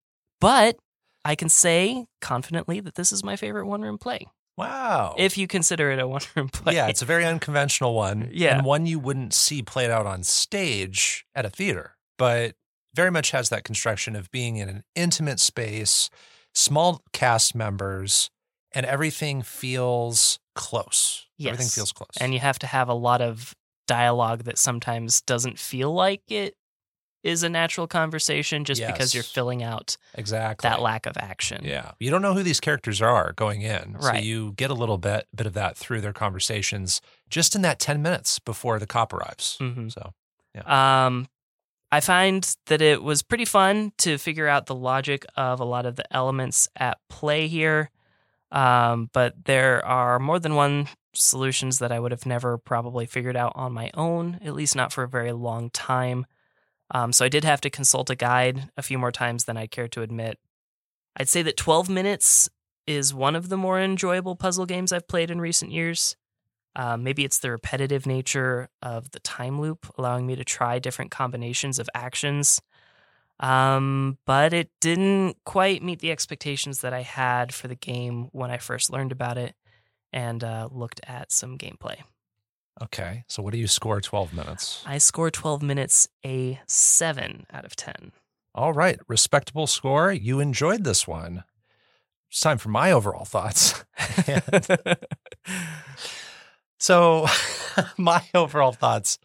but 0.42 0.76
I 1.24 1.34
can 1.34 1.48
say 1.48 2.04
confidently 2.20 2.80
that 2.80 2.96
this 2.96 3.12
is 3.12 3.24
my 3.24 3.36
favorite 3.36 3.66
one 3.66 3.80
room 3.80 3.96
play, 3.96 4.26
wow. 4.58 5.14
if 5.16 5.38
you 5.38 5.46
consider 5.46 5.90
it 5.90 5.98
a 5.98 6.06
one 6.06 6.20
room 6.36 6.50
play. 6.50 6.74
yeah, 6.74 6.88
it's 6.88 7.00
a 7.00 7.06
very 7.06 7.24
unconventional 7.24 7.94
one. 7.94 8.28
Yeah. 8.34 8.58
And 8.58 8.66
one 8.66 8.84
you 8.84 8.98
wouldn't 8.98 9.32
see 9.32 9.62
played 9.62 9.90
out 9.90 10.04
on 10.04 10.22
stage 10.22 11.24
at 11.34 11.46
a 11.46 11.50
theater. 11.50 11.96
But 12.18 12.56
very 12.94 13.10
much 13.10 13.30
has 13.30 13.48
that 13.48 13.64
construction 13.64 14.16
of 14.16 14.30
being 14.30 14.56
in 14.58 14.68
an 14.68 14.84
intimate 14.94 15.40
space, 15.40 16.10
small 16.54 17.02
cast 17.14 17.54
members, 17.54 18.28
and 18.74 18.84
everything 18.86 19.42
feels 19.42 20.38
close. 20.54 21.26
Everything 21.40 21.68
feels 21.68 21.92
close. 21.92 22.10
and 22.20 22.32
you 22.32 22.40
have 22.40 22.58
to 22.60 22.66
have 22.66 22.88
a 22.88 22.94
lot 22.94 23.20
of 23.20 23.54
dialogue 23.86 24.44
that 24.44 24.56
sometimes 24.58 25.20
doesn't 25.22 25.58
feel 25.58 25.92
like 25.92 26.22
it 26.28 26.54
is 27.22 27.42
a 27.42 27.48
natural 27.48 27.86
conversation 27.86 28.64
just 28.64 28.80
because 28.86 29.14
you're 29.14 29.22
filling 29.22 29.62
out 29.62 29.96
exactly 30.14 30.68
that 30.68 30.80
lack 30.82 31.06
of 31.06 31.16
action. 31.16 31.64
Yeah. 31.64 31.92
You 31.98 32.10
don't 32.10 32.20
know 32.22 32.34
who 32.34 32.42
these 32.42 32.60
characters 32.60 33.00
are 33.00 33.32
going 33.32 33.62
in. 33.62 33.96
So 34.00 34.12
you 34.14 34.52
get 34.52 34.70
a 34.70 34.74
little 34.74 34.98
bit 34.98 35.26
bit 35.34 35.46
of 35.46 35.54
that 35.54 35.76
through 35.76 36.02
their 36.02 36.12
conversations 36.12 37.00
just 37.30 37.54
in 37.54 37.62
that 37.62 37.78
10 37.78 38.02
minutes 38.02 38.38
before 38.38 38.78
the 38.78 38.86
cop 38.86 39.12
arrives. 39.14 39.56
Mhm. 39.60 39.90
So 39.92 40.12
Um, 40.70 41.28
I 41.90 42.00
find 42.00 42.46
that 42.66 42.80
it 42.82 43.02
was 43.02 43.22
pretty 43.22 43.44
fun 43.44 43.92
to 43.98 44.18
figure 44.18 44.46
out 44.48 44.66
the 44.66 44.74
logic 44.74 45.24
of 45.36 45.60
a 45.60 45.64
lot 45.64 45.86
of 45.86 45.96
the 45.96 46.04
elements 46.14 46.68
at 46.76 46.98
play 47.08 47.48
here. 47.48 47.90
Um, 48.54 49.10
but 49.12 49.46
there 49.46 49.84
are 49.84 50.20
more 50.20 50.38
than 50.38 50.54
one 50.54 50.88
solutions 51.12 51.80
that 51.80 51.90
I 51.92 51.98
would 51.98 52.12
have 52.12 52.24
never 52.24 52.56
probably 52.56 53.04
figured 53.04 53.36
out 53.36 53.52
on 53.56 53.72
my 53.72 53.90
own, 53.94 54.38
at 54.44 54.54
least 54.54 54.76
not 54.76 54.92
for 54.92 55.02
a 55.02 55.08
very 55.08 55.32
long 55.32 55.70
time. 55.70 56.24
Um, 56.92 57.12
so 57.12 57.24
I 57.24 57.28
did 57.28 57.44
have 57.44 57.60
to 57.62 57.70
consult 57.70 58.10
a 58.10 58.14
guide 58.14 58.70
a 58.76 58.82
few 58.82 58.96
more 58.96 59.10
times 59.10 59.44
than 59.44 59.56
I'd 59.56 59.72
care 59.72 59.88
to 59.88 60.02
admit. 60.02 60.38
I'd 61.16 61.28
say 61.28 61.42
that 61.42 61.56
12 61.56 61.88
minutes 61.88 62.48
is 62.86 63.12
one 63.12 63.34
of 63.34 63.48
the 63.48 63.56
more 63.56 63.80
enjoyable 63.80 64.36
puzzle 64.36 64.66
games 64.66 64.92
I've 64.92 65.08
played 65.08 65.30
in 65.30 65.40
recent 65.40 65.72
years. 65.72 66.16
Uh, 66.76 66.96
maybe 66.96 67.24
it's 67.24 67.38
the 67.38 67.50
repetitive 67.50 68.06
nature 68.06 68.68
of 68.82 69.10
the 69.10 69.20
time 69.20 69.60
loop, 69.60 69.92
allowing 69.98 70.26
me 70.26 70.36
to 70.36 70.44
try 70.44 70.78
different 70.78 71.10
combinations 71.10 71.78
of 71.78 71.88
actions. 71.94 72.60
Um, 73.40 74.18
but 74.26 74.52
it 74.52 74.70
didn't 74.80 75.36
quite 75.44 75.82
meet 75.82 75.98
the 75.98 76.12
expectations 76.12 76.80
that 76.80 76.92
I 76.92 77.02
had 77.02 77.52
for 77.52 77.68
the 77.68 77.74
game 77.74 78.28
when 78.32 78.50
I 78.50 78.58
first 78.58 78.90
learned 78.90 79.12
about 79.12 79.38
it 79.38 79.54
and 80.12 80.44
uh, 80.44 80.68
looked 80.70 81.00
at 81.06 81.32
some 81.32 81.58
gameplay. 81.58 81.96
Okay. 82.82 83.24
So 83.28 83.42
what 83.42 83.52
do 83.52 83.58
you 83.58 83.66
score 83.66 84.00
12 84.00 84.32
minutes? 84.32 84.82
I 84.86 84.98
score 84.98 85.30
12 85.30 85.62
minutes 85.62 86.08
a 86.24 86.60
7 86.66 87.46
out 87.52 87.64
of 87.64 87.76
10. 87.76 88.12
All 88.54 88.72
right. 88.72 88.98
Respectable 89.08 89.66
score. 89.66 90.12
You 90.12 90.40
enjoyed 90.40 90.84
this 90.84 91.06
one. 91.06 91.44
It's 92.30 92.40
time 92.40 92.58
for 92.58 92.68
my 92.68 92.92
overall 92.92 93.24
thoughts. 93.24 93.84
so, 96.78 97.26
my 97.98 98.22
overall 98.34 98.72
thoughts. 98.72 99.18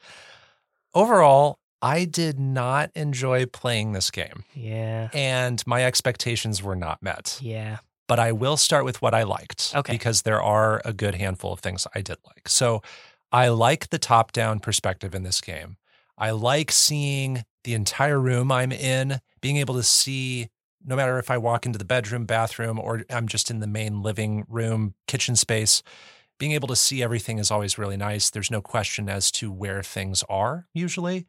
Overall, 0.93 1.59
I 1.82 2.05
did 2.05 2.39
not 2.39 2.91
enjoy 2.95 3.45
playing 3.45 3.93
this 3.93 4.11
game, 4.11 4.43
yeah. 4.53 5.09
and 5.13 5.65
my 5.65 5.86
expectations 5.86 6.61
were 6.61 6.75
not 6.75 7.01
met. 7.01 7.39
Yeah. 7.41 7.77
But 8.07 8.19
I 8.19 8.32
will 8.32 8.57
start 8.57 8.86
with 8.86 9.01
what 9.01 9.13
I 9.13 9.23
liked 9.23 9.71
Okay. 9.75 9.93
because 9.93 10.23
there 10.23 10.41
are 10.41 10.82
a 10.84 10.91
good 10.93 11.15
handful 11.15 11.53
of 11.53 11.59
things 11.59 11.86
I 11.93 12.01
did 12.01 12.17
like. 12.25 12.49
So, 12.49 12.82
I 13.32 13.49
like 13.49 13.89
the 13.89 13.99
top 13.99 14.32
down 14.32 14.59
perspective 14.59 15.13
in 15.13 15.21
this 15.23 15.39
game. 15.39 15.77
I 16.17 16.32
like 16.32 16.71
seeing 16.71 17.43
the 17.63 17.75
entire 17.75 18.19
room 18.19 18.51
I'm 18.51 18.71
in, 18.71 19.21
being 19.41 19.57
able 19.57 19.75
to 19.75 19.84
see 19.84 20.49
no 20.84 20.95
matter 20.95 21.19
if 21.19 21.30
I 21.30 21.38
walk 21.38 21.65
into 21.65 21.77
the 21.77 21.86
bedroom, 21.86 22.25
bathroom, 22.25 22.80
or 22.80 23.03
I'm 23.09 23.27
just 23.27 23.51
in 23.51 23.59
the 23.59 23.67
main 23.67 24.01
living 24.01 24.45
room, 24.49 24.95
kitchen 25.07 25.36
space, 25.36 25.84
being 26.39 26.53
able 26.53 26.69
to 26.69 26.75
see 26.75 27.03
everything 27.03 27.38
is 27.38 27.51
always 27.51 27.77
really 27.77 27.97
nice. 27.97 28.30
There's 28.30 28.49
no 28.49 28.61
question 28.61 29.09
as 29.09 29.30
to 29.34 29.51
where 29.51 29.84
things 29.84 30.23
are 30.30 30.67
usually. 30.73 31.27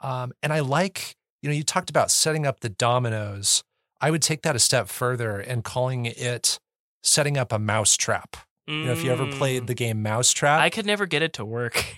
Um, 0.00 0.32
and 0.42 0.52
I 0.52 0.60
like, 0.60 1.16
you 1.42 1.48
know, 1.48 1.54
you 1.54 1.62
talked 1.62 1.90
about 1.90 2.10
setting 2.10 2.46
up 2.46 2.60
the 2.60 2.68
dominoes. 2.68 3.62
I 4.00 4.10
would 4.10 4.22
take 4.22 4.42
that 4.42 4.56
a 4.56 4.58
step 4.58 4.88
further 4.88 5.38
and 5.38 5.64
calling 5.64 6.06
it 6.06 6.58
setting 7.02 7.36
up 7.38 7.52
a 7.52 7.58
mouse 7.58 7.96
trap. 7.96 8.36
You 8.68 8.86
know, 8.86 8.92
if 8.92 9.04
you 9.04 9.12
ever 9.12 9.26
played 9.30 9.68
the 9.68 9.74
game 9.74 10.02
Mousetrap, 10.02 10.58
Mm. 10.58 10.62
I 10.62 10.70
could 10.70 10.86
never 10.86 11.06
get 11.06 11.22
it 11.22 11.34
to 11.34 11.44
work. 11.44 11.76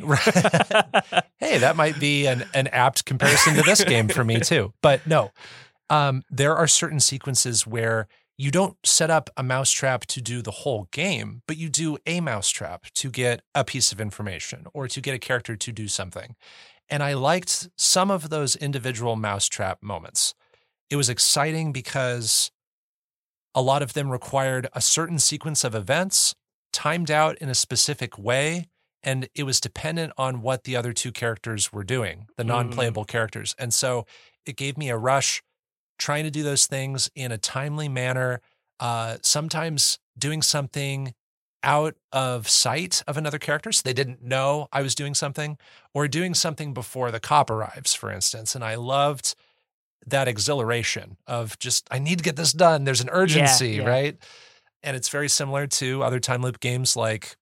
Hey, 1.39 1.59
that 1.59 1.77
might 1.77 1.99
be 1.99 2.27
an, 2.27 2.45
an 2.53 2.67
apt 2.69 3.05
comparison 3.05 3.55
to 3.55 3.63
this 3.63 3.83
game 3.85 4.09
for 4.09 4.25
me 4.25 4.41
too. 4.41 4.75
But 4.83 5.07
no, 5.07 5.31
um, 5.89 6.25
there 6.31 6.57
are 6.57 6.67
certain 6.67 7.01
sequences 7.01 7.67
where 7.67 8.09
you 8.37 8.51
don't 8.51 8.77
set 8.85 9.09
up 9.09 9.31
a 9.37 9.43
mousetrap 9.43 10.05
to 10.07 10.21
do 10.21 10.43
the 10.43 10.51
whole 10.51 10.89
game, 10.91 11.43
but 11.47 11.57
you 11.57 11.69
do 11.69 11.97
a 12.07 12.21
mousetrap 12.21 12.87
to 12.97 13.11
get 13.11 13.41
a 13.55 13.65
piece 13.65 13.93
of 13.93 14.01
information 14.01 14.67
or 14.75 14.89
to 14.89 15.01
get 15.01 15.15
a 15.15 15.19
character 15.19 15.57
to 15.57 15.73
do 15.73 15.89
something. 15.89 16.37
And 16.91 17.03
I 17.03 17.14
liked 17.14 17.68
some 17.76 18.11
of 18.11 18.30
those 18.30 18.57
individual 18.57 19.16
mousetrap 19.16 19.82
moments. 19.82 20.34
It 20.91 20.97
was 20.97 21.09
exciting 21.09 21.72
because 21.72 22.51
a 23.55 23.62
lot 23.62 23.82
of 23.82 23.93
them 23.93 24.11
required 24.11 24.68
a 24.72 24.80
certain 24.80 25.18
sequence 25.18 25.64
of 25.64 25.74
events 25.74 26.34
timed 26.72 27.11
out 27.11 27.36
in 27.39 27.49
a 27.49 27.55
specific 27.55 28.18
way 28.18 28.68
and 29.03 29.28
it 29.34 29.45
was 29.45 29.61
dependent 29.61 30.12
on 30.18 30.43
what 30.43 30.64
the 30.64 30.74
other 30.76 30.93
two 30.93 31.12
characters 31.12 31.72
were 31.72 31.84
doing, 31.84 32.26
the 32.36 32.43
Mm. 32.43 32.49
non-playable 32.49 33.05
characters. 33.05 33.55
And 33.59 33.72
so 33.72 34.07
it 34.45 34.57
gave 34.57 34.76
me 34.76 34.89
a 34.91 34.97
rush 34.97 35.43
trying 35.99 36.24
to 36.24 36.30
do 36.30 36.43
those 36.43 36.66
things 36.66 37.11
in 37.14 37.30
a 37.32 37.39
timely 37.39 37.89
manner, 37.89 38.41
uh, 38.80 39.18
sometimes 39.22 39.99
doing 40.16 40.43
something 40.43 41.14
out 41.63 41.97
of 42.13 42.49
sight 42.49 43.03
of 43.07 43.17
another 43.17 43.39
character 43.39 43.73
so 43.73 43.83
they 43.85 43.93
didn't 43.93 44.23
know 44.23 44.69
I 44.73 44.83
was 44.83 44.95
doing 44.95 45.15
something 45.15 45.59
or 45.93 46.07
doing 46.07 46.35
something 46.35 46.73
before 46.73 47.11
the 47.11 47.21
cop 47.21 47.51
arrives, 47.51 47.95
for 47.95 48.11
instance. 48.13 48.55
And 48.55 48.63
I 48.63 48.77
loved 48.77 49.35
that 50.07 50.29
exhilaration 50.29 51.17
of 51.27 51.59
just, 51.59 51.89
I 51.91 51.99
need 51.99 52.19
to 52.19 52.25
get 52.25 52.37
this 52.37 52.53
done. 52.53 52.85
There's 52.85 53.01
an 53.01 53.11
urgency, 53.11 53.73
yeah. 53.73 53.89
right? 53.89 54.17
And 54.83 54.97
it's 54.97 55.09
very 55.09 55.29
similar 55.29 55.67
to 55.67 56.03
other 56.05 56.21
time 56.21 56.43
loop 56.43 56.61
games 56.61 56.97
like 56.97 57.37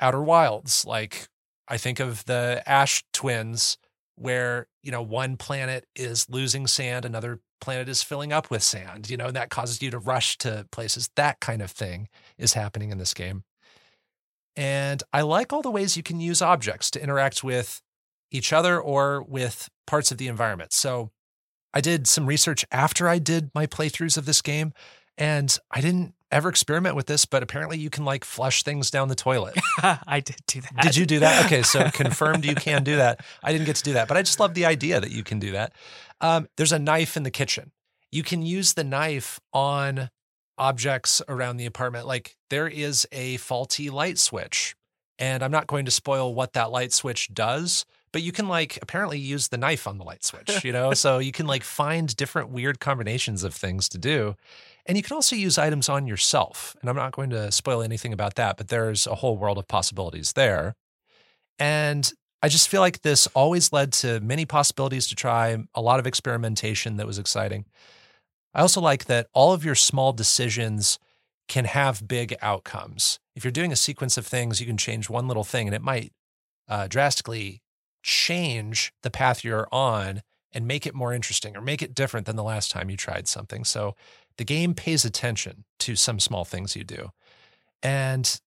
Outer 0.00 0.22
Wilds. 0.22 0.84
Like 0.84 1.28
I 1.68 1.76
think 1.76 2.00
of 2.00 2.24
the 2.24 2.62
Ash 2.66 3.04
twins, 3.12 3.78
where, 4.16 4.66
you 4.82 4.90
know, 4.90 5.02
one 5.02 5.36
planet 5.36 5.86
is 5.94 6.28
losing 6.30 6.66
sand, 6.66 7.04
another 7.04 7.40
planet 7.60 7.88
is 7.88 8.02
filling 8.02 8.32
up 8.32 8.50
with 8.50 8.62
sand, 8.62 9.10
you 9.10 9.16
know, 9.16 9.26
and 9.26 9.36
that 9.36 9.50
causes 9.50 9.82
you 9.82 9.90
to 9.90 9.98
rush 9.98 10.38
to 10.38 10.66
places. 10.72 11.10
That 11.16 11.38
kind 11.40 11.60
of 11.60 11.70
thing 11.70 12.08
is 12.38 12.54
happening 12.54 12.90
in 12.90 12.98
this 12.98 13.14
game. 13.14 13.44
And 14.56 15.02
I 15.12 15.20
like 15.22 15.52
all 15.52 15.62
the 15.62 15.70
ways 15.70 15.96
you 15.96 16.02
can 16.02 16.20
use 16.20 16.40
objects 16.40 16.90
to 16.92 17.02
interact 17.02 17.44
with 17.44 17.82
each 18.30 18.52
other 18.52 18.80
or 18.80 19.22
with 19.22 19.68
parts 19.86 20.10
of 20.10 20.18
the 20.18 20.28
environment. 20.28 20.72
So 20.72 21.10
I 21.74 21.80
did 21.80 22.06
some 22.06 22.26
research 22.26 22.64
after 22.72 23.08
I 23.08 23.18
did 23.18 23.50
my 23.54 23.66
playthroughs 23.66 24.16
of 24.16 24.24
this 24.24 24.40
game, 24.40 24.72
and 25.18 25.56
I 25.70 25.80
didn't 25.80 26.14
ever 26.30 26.48
experiment 26.48 26.96
with 26.96 27.06
this, 27.06 27.24
but 27.24 27.42
apparently 27.42 27.78
you 27.78 27.90
can 27.90 28.04
like 28.04 28.24
flush 28.24 28.62
things 28.62 28.90
down 28.90 29.08
the 29.08 29.14
toilet. 29.14 29.54
I 29.82 30.20
did 30.20 30.36
do 30.46 30.60
that. 30.62 30.82
Did 30.82 30.96
you 30.96 31.06
do 31.06 31.20
that? 31.20 31.46
Okay, 31.46 31.62
so 31.62 31.90
confirmed 31.92 32.44
you 32.44 32.54
can 32.54 32.82
do 32.82 32.96
that. 32.96 33.20
I 33.42 33.52
didn't 33.52 33.66
get 33.66 33.76
to 33.76 33.82
do 33.82 33.92
that, 33.92 34.08
but 34.08 34.16
I 34.16 34.22
just 34.22 34.40
love 34.40 34.54
the 34.54 34.66
idea 34.66 35.00
that 35.00 35.10
you 35.10 35.22
can 35.22 35.38
do 35.38 35.52
that. 35.52 35.72
Um, 36.20 36.48
there's 36.56 36.72
a 36.72 36.78
knife 36.78 37.16
in 37.16 37.22
the 37.22 37.30
kitchen. 37.30 37.72
You 38.10 38.22
can 38.22 38.42
use 38.42 38.74
the 38.74 38.84
knife 38.84 39.38
on 39.52 40.10
objects 40.58 41.22
around 41.28 41.56
the 41.56 41.66
apartment. 41.66 42.06
Like 42.06 42.36
there 42.50 42.68
is 42.68 43.06
a 43.12 43.36
faulty 43.38 43.90
light 43.90 44.18
switch, 44.18 44.74
and 45.18 45.42
I'm 45.42 45.50
not 45.50 45.66
going 45.66 45.84
to 45.84 45.90
spoil 45.90 46.34
what 46.34 46.52
that 46.54 46.70
light 46.70 46.92
switch 46.92 47.32
does, 47.32 47.84
but 48.12 48.22
you 48.22 48.32
can 48.32 48.48
like 48.48 48.78
apparently 48.80 49.18
use 49.18 49.48
the 49.48 49.58
knife 49.58 49.86
on 49.86 49.98
the 49.98 50.04
light 50.04 50.24
switch, 50.24 50.64
you 50.64 50.72
know? 50.72 50.94
so 50.94 51.18
you 51.18 51.32
can 51.32 51.46
like 51.46 51.62
find 51.82 52.14
different 52.16 52.50
weird 52.50 52.80
combinations 52.80 53.44
of 53.44 53.54
things 53.54 53.88
to 53.90 53.98
do. 53.98 54.34
And 54.86 54.96
you 54.96 55.02
can 55.02 55.14
also 55.14 55.36
use 55.36 55.58
items 55.58 55.88
on 55.88 56.06
yourself. 56.06 56.76
And 56.80 56.88
I'm 56.88 56.96
not 56.96 57.12
going 57.12 57.30
to 57.30 57.50
spoil 57.50 57.82
anything 57.82 58.12
about 58.12 58.36
that, 58.36 58.56
but 58.56 58.68
there's 58.68 59.06
a 59.06 59.16
whole 59.16 59.36
world 59.36 59.58
of 59.58 59.66
possibilities 59.66 60.32
there. 60.32 60.76
And 61.58 62.10
I 62.42 62.48
just 62.48 62.68
feel 62.68 62.80
like 62.80 63.02
this 63.02 63.26
always 63.34 63.72
led 63.72 63.92
to 63.94 64.20
many 64.20 64.44
possibilities 64.44 65.08
to 65.08 65.14
try, 65.14 65.56
a 65.74 65.80
lot 65.80 65.98
of 65.98 66.06
experimentation 66.06 66.96
that 66.96 67.06
was 67.06 67.18
exciting. 67.18 67.64
I 68.56 68.62
also 68.62 68.80
like 68.80 69.04
that 69.04 69.28
all 69.34 69.52
of 69.52 69.66
your 69.66 69.74
small 69.74 70.14
decisions 70.14 70.98
can 71.46 71.66
have 71.66 72.08
big 72.08 72.34
outcomes. 72.40 73.20
If 73.36 73.44
you're 73.44 73.52
doing 73.52 73.70
a 73.70 73.76
sequence 73.76 74.16
of 74.16 74.26
things, 74.26 74.60
you 74.60 74.66
can 74.66 74.78
change 74.78 75.10
one 75.10 75.28
little 75.28 75.44
thing 75.44 75.68
and 75.68 75.74
it 75.74 75.82
might 75.82 76.12
uh, 76.66 76.88
drastically 76.88 77.60
change 78.02 78.94
the 79.02 79.10
path 79.10 79.44
you're 79.44 79.68
on 79.70 80.22
and 80.52 80.66
make 80.66 80.86
it 80.86 80.94
more 80.94 81.12
interesting 81.12 81.54
or 81.54 81.60
make 81.60 81.82
it 81.82 81.94
different 81.94 82.24
than 82.24 82.36
the 82.36 82.42
last 82.42 82.70
time 82.70 82.88
you 82.88 82.96
tried 82.96 83.28
something. 83.28 83.62
So 83.62 83.94
the 84.38 84.44
game 84.44 84.72
pays 84.72 85.04
attention 85.04 85.64
to 85.80 85.94
some 85.94 86.18
small 86.18 86.46
things 86.46 86.74
you 86.74 86.82
do. 86.82 87.10
And 87.82 88.40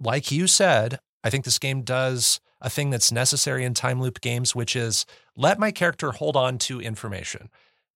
like 0.00 0.32
you 0.32 0.46
said, 0.46 0.98
I 1.22 1.28
think 1.28 1.44
this 1.44 1.58
game 1.58 1.82
does 1.82 2.40
a 2.62 2.70
thing 2.70 2.88
that's 2.88 3.12
necessary 3.12 3.64
in 3.66 3.74
time 3.74 4.00
loop 4.00 4.22
games, 4.22 4.54
which 4.54 4.74
is 4.74 5.04
let 5.36 5.58
my 5.58 5.72
character 5.72 6.12
hold 6.12 6.36
on 6.36 6.56
to 6.58 6.80
information. 6.80 7.50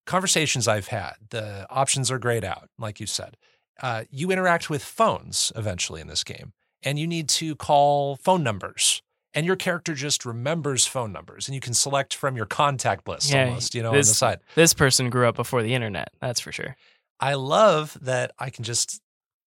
Conversations 0.06 0.68
I've 0.68 0.88
had, 0.88 1.14
the 1.30 1.66
options 1.68 2.10
are 2.10 2.18
grayed 2.18 2.44
out, 2.44 2.68
like 2.78 3.00
you 3.00 3.06
said. 3.06 3.36
Uh, 3.82 4.04
you 4.10 4.30
interact 4.30 4.70
with 4.70 4.82
phones 4.82 5.52
eventually 5.56 6.00
in 6.00 6.06
this 6.06 6.24
game, 6.24 6.52
and 6.82 6.98
you 6.98 7.06
need 7.06 7.28
to 7.30 7.54
call 7.56 8.16
phone 8.16 8.42
numbers. 8.42 9.02
and 9.34 9.44
your 9.44 9.56
character 9.56 9.92
just 9.92 10.24
remembers 10.24 10.86
phone 10.86 11.12
numbers 11.12 11.46
and 11.46 11.54
you 11.54 11.60
can 11.60 11.74
select 11.74 12.14
from 12.14 12.36
your 12.38 12.46
contact 12.46 13.06
list 13.06 13.30
Yeah, 13.30 13.44
almost, 13.48 13.74
you 13.74 13.82
know, 13.82 13.90
on 13.90 13.94
the 13.96 13.98
this- 14.00 14.16
side. 14.16 14.40
This 14.54 14.72
person 14.72 15.10
grew 15.10 15.28
up 15.28 15.36
before 15.36 15.62
the 15.62 15.74
internet. 15.74 16.08
That's 16.22 16.40
for 16.40 16.52
sure. 16.52 16.74
I 17.20 17.34
love 17.34 17.98
that 18.00 18.32
I 18.38 18.48
can 18.48 18.64
just 18.64 18.98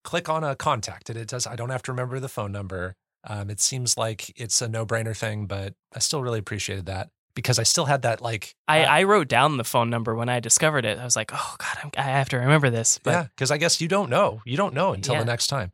click 0.04 0.28
on 0.28 0.44
a 0.44 0.54
contact 0.54 1.10
and 1.10 1.18
it 1.18 1.26
does 1.26 1.44
I 1.44 1.56
don't 1.56 1.70
have 1.70 1.82
to 1.84 1.90
remember 1.92 2.20
the 2.20 2.28
phone 2.28 2.52
number. 2.52 2.94
Um, 3.24 3.50
it 3.50 3.58
seems 3.60 3.96
like 3.98 4.32
it's 4.36 4.62
a 4.62 4.68
no-brainer 4.68 5.16
thing, 5.16 5.46
but 5.46 5.74
I 5.92 5.98
still 5.98 6.22
really 6.22 6.38
appreciated 6.38 6.86
that 6.86 7.08
because 7.34 7.58
I 7.58 7.62
still 7.62 7.84
had 7.84 8.02
that 8.02 8.20
like 8.20 8.54
I, 8.68 8.82
uh, 8.84 8.90
I 8.90 9.02
wrote 9.04 9.28
down 9.28 9.56
the 9.56 9.64
phone 9.64 9.90
number 9.90 10.14
when 10.14 10.28
I 10.28 10.40
discovered 10.40 10.84
it. 10.84 10.98
I 10.98 11.04
was 11.04 11.16
like, 11.16 11.30
oh 11.32 11.56
God, 11.58 11.78
I'm, 11.82 11.90
I 11.96 12.02
have 12.02 12.28
to 12.30 12.38
remember 12.38 12.70
this. 12.70 12.98
But 13.02 13.10
yeah, 13.10 13.22
because 13.34 13.50
I 13.50 13.58
guess 13.58 13.80
you 13.80 13.88
don't 13.88 14.10
know. 14.10 14.40
You 14.44 14.56
don't 14.56 14.74
know 14.74 14.92
until 14.92 15.14
Yeah. 15.14 15.20
the 15.20 15.26
next 15.26 15.46
time. 15.48 15.72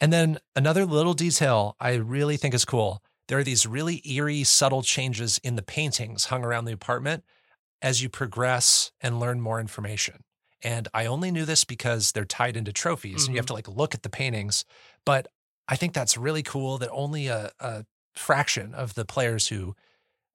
And 0.00 0.12
then 0.12 0.38
another 0.56 0.84
little 0.84 1.14
detail 1.14 1.76
I 1.80 1.94
really 1.94 2.36
think 2.36 2.54
is 2.54 2.64
cool. 2.64 3.02
There 3.28 3.38
are 3.38 3.44
these 3.44 3.66
really 3.66 4.02
eerie, 4.04 4.44
subtle 4.44 4.82
changes 4.82 5.40
in 5.44 5.56
the 5.56 5.62
paintings 5.62 6.26
hung 6.26 6.44
around 6.44 6.64
the 6.64 6.72
apartment 6.72 7.24
as 7.80 8.02
you 8.02 8.08
progress 8.08 8.92
and 9.00 9.18
learn 9.20 9.40
more 9.40 9.60
information. 9.60 10.24
And 10.64 10.86
I 10.94 11.06
only 11.06 11.30
knew 11.30 11.44
this 11.44 11.64
because 11.64 12.12
they're 12.12 12.24
tied 12.24 12.56
into 12.56 12.72
trophies 12.72 13.24
and 13.26 13.34
you 13.34 13.38
have 13.38 13.46
to 13.46 13.52
like 13.52 13.66
look 13.68 13.94
at 13.94 14.02
the 14.02 14.08
paintings. 14.08 14.64
But 15.04 15.26
I 15.66 15.76
think 15.76 15.92
that's 15.92 16.16
really 16.16 16.42
cool 16.42 16.78
that 16.78 16.90
only 16.90 17.26
a, 17.28 17.50
a 17.58 17.84
fraction 18.14 18.74
of 18.74 18.94
the 18.94 19.04
players 19.04 19.48
who 19.48 19.74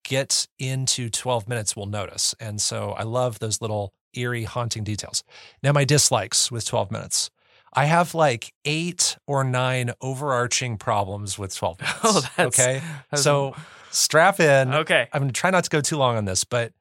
get 0.07 0.47
into 0.57 1.09
12 1.09 1.47
minutes 1.49 1.75
will 1.75 1.85
notice. 1.85 2.33
And 2.39 2.61
so 2.61 2.91
I 2.91 3.03
love 3.03 3.39
those 3.39 3.61
little 3.61 3.93
eerie, 4.13 4.45
haunting 4.45 4.83
details. 4.83 5.23
Now, 5.61 5.73
my 5.73 5.83
dislikes 5.83 6.49
with 6.49 6.65
12 6.65 6.91
minutes. 6.91 7.29
I 7.73 7.85
have 7.85 8.15
like 8.15 8.53
eight 8.65 9.17
or 9.27 9.43
nine 9.43 9.91
overarching 10.01 10.77
problems 10.77 11.37
with 11.37 11.53
12 11.53 11.79
minutes. 11.81 11.99
Oh, 12.03 12.29
okay. 12.39 12.81
So 13.15 13.53
strap 13.91 14.39
in. 14.39 14.73
okay. 14.73 15.07
I'm 15.11 15.21
going 15.21 15.31
to 15.31 15.39
try 15.39 15.49
not 15.49 15.65
to 15.65 15.69
go 15.69 15.81
too 15.81 15.97
long 15.97 16.15
on 16.15 16.25
this, 16.25 16.43
but 16.45 16.71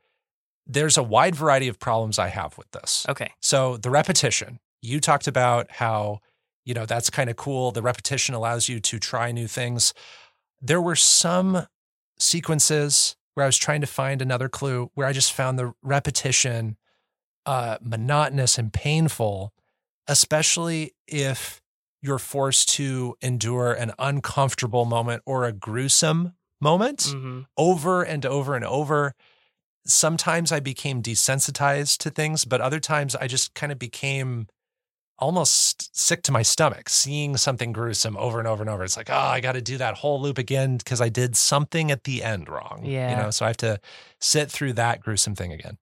there's 0.67 0.97
a 0.97 1.03
wide 1.03 1.35
variety 1.35 1.69
of 1.69 1.79
problems 1.79 2.19
I 2.19 2.29
have 2.29 2.57
with 2.57 2.71
this. 2.71 3.05
Okay. 3.09 3.33
So 3.41 3.77
the 3.77 3.91
repetition, 3.91 4.61
you 4.83 5.01
talked 5.01 5.27
about 5.27 5.71
how, 5.71 6.21
you 6.65 6.75
know, 6.75 6.87
that's 6.87 7.11
kind 7.11 7.29
of 7.29 7.37
cool. 7.37 7.73
The 7.73 7.83
repetition 7.83 8.35
allows 8.35 8.69
you 8.69 8.81
to 8.81 8.99
try 8.99 9.33
new 9.33 9.49
things. 9.49 9.93
There 10.63 10.81
were 10.81 10.97
some 10.97 11.67
sequences 12.19 13.17
where 13.35 13.45
I 13.45 13.47
was 13.47 13.59
trying 13.59 13.81
to 13.83 13.87
find 13.87 14.23
another 14.23 14.49
clue 14.49 14.91
where 14.95 15.07
I 15.07 15.13
just 15.13 15.33
found 15.33 15.59
the 15.59 15.75
repetition 15.83 16.77
uh, 17.45 17.79
monotonous 17.81 18.59
and 18.59 18.73
painful, 18.73 19.53
especially 20.09 20.95
if 21.07 21.61
you're 22.03 22.19
forced 22.19 22.69
to 22.71 23.17
endure 23.23 23.73
an 23.73 23.93
uncomfortable 23.99 24.85
moment 24.85 25.23
or 25.27 25.45
a 25.45 25.53
gruesome 25.53 26.35
moment 26.61 27.15
hmm 27.15 27.41
over 27.57 28.03
and 28.03 28.25
over 28.25 28.55
and 28.55 28.65
over. 28.65 29.15
Sometimes 29.87 30.51
I 30.51 30.61
became 30.61 31.03
desensitized 31.03 31.99
to 31.99 32.11
things, 32.11 32.45
but 32.45 32.61
other 32.61 32.81
times 32.81 33.15
I 33.15 33.27
just 33.27 33.55
kind 33.55 33.71
of 33.71 33.79
became 33.79 34.49
almost 35.19 35.97
sick 35.97 36.23
to 36.23 36.33
my 36.33 36.43
stomach 36.43 36.89
seeing 36.89 37.37
something 37.37 37.73
gruesome 37.73 38.17
over 38.17 38.39
and 38.39 38.47
over 38.47 38.63
and 38.63 38.71
over. 38.71 38.85
It's 38.85 38.97
like, 38.97 39.11
oh, 39.11 39.15
I 39.15 39.41
got 39.41 39.53
to 39.53 39.63
do 39.63 39.79
that 39.79 39.95
whole 39.95 40.21
loop 40.21 40.39
again 40.39 40.77
because 40.77 41.01
I 41.01 41.09
did 41.09 41.37
something 41.37 41.91
at 41.91 42.05
the 42.05 42.23
end 42.23 42.49
wrong. 42.49 42.83
Yeah. 42.85 43.11
You 43.11 43.23
know, 43.23 43.31
so 43.31 43.45
I 43.45 43.49
have 43.49 43.57
to 43.59 43.81
sit 44.21 44.51
through 44.51 44.75
that 44.75 45.01
gruesome 45.01 45.35
thing 45.35 45.53
again. 45.53 45.79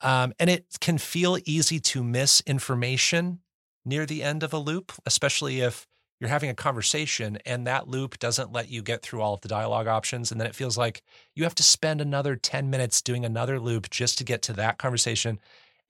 Um, 0.00 0.32
and 0.38 0.50
it 0.50 0.66
can 0.80 0.98
feel 0.98 1.38
easy 1.44 1.80
to 1.80 2.02
miss 2.02 2.42
information 2.42 3.40
near 3.84 4.06
the 4.06 4.22
end 4.22 4.42
of 4.42 4.52
a 4.52 4.58
loop, 4.58 4.92
especially 5.06 5.60
if 5.60 5.86
you're 6.20 6.30
having 6.30 6.50
a 6.50 6.54
conversation 6.54 7.38
and 7.44 7.66
that 7.66 7.88
loop 7.88 8.18
doesn't 8.18 8.52
let 8.52 8.70
you 8.70 8.82
get 8.82 9.02
through 9.02 9.20
all 9.20 9.34
of 9.34 9.40
the 9.40 9.48
dialogue 9.48 9.86
options. 9.86 10.30
And 10.30 10.40
then 10.40 10.46
it 10.46 10.54
feels 10.54 10.78
like 10.78 11.02
you 11.34 11.44
have 11.44 11.54
to 11.56 11.62
spend 11.62 12.00
another 12.00 12.36
10 12.36 12.70
minutes 12.70 13.02
doing 13.02 13.24
another 13.24 13.60
loop 13.60 13.90
just 13.90 14.16
to 14.18 14.24
get 14.24 14.40
to 14.42 14.52
that 14.54 14.78
conversation 14.78 15.38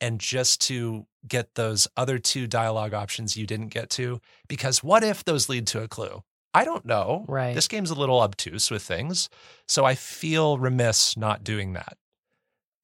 and 0.00 0.20
just 0.20 0.60
to 0.62 1.06
get 1.26 1.54
those 1.54 1.88
other 1.96 2.18
two 2.18 2.46
dialogue 2.46 2.94
options 2.94 3.36
you 3.36 3.46
didn't 3.46 3.68
get 3.68 3.90
to. 3.90 4.20
Because 4.48 4.82
what 4.82 5.02
if 5.02 5.24
those 5.24 5.48
lead 5.48 5.66
to 5.68 5.82
a 5.82 5.88
clue? 5.88 6.22
I 6.52 6.64
don't 6.64 6.84
know. 6.84 7.24
Right. 7.28 7.54
This 7.54 7.68
game's 7.68 7.90
a 7.90 7.94
little 7.94 8.20
obtuse 8.20 8.70
with 8.70 8.82
things. 8.82 9.28
So 9.66 9.84
I 9.84 9.94
feel 9.94 10.58
remiss 10.58 11.16
not 11.16 11.42
doing 11.42 11.72
that. 11.72 11.96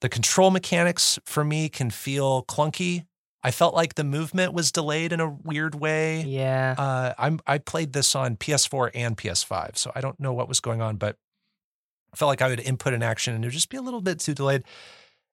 The 0.00 0.08
control 0.08 0.50
mechanics 0.50 1.18
for 1.24 1.44
me 1.44 1.68
can 1.68 1.90
feel 1.90 2.42
clunky. 2.44 3.04
I 3.42 3.50
felt 3.50 3.74
like 3.74 3.94
the 3.94 4.04
movement 4.04 4.52
was 4.52 4.72
delayed 4.72 5.12
in 5.12 5.20
a 5.20 5.28
weird 5.28 5.74
way. 5.74 6.22
Yeah. 6.22 6.74
Uh, 6.76 7.14
I'm 7.16 7.40
I 7.46 7.58
played 7.58 7.92
this 7.92 8.14
on 8.14 8.36
PS4 8.36 8.90
and 8.94 9.16
PS5, 9.16 9.78
so 9.78 9.92
I 9.94 10.00
don't 10.00 10.18
know 10.20 10.32
what 10.32 10.48
was 10.48 10.60
going 10.60 10.82
on, 10.82 10.96
but 10.96 11.16
I 12.12 12.16
felt 12.16 12.28
like 12.28 12.42
I 12.42 12.48
would 12.48 12.60
input 12.60 12.92
an 12.92 13.02
action 13.02 13.34
and 13.34 13.44
it 13.44 13.48
would 13.48 13.52
just 13.52 13.70
be 13.70 13.76
a 13.76 13.82
little 13.82 14.00
bit 14.00 14.18
too 14.18 14.34
delayed. 14.34 14.64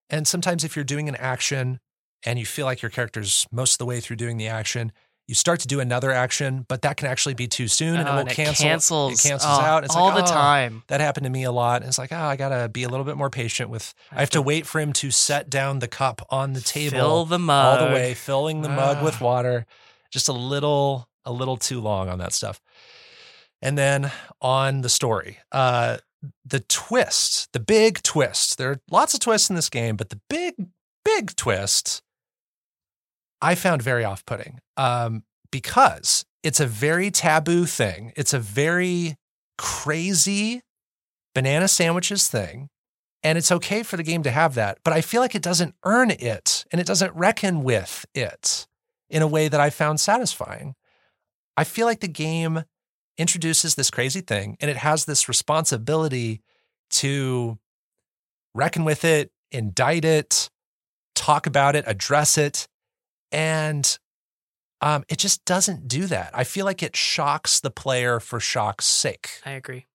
And 0.10 0.28
sometimes 0.28 0.64
if 0.64 0.76
you're 0.76 0.86
doing 0.86 1.10
an 1.10 1.16
action 1.16 1.80
and 2.26 2.39
you 2.39 2.45
feel 2.45 2.66
like 2.66 2.82
your 2.82 2.89
character's 2.91 3.45
most 3.51 3.74
of 3.74 3.78
the 3.80 3.86
way 3.86 3.99
through 3.99 4.16
doing 4.16 4.38
the 4.38 4.47
action, 4.47 4.91
you 5.28 5.36
start 5.36 5.60
to 5.60 5.68
do 5.68 5.82
another 5.82 6.12
action, 6.14 6.66
but 6.70 6.82
that 6.84 6.95
can 6.95 7.08
actually 7.10 7.34
be 7.34 7.47
too 7.47 7.68
soon 7.68 7.97
and 7.97 8.08
Oh, 8.08 8.12
it 8.12 8.14
will 8.14 8.20
and 8.22 8.32
it 8.32 8.36
cancel. 8.36 8.64
cancels. 8.66 9.26
It 9.26 9.28
cancels 9.28 9.58
oh, 9.60 9.62
out. 9.62 9.84
It's 9.84 9.93
like 9.93 10.01
all 10.01 10.10
like, 10.12 10.24
the 10.26 10.32
oh, 10.32 10.34
time. 10.34 10.84
That 10.88 11.01
happened 11.01 11.26
to 11.26 11.30
me 11.30 11.43
a 11.43 11.51
lot. 11.51 11.82
And 11.82 11.89
it's 11.89 11.97
like, 11.97 12.14
oh, 12.14 12.16
I 12.16 12.38
gotta 12.38 12.70
be 12.70 12.84
a 12.84 12.89
little 12.89 13.03
bit 13.03 13.18
more 13.18 13.30
patient 13.30 13.70
with. 13.70 13.93
I 14.12 14.22
have 14.22 14.30
to 14.32 14.41
wait 14.41 14.66
for 14.66 14.80
him 14.80 14.93
to 14.93 15.12
set 15.12 15.49
down 15.49 15.80
the 15.80 15.88
cup 15.89 16.26
on 16.30 16.53
the 16.53 16.62
table 16.62 16.97
Fill 16.97 17.26
the 17.26 17.39
mug. 17.39 17.82
all 17.82 17.88
the 17.89 17.93
way, 17.93 18.14
filling 18.14 18.62
the 18.62 18.70
mug 18.70 19.03
with 19.03 19.22
Ah. 19.22 19.26
water. 19.26 19.66
Just 20.12 20.30
a 20.30 20.34
little, 20.34 21.10
a 21.26 21.32
little 21.34 21.58
too 21.58 21.82
long 21.82 22.08
on 22.08 22.20
that 22.20 22.32
stuff. 22.32 22.62
And 23.62 23.78
then 23.78 24.10
on 24.41 24.80
the 24.82 24.88
story, 24.89 25.39
uh, 25.51 25.97
the 26.45 26.59
twist, 26.61 27.49
the 27.53 27.59
big 27.59 28.01
twist. 28.03 28.57
There 28.57 28.71
are 28.71 28.82
lots 28.89 29.13
of 29.13 29.19
twists 29.19 29.49
in 29.49 29.55
this 29.55 29.69
game, 29.69 29.95
but 29.95 30.09
the 30.09 30.19
big, 30.30 30.55
big 31.03 31.36
twist 31.36 32.01
I 33.41 33.55
found 33.55 33.82
very 33.82 34.03
off 34.03 34.25
putting 34.25 34.59
um, 34.78 35.23
because 35.51 36.25
it's 36.43 36.59
a 36.59 36.65
very 36.65 37.11
taboo 37.11 37.65
thing. 37.65 38.13
It's 38.15 38.34
a 38.34 38.39
very 38.39 39.15
crazy 39.57 40.61
banana 41.36 41.67
sandwiches 41.67 42.28
thing. 42.28 42.69
And 43.23 43.38
it's 43.38 43.51
okay 43.51 43.84
for 43.84 43.97
the 43.97 44.03
game 44.03 44.23
to 44.23 44.32
have 44.32 44.53
that, 44.55 44.78
but 44.84 44.93
I 44.93 45.01
feel 45.01 45.21
like 45.21 45.36
it 45.36 45.41
doesn't 45.41 45.75
earn 45.84 46.11
it 46.11 46.65
and 46.71 46.80
it 46.80 46.88
doesn't 46.88 47.15
reckon 47.15 47.63
with 47.63 48.05
it 48.13 48.67
in 49.09 49.21
a 49.21 49.28
way 49.28 49.47
that 49.47 49.59
I 49.59 49.69
found 49.69 49.99
satisfying. 49.99 50.75
I 51.57 51.63
feel 51.63 51.88
like 51.88 51.99
the 51.99 52.07
game 52.07 52.63
introduces 53.18 53.76
this 53.76 53.89
crazy 53.89 54.22
thing 54.22 54.57
and 54.59 54.70
it 54.70 54.78
has 54.78 55.05
this 55.05 55.28
responsibility 55.28 56.41
to 56.89 57.57
reckon 58.53 58.84
with 58.84 59.03
it, 59.03 59.32
indict 59.51 60.05
it, 60.05 60.49
talk 61.15 61.47
about 61.47 61.76
it, 61.76 61.84
address 61.88 62.38
it. 62.38 62.68
And 63.32 63.97
um, 64.82 65.03
it 65.09 65.18
just 65.18 65.43
doesn't 65.45 65.88
do 65.88 66.05
that. 66.07 66.32
I 66.34 66.43
feel 66.43 66.65
like 66.65 66.84
it 66.84 66.95
shocks 66.95 67.59
the 67.59 67.72
player 67.72 68.20
for 68.20 68.39
shock's 68.39 68.86
sake. 68.86 69.41
I 69.45 69.51
agree. 69.51 69.86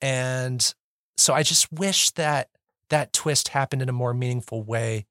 And 0.00 0.74
so 1.16 1.34
I 1.34 1.42
just 1.42 1.72
wish 1.72 2.10
that 2.12 2.48
that 2.90 3.12
twist 3.12 3.48
happened 3.48 3.82
in 3.82 3.88
a 3.88 3.92
more 3.92 4.12
meaningful 4.12 4.62
way. 4.62 5.06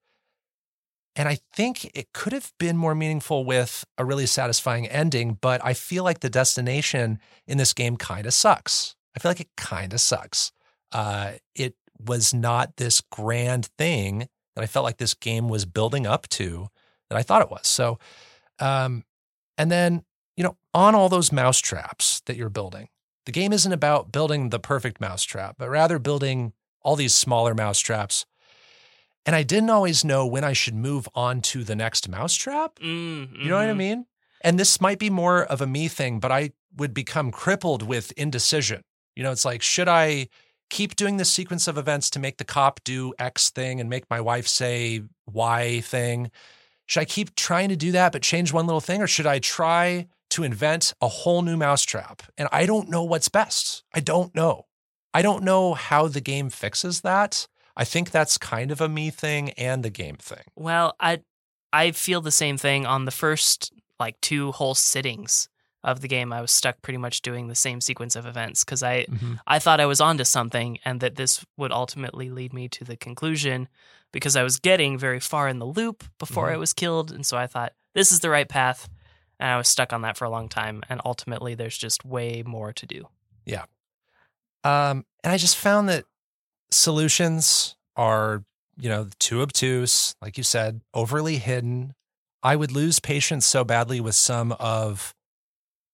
And 1.16 1.28
I 1.28 1.40
think 1.54 1.92
it 1.94 2.14
could 2.14 2.32
have 2.32 2.54
been 2.58 2.78
more 2.78 2.96
meaningful 2.96 3.44
with 3.44 3.84
a 3.98 4.06
really 4.06 4.26
satisfying 4.26 4.88
ending, 4.88 5.38
but 5.42 5.60
I 5.64 5.74
feel 5.74 6.04
like 6.04 6.22
the 6.22 6.30
destination 6.30 7.20
in 7.46 7.58
this 7.58 7.74
game 7.74 7.98
kind 7.98 8.26
of 8.26 8.34
sucks. 8.34 8.96
I 9.16 9.20
feel 9.20 9.30
like 9.30 9.42
it 9.42 9.50
kind 9.58 9.94
of 9.94 10.00
sucks. 10.00 10.54
Uh, 10.92 11.34
it 11.54 11.76
was 12.00 12.34
not 12.34 12.78
this 12.78 13.02
grand 13.12 13.68
thing 13.78 14.28
that 14.56 14.64
I 14.64 14.68
felt 14.68 14.86
like 14.86 14.98
this 14.98 15.14
game 15.14 15.50
was 15.50 15.66
building 15.66 16.08
up 16.08 16.28
to 16.30 16.68
that 17.10 17.18
I 17.18 17.24
thought 17.24 17.42
it 17.42 17.52
was. 17.52 17.68
So, 17.68 18.00
um, 18.60 19.04
and 19.58 19.70
then, 19.70 20.04
you 20.38 20.44
know, 20.44 20.58
on 20.74 20.96
all 20.96 21.10
those 21.10 21.32
mouse 21.32 21.60
traps 21.60 22.22
that 22.26 22.38
you're 22.38 22.50
building, 22.50 22.88
the 23.26 23.32
game 23.32 23.54
isn't 23.54 23.72
about 23.72 24.12
building 24.12 24.50
the 24.50 24.60
perfect 24.60 25.00
mousetrap, 25.02 25.56
but 25.58 25.70
rather 25.70 26.00
building 26.00 26.54
all 26.82 26.96
these 26.96 27.14
smaller 27.14 27.54
mousetraps. 27.54 28.26
And 29.26 29.36
I 29.36 29.44
didn't 29.44 29.70
always 29.70 30.04
know 30.04 30.26
when 30.26 30.44
I 30.44 30.54
should 30.54 30.74
move 30.76 31.08
on 31.14 31.42
to 31.42 31.64
the 31.64 31.76
next 31.76 32.10
mousetrap. 32.10 32.76
Mm, 32.80 33.38
You 33.44 33.50
know 33.50 33.58
what 33.58 33.70
I 33.70 33.74
mhm. 33.74 33.78
mean? 33.78 34.06
And 34.42 34.60
this 34.60 34.82
might 34.82 34.98
be 34.98 35.10
more 35.12 35.44
of 35.44 35.62
a 35.62 35.68
me 35.68 35.88
thing, 35.88 36.20
but 36.20 36.32
I 36.32 36.52
would 36.76 36.94
become 36.94 37.32
crippled 37.32 37.84
with 37.84 38.12
indecision. 38.14 38.82
You 39.16 39.24
know, 39.24 39.32
it's 39.32 39.46
like, 39.46 39.62
should 39.62 39.88
I 39.88 40.28
keep 40.72 40.96
doing 40.96 41.18
this 41.18 41.30
sequence 41.32 41.68
of 41.68 41.78
events 41.78 42.10
to 42.12 42.20
make 42.20 42.38
the 42.38 42.46
cop 42.46 42.84
do 42.84 43.14
X 43.20 43.50
thing 43.52 43.80
and 43.80 43.90
make 43.90 44.10
my 44.10 44.20
wife 44.22 44.48
say 44.48 45.04
Y 45.32 45.82
thing? 45.82 46.32
Should 46.88 47.02
I 47.02 47.06
keep 47.06 47.36
trying 47.36 47.70
to 47.70 47.76
do 47.76 47.92
that 47.92 48.12
but 48.14 48.24
change 48.24 48.52
one 48.52 48.66
little 48.66 48.82
thing? 48.82 49.02
Or 49.02 49.08
should 49.08 49.28
I 49.28 49.38
try 49.40 50.08
to 50.32 50.44
invent 50.44 50.94
a 51.02 51.08
whole 51.08 51.42
new 51.44 51.58
mousetrap? 51.58 52.24
And 52.38 52.50
I 52.52 52.66
don't 52.66 52.90
know 52.90 53.04
what's 53.04 53.30
best. 53.30 53.84
I 53.94 54.00
don't 54.00 54.34
know. 54.34 54.66
I 55.14 55.22
don't 55.22 55.44
know 55.44 55.74
how 55.74 56.08
the 56.08 56.22
game 56.22 56.50
fixes 56.50 57.02
that. 57.02 57.48
I 57.76 57.84
think 57.86 58.12
that's 58.12 58.38
kind 58.38 58.72
of 58.72 58.82
a 58.82 58.90
me 58.90 59.10
thing 59.10 59.52
and 59.52 59.84
the 59.84 59.90
game 59.90 60.18
thing. 60.18 60.44
Well, 60.56 60.96
I 61.00 61.22
I 61.74 61.92
feel 61.92 62.22
the 62.22 62.32
same 62.32 62.58
thing 62.58 62.86
on 62.86 63.06
the 63.06 63.12
first 63.12 63.72
like 64.00 64.20
two 64.22 64.52
whole 64.52 64.76
sittings 64.76 65.48
of 65.84 66.02
the 66.02 66.08
game, 66.08 66.32
I 66.32 66.42
was 66.42 66.52
stuck 66.52 66.82
pretty 66.84 66.98
much 66.98 67.22
doing 67.22 67.48
the 67.48 67.56
same 67.56 67.82
sequence 67.82 68.16
of 68.16 68.26
events 68.26 68.64
because 68.64 68.84
I 68.84 69.06
Mhm. 69.06 69.40
I 69.48 69.58
thought 69.60 69.80
I 69.80 69.86
was 69.88 70.02
onto 70.02 70.24
something 70.26 70.78
and 70.86 71.00
that 71.02 71.16
this 71.16 71.44
would 71.58 71.72
ultimately 71.72 72.30
lead 72.30 72.54
me 72.54 72.68
to 72.70 72.84
the 72.84 72.98
conclusion 72.98 73.68
because 74.12 74.36
I 74.36 74.44
was 74.44 74.60
getting 74.60 74.98
very 75.00 75.20
far 75.20 75.48
in 75.48 75.60
the 75.60 75.66
loop 75.66 76.04
before 76.20 76.50
Mhm. 76.50 76.54
I 76.54 76.58
was 76.58 76.74
killed. 76.74 77.12
And 77.12 77.26
so 77.26 77.38
I 77.38 77.48
thought, 77.48 77.74
this 77.96 78.12
is 78.12 78.20
the 78.20 78.30
right 78.30 78.48
path. 78.50 78.90
And 79.40 79.50
I 79.50 79.58
was 79.58 79.68
stuck 79.70 79.92
on 79.94 80.02
that 80.02 80.18
for 80.18 80.26
a 80.26 80.30
long 80.30 80.50
time. 80.50 80.84
And 80.90 81.02
ultimately, 81.04 81.56
there's 81.56 81.78
just 81.78 82.06
way 82.06 82.44
more 82.46 82.74
to 82.74 82.86
do. 82.86 83.08
Yeah. 83.46 83.66
Um, 84.64 85.06
and 85.24 85.34
I 85.34 85.38
just 85.38 85.56
found 85.58 85.90
that 85.90 86.06
solutions 86.72 87.76
are, 87.96 88.44
you 88.78 88.90
know, 88.90 89.08
too 89.20 89.42
obtuse, 89.42 90.16
like 90.22 90.38
you 90.38 90.44
said, 90.44 90.82
overly 90.94 91.38
hidden. 91.38 91.94
I 92.44 92.56
would 92.56 92.72
lose 92.72 93.00
patience 93.00 93.46
so 93.46 93.64
badly 93.64 94.00
with 94.00 94.16
some 94.16 94.54
of 94.54 95.14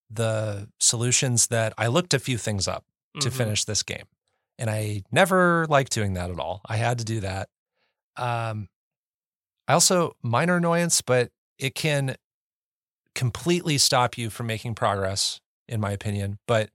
the 0.09 0.69
solutions 0.79 1.47
that 1.47 1.73
I 1.77 1.87
looked 1.87 2.13
a 2.13 2.19
few 2.19 2.37
things 2.37 2.67
up 2.67 2.85
to 3.19 3.29
Mhm. 3.29 3.33
finish 3.33 3.65
this 3.65 3.83
game. 3.83 4.05
And 4.57 4.69
I 4.69 5.03
never 5.11 5.65
liked 5.67 5.91
doing 5.91 6.13
that 6.13 6.31
at 6.31 6.39
all. 6.39 6.61
I 6.65 6.77
had 6.77 6.97
to 6.99 7.03
do 7.05 7.19
that. 7.19 7.49
Um, 8.15 8.69
I 9.67 9.73
also, 9.73 10.15
minor 10.23 10.55
annoyance, 10.55 11.01
but 11.01 11.31
it 11.59 11.75
can 11.75 12.15
completely 13.13 13.77
stop 13.77 14.17
you 14.17 14.29
from 14.29 14.47
making 14.47 14.75
progress, 14.75 15.41
in 15.67 15.81
my 15.81 15.91
opinion. 15.91 16.39
But 16.47 16.69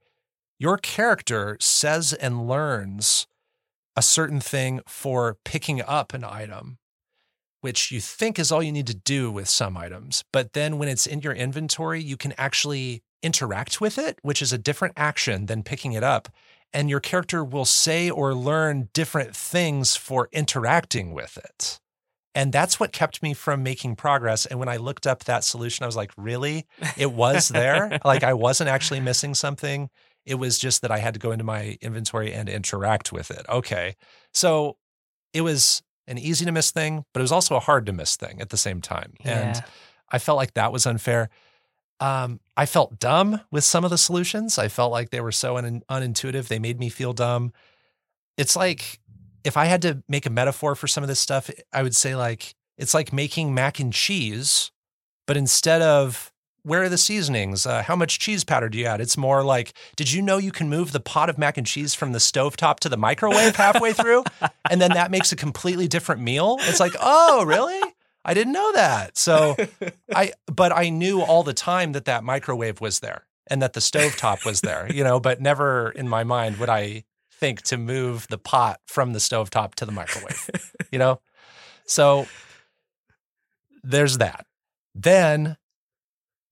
your 0.59 0.77
character 0.77 1.57
says 1.61 2.13
and 2.13 2.47
learns 2.47 3.27
a 3.97 4.03
certain 4.03 4.41
thing 4.41 4.81
for 4.87 5.37
picking 5.45 5.83
up 5.83 6.15
an 6.15 6.25
item, 6.25 6.79
which 7.61 7.91
you 7.91 8.01
think 8.01 8.39
is 8.39 8.51
all 8.51 8.63
you 8.63 8.73
need 8.73 8.87
to 8.87 8.95
do 8.95 9.31
with 9.31 9.49
some 9.49 9.77
items. 9.77 10.25
But 10.33 10.53
then 10.53 10.79
when 10.79 10.89
it's 10.89 11.07
in 11.07 11.21
your 11.21 11.33
inventory, 11.35 12.03
you 12.03 12.17
can 12.17 12.35
actually 12.39 13.03
interact 13.23 13.81
with 13.81 13.99
it, 13.99 14.19
which 14.23 14.43
is 14.43 14.53
a 14.53 14.59
different 14.59 14.95
action 14.97 15.47
than 15.47 15.63
picking 15.63 15.93
it 15.93 16.03
up. 16.03 16.29
And 16.73 16.89
your 16.89 17.01
character 17.01 17.45
will 17.45 17.67
say 17.67 18.09
or 18.09 18.35
learn 18.35 18.89
different 18.95 19.37
things 19.37 19.95
for 19.95 20.29
interacting 20.33 21.13
with 21.13 21.37
it. 21.37 21.79
And 22.35 22.51
that's 22.51 22.81
what 22.81 22.93
kept 22.93 23.23
me 23.23 23.35
from 23.35 23.63
making 23.63 23.97
progress. 23.97 24.47
And 24.47 24.59
when 24.59 24.69
I 24.69 24.79
looked 24.79 25.07
up 25.07 25.25
that 25.25 25.45
solution, 25.45 25.85
I 25.85 25.87
was 25.87 25.97
like, 25.97 26.13
really? 26.17 26.67
It 26.97 27.13
was 27.13 27.49
there? 27.49 27.99
like 28.05 28.23
I 28.23 28.33
wasn't 28.33 28.71
actually 28.71 29.01
missing 29.01 29.35
something. 29.35 29.91
It 30.25 30.37
was 30.37 30.59
just 30.59 30.83
that 30.83 30.91
I 30.91 30.99
had 30.99 31.15
to 31.15 31.21
go 31.21 31.33
into 31.33 31.45
my 31.45 31.79
inventory 31.81 32.33
and 32.33 32.49
interact 32.49 33.13
with 33.13 33.31
it. 33.31 33.45
Okay. 33.49 33.97
So 34.33 34.77
it 35.33 35.41
was 35.41 35.83
an 36.07 36.19
easy 36.19 36.45
to 36.45 36.53
miss 36.53 36.71
thing, 36.71 37.05
but 37.13 37.21
it 37.21 37.23
was 37.23 37.33
also 37.33 37.57
a 37.57 37.61
hard 37.61 37.87
to 37.87 37.93
miss 37.93 38.17
thing 38.17 38.41
at 38.41 38.51
the 38.51 38.57
same 38.57 38.81
time. 38.81 39.15
And 39.25 39.63
I 40.11 40.19
felt 40.19 40.37
like 40.37 40.55
that 40.55 40.73
was 40.73 40.87
unfair. 40.87 41.31
Um, 42.01 42.41
I 42.57 42.67
felt 42.67 42.99
dumb 42.99 43.41
with 43.51 43.65
some 43.65 43.85
of 43.85 43.91
the 43.91 43.99
solutions. 43.99 44.59
I 44.59 44.69
felt 44.69 44.91
like 44.91 45.11
they 45.11 45.21
were 45.21 45.33
so 45.33 45.57
un- 45.57 45.83
unintuitive. 45.89 46.49
They 46.49 46.59
made 46.59 46.81
me 46.81 46.89
feel 46.89 47.13
dumb. 47.13 47.53
It's 48.37 48.57
like 48.57 49.01
if 49.45 49.57
I 49.57 49.67
had 49.67 49.83
to 49.83 50.03
make 50.09 50.27
a 50.27 50.31
metaphor 50.31 50.75
for 50.75 50.87
some 50.87 51.05
of 51.05 51.09
this 51.09 51.21
stuff, 51.21 51.51
I 51.73 51.83
would 51.83 51.95
say 51.95 52.17
like 52.17 52.55
it's 52.77 52.95
like 52.95 53.13
making 53.13 53.55
mac 53.55 53.79
and 53.79 53.93
cheese, 53.93 54.73
but 55.27 55.37
instead 55.37 55.83
of 55.83 56.32
where 56.65 56.83
are 56.83 56.89
the 56.89 56.99
seasonings? 56.99 57.67
Uh, 57.67 57.83
how 57.83 57.97
much 57.97 58.19
cheese 58.19 58.45
powder 58.45 58.69
do 58.69 58.79
you 58.79 58.87
add? 58.87 59.01
It's 59.01 59.17
more 59.17 59.43
like, 59.43 59.73
did 59.97 60.13
you 60.13 60.23
know 60.23 60.39
you 60.39 60.53
can 60.53 60.69
move 60.69 60.93
the 60.93 61.01
pot 61.01 61.29
of 61.29 61.39
mac 61.39 61.59
and 61.59 61.67
cheese 61.67 61.95
from 61.95 62.13
the 62.13 62.19
stovetop 62.19 62.79
to 62.81 62.89
the 62.89 62.97
microwave 62.97 63.57
halfway 63.57 63.93
through? 63.93 64.25
and 64.71 64.81
then 64.81 64.93
that 64.93 65.11
makes 65.11 65.33
a 65.33 65.37
completely 65.37 65.89
different 65.89 66.21
meal. 66.21 66.59
It's 66.61 66.81
like, 66.81 66.95
oh, 67.01 67.45
really? 67.45 67.81
I 68.25 68.35
didn't 68.35 68.53
know 68.53 68.73
that. 68.75 69.19
So 69.19 69.57
I, 70.15 70.33
but 70.47 70.71
I 70.73 70.91
knew 70.91 71.21
all 71.21 71.43
the 71.43 71.55
time 71.55 71.93
that 71.93 72.05
that 72.05 72.23
microwave 72.23 72.81
was 72.81 73.01
there 73.01 73.27
and 73.49 73.61
that 73.61 73.73
the 73.73 73.81
stovetop 73.81 74.47
was 74.47 74.61
there, 74.61 74.91
you 74.93 75.03
know, 75.03 75.19
but 75.19 75.41
never 75.41 75.91
in 75.91 76.09
my 76.09 76.23
mind 76.23 76.59
would 76.59 76.69
I 76.69 77.05
think 77.33 77.63
to 77.63 77.77
move 77.77 78.29
the 78.29 78.39
pot 78.39 78.81
from 78.87 79.13
the 79.13 79.19
stovetop 79.19 79.75
to 79.75 79.85
the 79.85 79.91
microwave, 79.91 80.49
you 80.93 80.99
know? 81.01 81.21
So 81.87 82.27
there's 83.83 84.19
that. 84.19 84.47
Then 84.95 85.57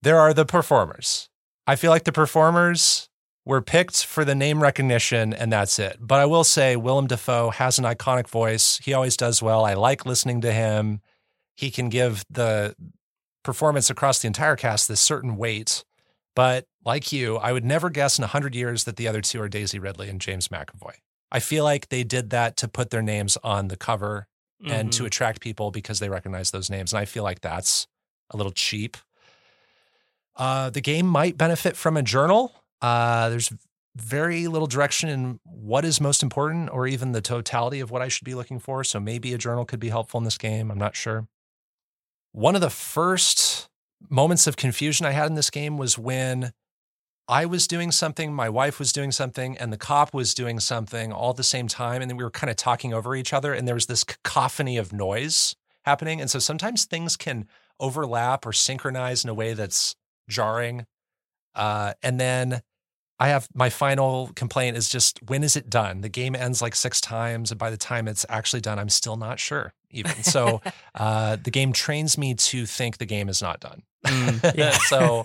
there 0.02 0.18
are 0.18 0.32
the 0.34 0.44
performers. 0.44 1.28
I 1.66 1.76
feel 1.76 1.90
like 1.90 2.04
the 2.04 2.12
performers 2.12 3.08
were 3.44 3.62
picked 3.62 4.04
for 4.04 4.24
the 4.24 4.34
name 4.34 4.62
recognition 4.62 5.32
and 5.32 5.52
that's 5.52 5.78
it. 5.78 5.96
But 6.00 6.20
I 6.20 6.26
will 6.26 6.44
say 6.44 6.76
Willem 6.76 7.06
Dafoe 7.06 7.50
has 7.50 7.78
an 7.78 7.84
iconic 7.84 8.28
voice. 8.28 8.78
He 8.82 8.92
always 8.92 9.16
does 9.16 9.42
well. 9.42 9.64
I 9.64 9.74
like 9.74 10.04
listening 10.06 10.40
to 10.42 10.52
him. 10.52 11.00
He 11.56 11.70
can 11.70 11.88
give 11.88 12.24
the 12.30 12.74
performance 13.42 13.88
across 13.90 14.18
the 14.20 14.26
entire 14.26 14.56
cast 14.56 14.88
this 14.88 15.00
certain 15.00 15.36
weight. 15.36 15.84
But 16.36 16.66
like 16.84 17.12
you, 17.12 17.36
I 17.36 17.52
would 17.52 17.64
never 17.64 17.90
guess 17.90 18.18
in 18.18 18.22
100 18.22 18.54
years 18.54 18.84
that 18.84 18.96
the 18.96 19.08
other 19.08 19.20
two 19.20 19.40
are 19.42 19.48
Daisy 19.48 19.78
Ridley 19.78 20.08
and 20.08 20.20
James 20.20 20.48
McAvoy. 20.48 20.94
I 21.32 21.40
feel 21.40 21.64
like 21.64 21.88
they 21.88 22.04
did 22.04 22.30
that 22.30 22.56
to 22.58 22.68
put 22.68 22.90
their 22.90 23.02
names 23.02 23.36
on 23.42 23.68
the 23.68 23.76
cover 23.76 24.26
and 24.64 24.92
to 24.92 25.04
Mhm. 25.04 25.06
attract 25.06 25.40
people 25.40 25.70
because 25.70 26.00
they 26.00 26.10
recognize 26.10 26.50
those 26.50 26.68
names. 26.68 26.92
And 26.92 27.00
I 27.00 27.06
feel 27.06 27.22
like 27.22 27.40
that's 27.40 27.86
a 28.30 28.36
little 28.36 28.52
cheap. 28.52 28.98
Uh, 30.36 30.70
the 30.70 30.80
game 30.80 31.06
might 31.06 31.36
benefit 31.36 31.76
from 31.76 31.96
a 31.96 32.02
journal. 32.02 32.52
Uh, 32.80 33.28
there's 33.28 33.52
very 33.96 34.46
little 34.46 34.68
direction 34.68 35.08
in 35.08 35.40
what 35.44 35.84
is 35.84 36.00
most 36.00 36.22
important 36.22 36.70
or 36.70 36.86
even 36.86 37.12
the 37.12 37.20
totality 37.20 37.80
of 37.80 37.90
what 37.90 38.02
I 38.02 38.08
should 38.08 38.24
be 38.24 38.34
looking 38.34 38.58
for. 38.58 38.84
So 38.84 39.00
maybe 39.00 39.34
a 39.34 39.38
journal 39.38 39.64
could 39.64 39.80
be 39.80 39.88
helpful 39.88 40.18
in 40.18 40.24
this 40.24 40.38
game. 40.38 40.70
I'm 40.70 40.78
not 40.78 40.96
sure. 40.96 41.26
One 42.32 42.54
of 42.54 42.60
the 42.60 42.70
first 42.70 43.68
moments 44.08 44.46
of 44.46 44.56
confusion 44.56 45.04
I 45.04 45.10
had 45.10 45.26
in 45.26 45.34
this 45.34 45.50
game 45.50 45.76
was 45.76 45.98
when 45.98 46.52
I 47.28 47.46
was 47.46 47.68
doing 47.68 47.92
something, 47.92 48.32
my 48.32 48.48
wife 48.48 48.78
was 48.78 48.92
doing 48.92 49.12
something, 49.12 49.56
and 49.58 49.72
the 49.72 49.76
cop 49.76 50.12
was 50.12 50.34
doing 50.34 50.58
something 50.58 51.12
all 51.12 51.30
at 51.30 51.36
the 51.36 51.44
same 51.44 51.68
time. 51.68 52.02
And 52.02 52.10
then 52.10 52.16
we 52.16 52.24
were 52.24 52.30
kind 52.30 52.50
of 52.50 52.56
talking 52.56 52.92
over 52.92 53.14
each 53.14 53.32
other, 53.32 53.52
and 53.52 53.68
there 53.68 53.74
was 53.74 53.86
this 53.86 54.02
cacophony 54.02 54.76
of 54.76 54.92
noise 54.92 55.54
happening. 55.84 56.20
And 56.20 56.30
so 56.30 56.38
sometimes 56.38 56.84
things 56.84 57.16
can 57.16 57.46
overlap 57.78 58.44
or 58.46 58.52
synchronize 58.52 59.22
in 59.24 59.30
a 59.30 59.34
way 59.34 59.54
that's 59.54 59.94
jarring. 60.30 60.86
Uh, 61.54 61.92
and 62.02 62.18
then 62.18 62.62
I 63.20 63.28
have 63.28 63.48
my 63.54 63.68
final 63.68 64.30
complaint 64.34 64.78
is 64.78 64.88
just 64.88 65.20
when 65.28 65.44
is 65.44 65.54
it 65.54 65.68
done? 65.68 66.00
The 66.00 66.08
game 66.08 66.34
ends 66.34 66.62
like 66.62 66.74
six 66.74 67.02
times, 67.02 67.50
and 67.50 67.58
by 67.58 67.68
the 67.68 67.76
time 67.76 68.08
it's 68.08 68.24
actually 68.30 68.62
done, 68.62 68.78
I'm 68.78 68.88
still 68.88 69.16
not 69.16 69.38
sure. 69.38 69.74
Even 69.90 70.22
so, 70.22 70.62
uh, 70.94 71.36
the 71.36 71.50
game 71.50 71.72
trains 71.74 72.16
me 72.16 72.34
to 72.34 72.64
think 72.64 72.96
the 72.96 73.04
game 73.04 73.28
is 73.28 73.42
not 73.42 73.60
done. 73.60 73.82
Mm, 74.06 74.54
yeah. 74.56 74.70
so, 74.70 75.24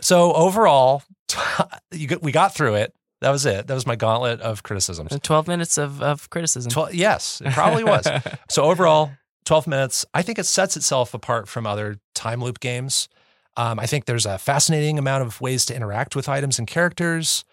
so 0.00 0.32
overall, 0.34 1.02
you 1.90 2.06
got, 2.06 2.22
we 2.22 2.30
got 2.30 2.54
through 2.54 2.74
it. 2.74 2.94
That 3.22 3.30
was 3.30 3.44
it. 3.44 3.66
That 3.66 3.74
was 3.74 3.86
my 3.86 3.96
gauntlet 3.96 4.40
of 4.40 4.62
criticisms. 4.62 5.18
12 5.20 5.48
minutes 5.48 5.78
of, 5.78 6.02
of 6.02 6.28
criticism. 6.30 6.70
Twelve, 6.70 6.94
yes, 6.94 7.40
it 7.44 7.54
probably 7.54 7.82
was. 7.82 8.06
So 8.50 8.64
overall, 8.64 9.12
12 9.46 9.66
minutes. 9.66 10.04
I 10.14 10.22
think 10.22 10.38
it 10.38 10.44
sets 10.44 10.76
itself 10.76 11.14
apart 11.14 11.48
from 11.48 11.66
other 11.66 11.98
time 12.14 12.42
loop 12.42 12.60
games. 12.60 13.08
Um, 13.56 13.78
I 13.78 13.86
think 13.86 14.06
there's 14.06 14.26
a 14.26 14.38
fascinating 14.38 14.98
amount 14.98 15.22
of 15.22 15.40
ways 15.40 15.64
to 15.66 15.76
interact 15.76 16.16
with 16.16 16.28
items 16.28 16.58
and 16.58 16.66
characters. 16.66 17.44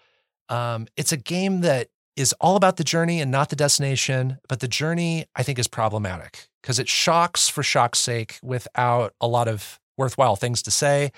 Um, 0.48 0.86
it's 0.96 1.12
a 1.12 1.16
game 1.16 1.60
that 1.60 1.88
is 2.16 2.34
all 2.40 2.56
about 2.56 2.76
the 2.76 2.84
journey 2.84 3.20
and 3.20 3.30
not 3.30 3.48
the 3.48 3.56
destination, 3.56 4.38
but 4.48 4.60
the 4.60 4.68
journey 4.68 5.26
I 5.34 5.42
think 5.42 5.58
is 5.58 5.68
problematic 5.68 6.48
because 6.60 6.78
it 6.78 6.88
shocks 6.88 7.48
for 7.48 7.62
shock's 7.62 7.98
sake 7.98 8.38
without 8.42 9.14
a 9.20 9.26
lot 9.26 9.48
of 9.48 9.80
worthwhile 9.96 10.36
things 10.36 10.62
to 10.62 10.70
say. 10.70 11.12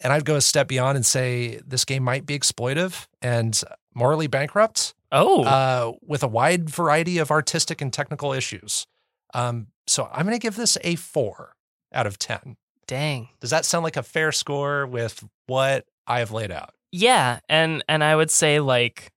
And 0.00 0.12
I'd 0.12 0.24
go 0.24 0.36
a 0.36 0.40
step 0.40 0.68
beyond 0.68 0.96
and 0.96 1.06
say 1.06 1.60
this 1.66 1.84
game 1.84 2.02
might 2.02 2.26
be 2.26 2.38
exploitive 2.38 3.06
and 3.22 3.60
morally 3.94 4.26
bankrupt 4.26 4.94
oh, 5.12 5.44
uh, 5.44 5.92
with 6.02 6.22
a 6.22 6.28
wide 6.28 6.68
variety 6.68 7.18
of 7.18 7.30
artistic 7.30 7.80
and 7.80 7.92
technical 7.92 8.32
issues. 8.32 8.86
Um, 9.32 9.68
so 9.86 10.08
I'm 10.12 10.26
going 10.26 10.38
to 10.38 10.42
give 10.42 10.56
this 10.56 10.76
a 10.82 10.96
four 10.96 11.54
out 11.92 12.06
of 12.06 12.18
10. 12.18 12.56
Dang. 12.86 13.28
Does 13.40 13.50
that 13.50 13.64
sound 13.64 13.84
like 13.84 13.96
a 13.96 14.02
fair 14.02 14.32
score 14.32 14.86
with 14.86 15.22
what 15.46 15.86
I 16.06 16.18
have 16.20 16.30
laid 16.32 16.50
out? 16.50 16.70
Yeah, 16.92 17.40
and 17.48 17.82
and 17.88 18.02
I 18.04 18.14
would 18.16 18.30
say 18.30 18.60
like 18.60 19.10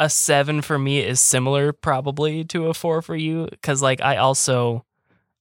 a 0.00 0.10
7 0.10 0.60
for 0.62 0.78
me 0.78 0.98
is 0.98 1.20
similar 1.20 1.72
probably 1.72 2.44
to 2.46 2.66
a 2.66 2.74
4 2.74 3.00
for 3.02 3.14
you 3.14 3.48
cuz 3.62 3.80
like 3.80 4.00
I 4.00 4.16
also 4.16 4.84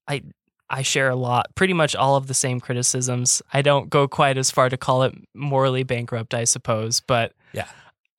I 0.07 0.21
I 0.69 0.81
share 0.81 1.09
a 1.09 1.15
lot, 1.15 1.53
pretty 1.55 1.73
much 1.73 1.95
all 1.95 2.15
of 2.15 2.27
the 2.27 2.33
same 2.33 2.59
criticisms. 2.59 3.41
I 3.53 3.61
don't 3.61 3.89
go 3.89 4.07
quite 4.07 4.37
as 4.37 4.49
far 4.49 4.69
to 4.69 4.77
call 4.77 5.03
it 5.03 5.13
morally 5.35 5.83
bankrupt, 5.83 6.33
I 6.33 6.45
suppose, 6.45 6.99
but 6.99 7.33
Yeah. 7.51 7.67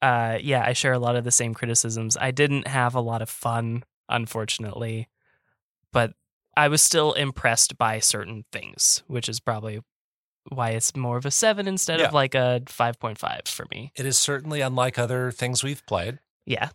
uh, 0.02 0.38
yeah, 0.40 0.62
I 0.64 0.72
share 0.72 0.92
a 0.92 0.98
lot 1.00 1.16
of 1.16 1.24
the 1.24 1.32
same 1.32 1.52
criticisms. 1.54 2.16
I 2.20 2.30
didn't 2.30 2.68
have 2.68 2.94
a 2.94 3.00
lot 3.00 3.22
of 3.22 3.28
fun, 3.30 3.82
unfortunately, 4.08 5.08
but 5.92 6.12
I 6.56 6.68
was 6.68 6.82
still 6.82 7.12
impressed 7.14 7.76
by 7.78 7.98
certain 8.00 8.44
things, 8.52 9.02
which 9.06 9.28
is 9.28 9.40
probably 9.40 9.80
why 10.50 10.70
it's 10.70 10.94
more 10.94 11.16
of 11.16 11.24
a 11.26 11.30
seven 11.30 11.66
instead 11.66 12.00
Yeah. 12.00 12.06
of 12.08 12.12
like 12.14 12.34
a 12.34 12.60
5.5 12.66 13.48
for 13.48 13.66
me. 13.70 13.92
It 13.96 14.04
is 14.06 14.18
certainly 14.18 14.60
unlike 14.60 14.98
other 14.98 15.30
things 15.30 15.62
we've 15.64 15.84
played. 15.86 16.18
Yeah. 16.46 16.70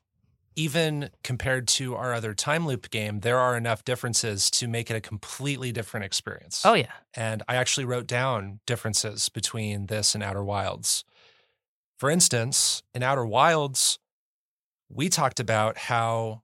even 0.55 1.09
compared 1.23 1.69
to 1.69 1.95
our 1.95 2.13
other 2.13 2.33
time 2.33 2.65
loop 2.67 2.89
game, 2.89 3.21
there 3.21 3.37
are 3.39 3.55
enough 3.55 3.85
differences 3.85 4.49
to 4.51 4.67
make 4.67 4.91
it 4.91 4.95
a 4.95 4.99
completely 4.99 5.71
different 5.71 6.05
experience. 6.05 6.65
Oh 6.65 6.73
yeah. 6.73 6.91
And 7.13 7.43
I 7.47 7.55
actually 7.55 7.85
wrote 7.85 8.07
down 8.07 8.59
differences 8.65 9.29
between 9.29 9.85
this 9.85 10.15
and 10.15 10.21
Outer 10.23 10.43
Wilds. 10.43 11.05
For 11.97 12.09
instance, 12.09 12.83
in 12.93 13.03
Outer 13.03 13.25
Wilds, 13.25 13.99
we 14.89 15.07
talked 15.07 15.39
about 15.39 15.77
how 15.77 16.41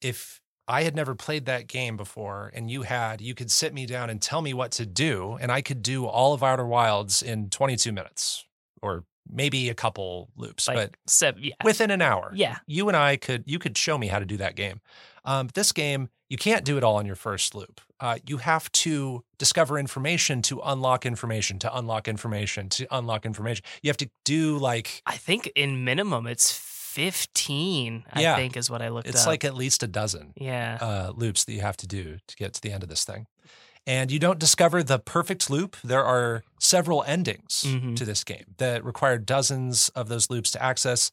if 0.00 0.40
I 0.70 0.82
had 0.82 0.94
never 0.94 1.14
played 1.14 1.46
that 1.46 1.66
game 1.66 1.96
before 1.96 2.50
and 2.54 2.70
you 2.70 2.82
had, 2.82 3.20
you 3.20 3.34
could 3.34 3.50
sit 3.50 3.74
me 3.74 3.86
down 3.86 4.08
and 4.10 4.22
tell 4.22 4.40
me 4.40 4.54
what 4.54 4.70
to 4.72 4.86
do, 4.86 5.36
and 5.40 5.50
I 5.50 5.62
could 5.62 5.82
do 5.82 6.06
all 6.06 6.32
of 6.32 6.42
Outer 6.42 6.66
Wilds 6.66 7.22
in 7.22 7.50
22 7.50 7.92
minutes 7.92 8.44
or 8.82 9.04
maybe 9.30 9.68
a 9.68 9.74
couple 9.74 10.30
loops, 10.36 10.66
Like 10.66 10.76
but 10.76 10.94
seven, 11.06 11.42
yeah. 11.42 11.54
within 11.64 11.90
an 11.90 12.02
hour. 12.02 12.32
Yeah. 12.34 12.58
You 12.66 12.88
and 12.88 12.96
I 12.96 13.16
could, 13.16 13.44
you 13.46 13.58
could 13.58 13.76
show 13.76 13.98
me 13.98 14.06
how 14.08 14.18
to 14.18 14.24
do 14.24 14.36
that 14.38 14.56
game. 14.56 14.80
Um, 15.24 15.50
this 15.54 15.72
game, 15.72 16.08
you 16.28 16.36
can't 16.36 16.64
do 16.64 16.76
it 16.78 16.84
all 16.84 16.96
on 16.96 17.06
your 17.06 17.16
first 17.16 17.54
loop. 17.54 17.80
Uh, 17.98 18.18
you 18.26 18.38
have 18.38 18.70
to 18.72 19.22
discover 19.38 19.78
information 19.78 20.40
to 20.42 20.60
unlock 20.64 21.04
information, 21.04 21.58
to 21.58 21.76
unlock 21.76 22.08
information, 22.08 22.68
to 22.70 22.86
unlock 22.90 23.26
information. 23.26 23.64
You 23.82 23.90
have 23.90 23.96
to 23.98 24.08
do 24.24 24.56
like, 24.56 25.02
I 25.04 25.16
think 25.16 25.50
in 25.54 25.84
minimum 25.84 26.26
it's 26.26 26.52
15, 26.90 28.04
I 28.12 28.20
Yeah. 28.22 28.36
think 28.36 28.56
is 28.56 28.68
what 28.70 28.82
I 28.82 28.88
looked 28.88 29.08
it's 29.08 29.22
up. 29.22 29.26
like 29.28 29.44
at 29.44 29.54
least 29.54 29.82
a 29.82 29.86
dozen 29.86 30.32
yeah. 30.36 30.78
uh, 30.80 31.12
loops 31.14 31.44
that 31.44 31.52
you 31.52 31.60
have 31.60 31.76
to 31.78 31.86
do 31.86 32.18
to 32.26 32.36
get 32.36 32.52
to 32.54 32.60
the 32.60 32.72
end 32.72 32.82
of 32.82 32.88
this 32.88 33.04
thing. 33.04 33.26
And 33.86 34.10
you 34.12 34.18
don't 34.18 34.38
discover 34.38 34.82
the 34.82 34.98
perfect 34.98 35.48
loop. 35.50 35.76
There 35.82 36.04
are 36.04 36.42
several 36.60 37.02
endings 37.04 37.64
Mhm. 37.66 37.96
to 37.96 38.04
this 38.04 38.24
game 38.24 38.54
that 38.58 38.84
require 38.84 39.18
dozens 39.18 39.88
of 39.90 40.08
those 40.08 40.28
loops 40.30 40.50
to 40.52 40.62
access. 40.62 41.10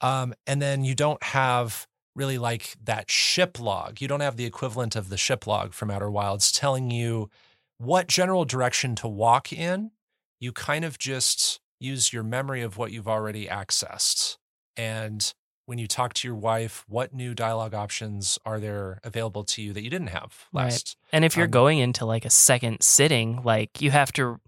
Um, 0.00 0.34
and 0.46 0.60
then 0.60 0.84
you 0.84 0.94
don't 0.94 1.22
have 1.22 1.86
really 2.16 2.38
like 2.38 2.76
that 2.82 3.10
ship 3.10 3.60
log. 3.60 4.00
You 4.00 4.08
don't 4.08 4.20
have 4.20 4.36
the 4.36 4.44
equivalent 4.44 4.96
of 4.96 5.08
the 5.08 5.16
ship 5.16 5.46
log 5.46 5.72
from 5.72 5.90
Outer 5.90 6.10
Wilds 6.10 6.50
telling 6.50 6.90
you 6.90 7.30
what 7.78 8.08
general 8.08 8.44
direction 8.44 8.96
to 8.96 9.08
walk 9.08 9.52
in. 9.52 9.92
You 10.40 10.52
kind 10.52 10.84
of 10.84 10.98
just 10.98 11.60
use 11.78 12.12
your 12.12 12.22
memory 12.24 12.62
of 12.62 12.76
what 12.76 12.90
you've 12.92 13.08
already 13.08 13.46
accessed. 13.46 14.36
And 14.80 15.34
when 15.66 15.78
you 15.78 15.86
talk 15.86 16.14
to 16.14 16.26
your 16.28 16.34
wife, 16.36 16.84
what 16.88 17.12
new 17.14 17.34
dialogue 17.34 17.74
options 17.74 18.38
are 18.44 18.58
there 18.58 18.98
available 19.04 19.44
to 19.44 19.62
you 19.62 19.72
that 19.74 19.82
you 19.84 19.90
didn't 19.90 20.08
have 20.08 20.46
Right. 20.52 20.64
last? 20.64 20.96
And 21.12 21.24
if 21.24 21.36
you're 21.36 21.44
Um, 21.46 21.50
going 21.52 21.78
into 21.78 22.04
like 22.06 22.24
a 22.24 22.30
second 22.30 22.82
sitting, 22.82 23.42
like 23.44 23.80
you 23.80 23.90
have 23.90 24.10
to, 24.14 24.40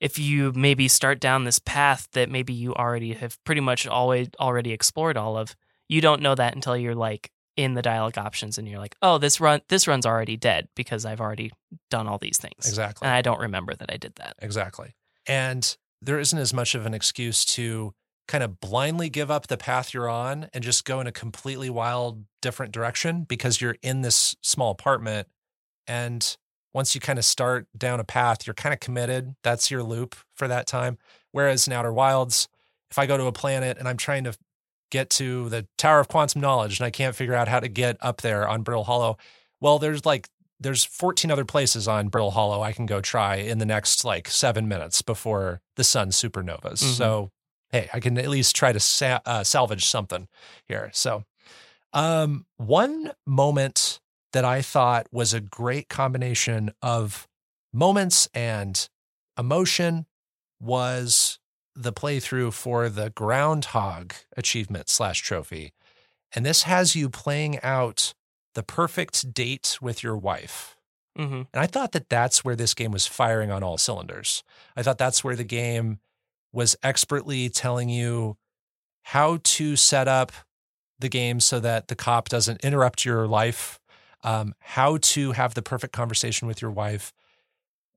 if 0.00 0.18
you 0.18 0.52
maybe 0.54 0.86
start 0.88 1.18
down 1.20 1.44
this 1.44 1.58
path 1.58 2.08
that 2.12 2.30
maybe 2.30 2.52
you 2.52 2.74
already 2.74 3.14
have 3.14 3.42
pretty 3.44 3.60
much 3.60 3.86
always 3.86 4.28
already 4.40 4.72
explored 4.72 5.16
all 5.16 5.36
of, 5.36 5.56
you 5.88 6.00
don't 6.00 6.22
know 6.22 6.34
that 6.34 6.54
until 6.54 6.76
you're 6.76 6.94
like 6.94 7.30
in 7.56 7.74
the 7.74 7.82
dialogue 7.82 8.16
options 8.18 8.56
and 8.58 8.68
you're 8.68 8.80
like, 8.80 8.96
oh, 9.02 9.18
this 9.18 9.40
run 9.40 9.60
this 9.68 9.86
run's 9.86 10.06
already 10.06 10.36
dead 10.36 10.68
because 10.74 11.04
I've 11.04 11.20
already 11.20 11.52
done 11.90 12.06
all 12.08 12.18
these 12.18 12.38
things, 12.38 12.66
Exactly. 12.66 13.06
and 13.06 13.14
I 13.14 13.22
don't 13.22 13.40
remember 13.40 13.74
that 13.74 13.90
I 13.92 13.96
did 13.96 14.14
that. 14.16 14.34
Exactly. 14.40 14.94
And 15.26 15.76
there 16.00 16.18
isn't 16.18 16.38
as 16.38 16.52
much 16.54 16.74
of 16.74 16.86
an 16.86 16.94
excuse 16.94 17.44
to 17.56 17.94
kind 18.26 18.42
of 18.42 18.60
blindly 18.60 19.10
give 19.10 19.30
up 19.30 19.46
the 19.48 19.56
path 19.56 19.92
you're 19.92 20.08
on 20.08 20.48
and 20.54 20.64
just 20.64 20.84
go 20.84 21.00
in 21.00 21.06
a 21.06 21.12
completely 21.12 21.68
wild, 21.68 22.24
different 22.40 22.72
direction 22.72 23.24
because 23.24 23.60
you're 23.60 23.76
in 23.82 24.00
this 24.02 24.34
small 24.42 24.70
apartment. 24.70 25.28
And 25.86 26.36
once 26.72 26.94
you 26.94 27.00
kind 27.00 27.18
of 27.18 27.24
start 27.24 27.66
down 27.76 28.00
a 28.00 28.04
path, 28.04 28.46
you're 28.46 28.54
kind 28.54 28.72
of 28.72 28.80
committed. 28.80 29.34
That's 29.42 29.70
your 29.70 29.82
loop 29.82 30.16
for 30.34 30.48
that 30.48 30.66
time. 30.66 30.98
Whereas 31.32 31.66
in 31.66 31.72
Outer 31.72 31.92
Wilds, 31.92 32.48
if 32.90 32.98
I 32.98 33.06
go 33.06 33.16
to 33.16 33.26
a 33.26 33.32
planet 33.32 33.76
and 33.78 33.86
I'm 33.88 33.96
trying 33.96 34.24
to 34.24 34.34
get 34.90 35.10
to 35.10 35.48
the 35.48 35.66
Tower 35.76 36.00
of 36.00 36.08
Quantum 36.08 36.40
Knowledge 36.40 36.78
and 36.78 36.86
I 36.86 36.90
can't 36.90 37.14
figure 37.14 37.34
out 37.34 37.48
how 37.48 37.60
to 37.60 37.68
get 37.68 37.96
up 38.00 38.22
there 38.22 38.48
on 38.48 38.62
Brittle 38.62 38.84
Hollow, 38.84 39.18
well, 39.60 39.78
there's 39.78 40.04
like 40.06 40.28
there's 40.60 40.84
14 40.84 41.30
other 41.30 41.44
places 41.44 41.86
on 41.88 42.08
Brittle 42.08 42.30
Hollow 42.30 42.62
I 42.62 42.72
can 42.72 42.86
go 42.86 43.00
try 43.00 43.36
in 43.36 43.58
the 43.58 43.66
next 43.66 44.04
like 44.04 44.28
seven 44.28 44.66
minutes 44.68 45.02
before 45.02 45.60
the 45.76 45.84
sun 45.84 46.10
supernovas. 46.10 46.82
Mhm. 46.82 46.96
So, 46.96 47.30
hey, 47.74 47.90
I 47.92 48.00
can 48.00 48.16
at 48.18 48.28
least 48.28 48.56
try 48.56 48.72
to 48.72 48.80
sa- 48.80 49.20
uh, 49.26 49.44
salvage 49.44 49.84
something 49.86 50.28
here. 50.66 50.90
So, 50.92 51.24
um, 51.92 52.46
one 52.56 53.12
moment 53.26 54.00
that 54.32 54.44
I 54.44 54.62
thought 54.62 55.06
was 55.12 55.32
a 55.32 55.40
great 55.40 55.88
combination 55.88 56.72
of 56.82 57.28
moments 57.72 58.28
and 58.34 58.88
emotion 59.38 60.06
was 60.60 61.38
the 61.74 61.92
playthrough 61.92 62.52
for 62.52 62.88
the 62.88 63.10
Groundhog 63.10 64.14
achievement 64.36 64.88
slash 64.88 65.20
trophy. 65.20 65.72
And 66.34 66.46
this 66.46 66.64
has 66.64 66.96
you 66.96 67.10
playing 67.10 67.60
out 67.62 68.14
the 68.54 68.62
perfect 68.62 69.34
date 69.34 69.78
with 69.80 70.02
your 70.02 70.16
wife. 70.16 70.76
hmm 71.16 71.42
And 71.52 71.62
I 71.62 71.66
thought 71.66 71.92
that 71.92 72.08
that's 72.08 72.44
where 72.44 72.56
this 72.56 72.74
game 72.74 72.92
was 72.92 73.06
firing 73.06 73.50
on 73.50 73.62
all 73.62 73.78
cylinders. 73.78 74.42
I 74.76 74.82
thought 74.82 74.98
that's 74.98 75.24
where 75.24 75.36
the 75.36 75.44
game 75.44 76.00
was 76.54 76.76
expertly 76.82 77.48
telling 77.48 77.88
you 77.88 78.36
how 79.02 79.38
to 79.42 79.76
set 79.76 80.08
up 80.08 80.32
the 80.98 81.08
game 81.08 81.40
so 81.40 81.60
that 81.60 81.88
the 81.88 81.96
cop 81.96 82.28
doesn't 82.28 82.64
interrupt 82.64 83.04
your 83.04 83.26
life, 83.26 83.78
um, 84.22 84.54
how 84.60 84.96
to 84.98 85.32
have 85.32 85.54
the 85.54 85.62
perfect 85.62 85.92
conversation 85.92 86.46
with 86.46 86.62
your 86.62 86.70
wife. 86.70 87.12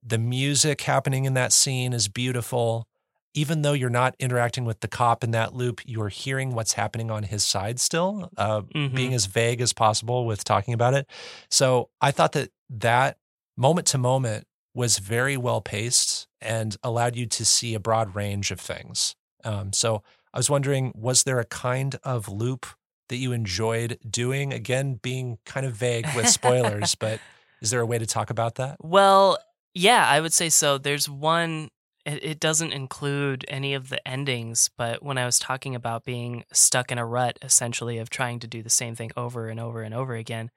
The 0.02 0.18
music 0.18 0.82
happening 0.82 1.24
in 1.24 1.34
that 1.34 1.52
scene 1.52 1.92
is 1.92 2.08
beautiful. 2.08 2.86
Even 3.34 3.62
though 3.62 3.72
you're 3.72 3.90
not 3.90 4.16
interacting 4.18 4.64
with 4.64 4.80
the 4.80 4.88
cop 4.88 5.22
in 5.22 5.30
that 5.30 5.54
loop, 5.54 5.80
you're 5.84 6.08
hearing 6.08 6.54
what's 6.54 6.72
happening 6.72 7.10
on 7.10 7.22
his 7.22 7.44
side 7.44 7.78
still, 7.78 8.30
uh, 8.36 8.62
Mhm. 8.62 8.94
being 8.94 9.14
as 9.14 9.26
vague 9.26 9.60
as 9.60 9.72
possible 9.72 10.26
with 10.26 10.42
talking 10.44 10.74
about 10.74 10.94
it. 10.94 11.08
So 11.48 11.90
I 12.00 12.10
thought 12.10 12.32
that 12.32 12.50
that 12.68 13.18
moment 13.56 13.86
to 13.88 13.98
moment 13.98 14.46
was 14.74 14.98
very 14.98 15.36
well 15.36 15.60
paced 15.60 16.17
and 16.40 16.76
allowed 16.82 17.16
you 17.16 17.26
to 17.26 17.44
see 17.44 17.74
a 17.74 17.80
broad 17.80 18.14
range 18.14 18.50
of 18.50 18.60
things. 18.60 19.14
Um, 19.44 19.72
so 19.72 20.02
I 20.32 20.38
was 20.38 20.50
wondering, 20.50 20.92
was 20.94 21.24
there 21.24 21.40
a 21.40 21.44
kind 21.44 21.96
of 22.04 22.28
loop 22.28 22.66
that 23.08 23.16
you 23.16 23.32
enjoyed 23.32 23.98
doing? 24.08 24.52
Again, 24.52 24.98
being 25.02 25.38
kind 25.44 25.66
of 25.66 25.74
vague 25.74 26.06
with 26.14 26.28
spoilers, 26.28 26.94
but 26.98 27.20
is 27.60 27.70
there 27.70 27.80
a 27.80 27.86
way 27.86 27.98
to 27.98 28.06
talk 28.06 28.30
about 28.30 28.56
that? 28.56 28.76
Well, 28.80 29.38
yeah, 29.74 30.06
I 30.06 30.20
would 30.20 30.32
say 30.32 30.48
so. 30.48 30.78
There's 30.78 31.08
one, 31.08 31.70
it, 32.04 32.24
it 32.24 32.40
doesn't 32.40 32.72
include 32.72 33.44
any 33.48 33.74
of 33.74 33.88
the 33.88 34.06
endings, 34.06 34.70
but 34.76 35.02
when 35.02 35.18
I 35.18 35.24
was 35.24 35.38
talking 35.38 35.74
about 35.74 36.04
being 36.04 36.44
stuck 36.52 36.92
in 36.92 36.98
a 36.98 37.06
rut, 37.06 37.38
essentially, 37.42 37.98
of 37.98 38.10
trying 38.10 38.38
to 38.40 38.46
do 38.46 38.62
the 38.62 38.70
same 38.70 38.94
thing 38.94 39.10
over 39.16 39.48
and 39.48 39.58
over 39.58 39.82
and 39.82 39.94
over 39.94 40.14
again, 40.14 40.50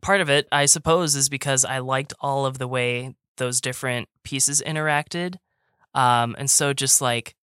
part 0.00 0.20
of 0.20 0.28
it, 0.28 0.46
I 0.52 0.66
suppose, 0.66 1.14
is 1.14 1.28
because 1.28 1.64
I 1.64 1.78
liked 1.78 2.12
all 2.20 2.46
of 2.46 2.58
the 2.58 2.68
way 2.68 3.14
those 3.36 3.60
different 3.60 4.08
pieces 4.22 4.62
interacted. 4.64 5.36
Um, 5.94 6.34
and 6.38 6.50
so 6.50 6.72
just 6.72 7.00
like 7.00 7.34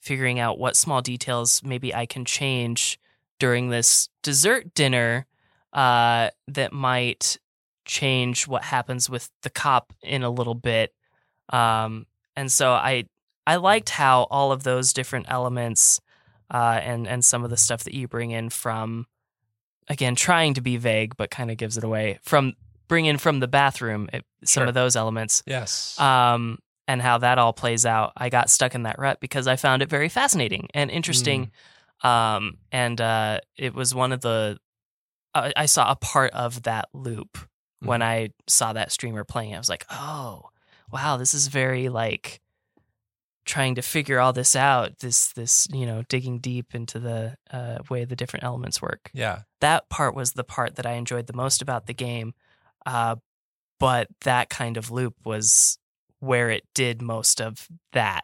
figuring 0.00 0.38
out 0.38 0.58
what 0.58 0.76
small 0.76 1.02
details 1.02 1.62
maybe 1.62 1.94
I 1.94 2.06
can 2.06 2.24
change 2.24 2.98
during 3.38 3.68
this 3.68 4.08
dessert 4.22 4.74
dinner 4.74 5.26
uh, 5.72 6.30
that 6.48 6.72
might 6.72 7.38
change 7.84 8.46
what 8.46 8.62
happens 8.62 9.08
with 9.10 9.30
the 9.42 9.50
cop 9.50 9.92
in 10.02 10.22
a 10.22 10.30
little 10.30 10.54
bit. 10.54 10.94
Um, 11.50 12.06
and 12.36 12.50
so 12.50 12.72
I 12.72 13.04
I 13.46 13.56
liked 13.56 13.88
how 13.88 14.24
all 14.30 14.52
of 14.52 14.62
those 14.62 14.92
different 14.92 15.26
elements 15.28 16.00
uh, 16.50 16.80
and 16.82 17.08
and 17.08 17.24
some 17.24 17.44
of 17.44 17.50
the 17.50 17.56
stuff 17.56 17.84
that 17.84 17.94
you 17.94 18.06
bring 18.06 18.30
in 18.30 18.50
from 18.50 19.06
again 19.88 20.14
trying 20.14 20.54
to 20.54 20.60
be 20.60 20.76
vague 20.76 21.16
but 21.16 21.30
kind 21.30 21.50
of 21.50 21.56
gives 21.56 21.76
it 21.76 21.84
away 21.84 22.18
from 22.22 22.54
bring 22.88 23.06
in 23.06 23.18
from 23.18 23.40
the 23.40 23.48
bathroom 23.48 24.08
it, 24.12 24.24
some 24.44 24.62
Sure. 24.62 24.68
of 24.68 24.74
those 24.74 24.96
elements 24.96 25.42
Yes. 25.46 25.98
um, 26.00 26.58
and 26.86 27.02
how 27.02 27.18
that 27.18 27.38
all 27.38 27.52
plays 27.52 27.84
out. 27.84 28.12
I 28.16 28.30
got 28.30 28.50
stuck 28.50 28.74
in 28.74 28.84
that 28.84 28.98
rut 28.98 29.20
because 29.20 29.46
I 29.46 29.56
found 29.56 29.82
it 29.82 29.90
very 29.90 30.08
fascinating 30.08 30.68
and 30.74 30.90
interesting. 30.90 31.50
Um, 32.02 32.58
and 32.72 33.00
uh, 33.00 33.40
it 33.56 33.74
was 33.74 33.94
one 33.94 34.12
of 34.12 34.20
the 34.22 34.58
I, 35.34 35.52
I 35.54 35.66
saw 35.66 35.90
a 35.90 35.96
part 35.96 36.32
of 36.32 36.62
that 36.62 36.88
loop 36.94 37.38
when 37.80 38.02
I 38.02 38.30
saw 38.46 38.72
that 38.72 38.90
streamer 38.90 39.24
playing. 39.24 39.54
I 39.54 39.58
was 39.58 39.68
like, 39.68 39.84
oh, 39.90 40.48
wow, 40.90 41.16
this 41.16 41.34
is 41.34 41.48
very 41.48 41.88
like 41.88 42.40
trying 43.44 43.74
to 43.76 43.82
figure 43.82 44.20
all 44.20 44.32
this 44.32 44.54
out. 44.56 44.98
This 45.00 45.28
this 45.32 45.66
you 45.72 45.86
know 45.86 46.02
digging 46.08 46.38
deep 46.38 46.74
into 46.74 46.98
the 46.98 47.36
uh, 47.50 47.78
way 47.90 48.04
the 48.04 48.16
different 48.16 48.44
elements 48.44 48.80
work 48.80 49.10
yeah. 49.12 49.40
that 49.60 49.88
part 49.88 50.14
was 50.14 50.32
the 50.32 50.44
part 50.44 50.76
that 50.76 50.86
I 50.86 50.92
enjoyed 50.92 51.26
the 51.26 51.32
most 51.32 51.62
about 51.62 51.86
the 51.86 51.94
game. 51.94 52.34
Uh, 52.86 53.16
but 53.80 54.08
that 54.22 54.48
kind 54.48 54.76
of 54.76 54.90
loop 54.90 55.14
was 55.24 55.78
where 56.20 56.50
it 56.50 56.64
did 56.74 57.00
most 57.00 57.40
of 57.40 57.68
that 57.92 58.22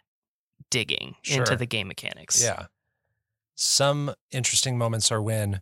digging 0.70 1.14
into 1.30 1.54
the 1.56 1.66
game 1.66 1.86
mechanics. 1.88 2.42
Yeah. 2.42 2.66
Some 3.54 4.12
interesting 4.32 4.76
moments 4.76 5.12
are 5.12 5.22
when 5.22 5.60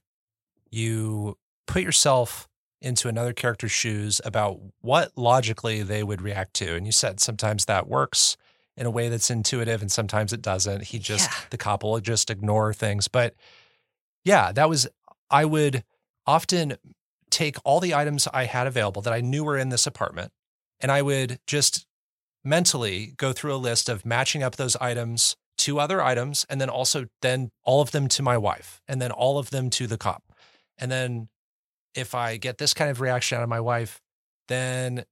you 0.70 1.36
put 1.66 1.82
yourself 1.82 2.48
into 2.80 3.08
another 3.08 3.32
character's 3.32 3.70
shoes 3.70 4.20
about 4.24 4.58
what 4.80 5.12
logically 5.16 5.82
they 5.82 6.02
would 6.02 6.22
react 6.22 6.54
to. 6.54 6.74
And 6.74 6.86
you 6.86 6.92
said 6.92 7.20
sometimes 7.20 7.66
that 7.66 7.86
works 7.86 8.36
in 8.76 8.86
a 8.86 8.90
way 8.90 9.10
that's 9.10 9.30
intuitive 9.30 9.82
and 9.82 9.92
sometimes 9.92 10.32
it 10.32 10.40
doesn't. 10.40 10.84
He 10.84 10.98
just, 10.98 11.30
Yeah. 11.30 11.36
the 11.50 11.58
cop 11.58 11.82
will 11.84 12.00
just 12.00 12.30
ignore 12.30 12.72
things. 12.72 13.06
But 13.08 13.34
yeah, 14.24 14.52
that 14.52 14.68
was 14.70 14.88
I 15.30 15.44
would 15.44 15.84
often 16.26 16.76
take 17.32 17.56
all 17.64 17.80
the 17.80 17.94
items 17.94 18.28
I 18.32 18.44
had 18.44 18.68
available 18.68 19.02
that 19.02 19.12
I 19.12 19.20
knew 19.20 19.42
were 19.42 19.58
in 19.58 19.70
this 19.70 19.86
apartment, 19.86 20.30
and 20.78 20.92
I 20.92 21.02
would 21.02 21.40
just 21.48 21.86
mentally 22.44 23.14
go 23.16 23.32
through 23.32 23.54
a 23.54 23.56
list 23.56 23.88
of 23.88 24.04
matching 24.06 24.42
up 24.44 24.56
those 24.56 24.76
items 24.76 25.36
to 25.58 25.80
other 25.80 26.02
items, 26.02 26.46
and 26.48 26.60
then 26.60 26.68
also 26.68 27.06
then 27.22 27.50
all 27.64 27.80
of 27.80 27.90
them 27.90 28.08
to 28.08 28.22
my 28.22 28.38
wife, 28.38 28.80
and 28.86 29.00
then 29.02 29.10
all 29.10 29.38
of 29.38 29.50
them 29.50 29.70
to 29.70 29.86
the 29.86 29.98
cop. 29.98 30.22
And 30.78 30.90
then 30.90 31.28
if 31.94 32.14
I 32.14 32.36
get 32.36 32.58
this 32.58 32.74
kind 32.74 32.90
of 32.90 33.00
reaction 33.00 33.36
out 33.38 33.42
of 33.42 33.48
my 33.48 33.60
wife, 33.60 34.00
then 34.48 35.04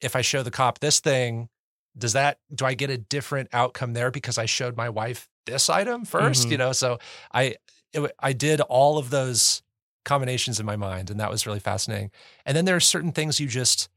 if 0.00 0.16
I 0.16 0.20
show 0.22 0.42
the 0.42 0.50
cop 0.50 0.80
this 0.80 1.00
thing, 1.00 1.48
does 1.96 2.12
that 2.14 2.38
do 2.54 2.64
I 2.66 2.74
get 2.74 2.90
a 2.90 2.98
different 2.98 3.48
outcome 3.52 3.92
there 3.92 4.10
because 4.10 4.36
I 4.36 4.46
showed 4.46 4.76
my 4.76 4.90
wife 4.90 5.28
this 5.46 5.70
item 5.70 6.04
1st 6.04 6.46
Mhm. 6.46 6.50
You 6.50 6.58
know, 6.58 6.72
so 6.72 6.98
I 7.32 7.56
it, 7.92 8.12
I 8.18 8.32
did 8.32 8.60
all 8.60 8.98
of 8.98 9.10
those 9.10 9.62
combinations 10.04 10.60
in 10.60 10.66
my 10.66 10.76
mind, 10.76 11.10
and 11.10 11.18
that 11.18 11.30
was 11.30 11.46
really 11.46 11.60
fascinating. 11.60 12.10
And 12.44 12.56
then 12.56 12.64
there 12.64 12.76
are 12.76 12.80
certain 12.80 13.12
things 13.12 13.40
you 13.40 13.48
just 13.48 13.88